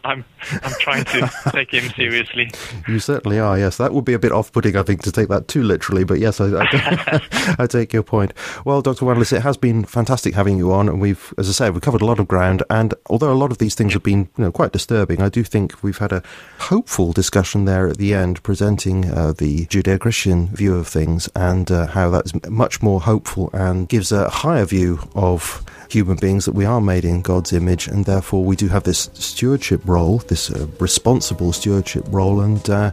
I'm 0.04 0.26
I'm 0.64 0.74
trying 0.80 1.04
to 1.06 1.30
take 1.52 1.72
him 1.72 1.90
seriously. 1.92 2.50
You 2.88 3.00
certainly 3.00 3.40
are. 3.40 3.58
Yes, 3.58 3.78
that 3.78 3.94
would 3.94 4.06
be 4.06 4.14
a 4.14 4.20
bit 4.20 4.32
off-putting, 4.32 4.76
I 4.76 4.84
think, 4.84 5.04
to 5.04 5.12
take 5.12 5.28
that 5.30 5.48
too 5.48 5.62
literally. 5.62 6.04
But 6.04 6.20
yes, 6.20 6.42
I, 6.42 6.48
I, 6.48 7.56
I 7.60 7.68
take 7.68 7.94
your 7.94 8.04
point. 8.04 8.34
Well, 8.66 8.82
Dr. 8.82 9.06
Wanliss, 9.06 9.34
it 9.34 9.42
has 9.42 9.58
been 9.58 9.86
fantastic 9.86 10.34
having 10.34 10.58
you 10.58 10.72
on, 10.74 10.90
and 10.90 11.00
we've, 11.00 11.34
as 11.38 11.48
I 11.50 11.52
say, 11.52 11.70
we've 11.70 11.82
covered 11.82 12.02
a 12.02 12.06
lot 12.06 12.20
of 12.20 12.28
ground. 12.28 12.64
And 12.70 12.96
although 13.08 13.32
a 13.32 13.36
lot 13.36 13.52
of 13.52 13.60
these 13.60 13.76
things 13.76 13.94
have 13.94 14.04
been, 14.04 14.30
you 14.38 14.46
know, 14.46 14.52
quite 14.52 14.72
disturbing, 14.72 15.22
I 15.22 15.30
do 15.30 15.44
think 15.44 15.84
we've 15.84 15.98
had 15.98 16.12
a 16.12 16.24
hopeful 16.60 17.12
discussion 17.14 17.66
there 17.66 17.88
at 17.88 17.98
the 17.98 18.14
end, 18.14 18.42
presenting 18.42 19.12
uh, 19.12 19.34
the 19.34 19.66
Judeo-Christian 19.68 20.48
view 20.48 20.76
of 20.76 20.88
things 20.88 21.30
and 21.36 21.70
uh, 21.70 21.88
how 21.88 22.10
that's 22.10 22.34
much 22.50 22.82
more 22.82 23.02
hopeful 23.02 23.27
hopeful 23.28 23.50
and 23.60 23.88
gives 23.90 24.12
a 24.12 24.30
higher 24.30 24.66
view 24.66 25.00
of 25.16 25.64
human 25.90 26.18
beings 26.18 26.46
that 26.46 26.54
we 26.54 26.66
are 26.66 26.82
made 26.82 27.06
in 27.06 27.22
God's 27.22 27.54
image, 27.54 27.88
and 27.88 28.06
therefore 28.06 28.44
we 28.44 28.56
do 28.56 28.68
have 28.68 28.84
this 28.84 29.10
stewardship 29.14 29.82
role, 29.86 30.20
this 30.28 30.52
uh, 30.52 30.68
responsible 30.80 31.54
stewardship 31.54 32.04
role, 32.10 32.42
and 32.42 32.70
uh, 32.70 32.92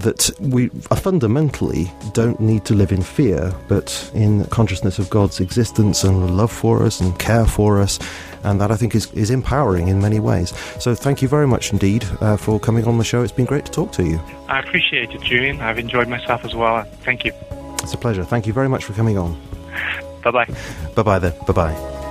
that 0.00 0.30
we 0.40 0.68
fundamentally 0.96 1.90
don't 2.12 2.40
need 2.40 2.64
to 2.64 2.74
live 2.74 2.90
in 2.90 3.02
fear, 3.02 3.54
but 3.68 4.10
in 4.14 4.44
consciousness 4.46 4.98
of 4.98 5.08
God's 5.10 5.40
existence 5.40 6.04
and 6.04 6.36
love 6.36 6.50
for 6.50 6.82
us 6.82 7.00
and 7.00 7.18
care 7.18 7.46
for 7.46 7.80
us. 7.80 7.98
And 8.44 8.60
that 8.60 8.72
I 8.72 8.76
think 8.76 8.96
is, 8.96 9.12
is 9.12 9.30
empowering 9.30 9.86
in 9.86 10.00
many 10.00 10.18
ways. 10.18 10.52
So 10.80 10.96
thank 10.96 11.22
you 11.22 11.28
very 11.28 11.46
much 11.46 11.72
indeed 11.72 12.04
uh, 12.20 12.36
for 12.36 12.58
coming 12.58 12.86
on 12.86 12.98
the 12.98 13.04
show. 13.04 13.22
It's 13.22 13.30
been 13.30 13.46
great 13.46 13.66
to 13.66 13.70
talk 13.70 13.92
to 13.92 14.02
you. 14.02 14.20
I 14.48 14.58
appreciate 14.58 15.12
it, 15.12 15.20
Julian. 15.20 15.60
I've 15.60 15.78
enjoyed 15.78 16.08
myself 16.08 16.44
as 16.44 16.52
well. 16.52 16.82
Thank 17.04 17.24
you. 17.24 17.32
It's 17.84 17.94
a 17.94 17.98
pleasure. 17.98 18.24
Thank 18.24 18.48
you 18.48 18.52
very 18.52 18.68
much 18.68 18.84
for 18.84 18.94
coming 18.94 19.16
on. 19.16 19.40
Bye 20.24 20.30
bye. 20.30 20.46
Bye 20.94 21.02
bye 21.02 21.18
then. 21.18 21.32
Bye 21.46 21.52
bye. 21.52 22.01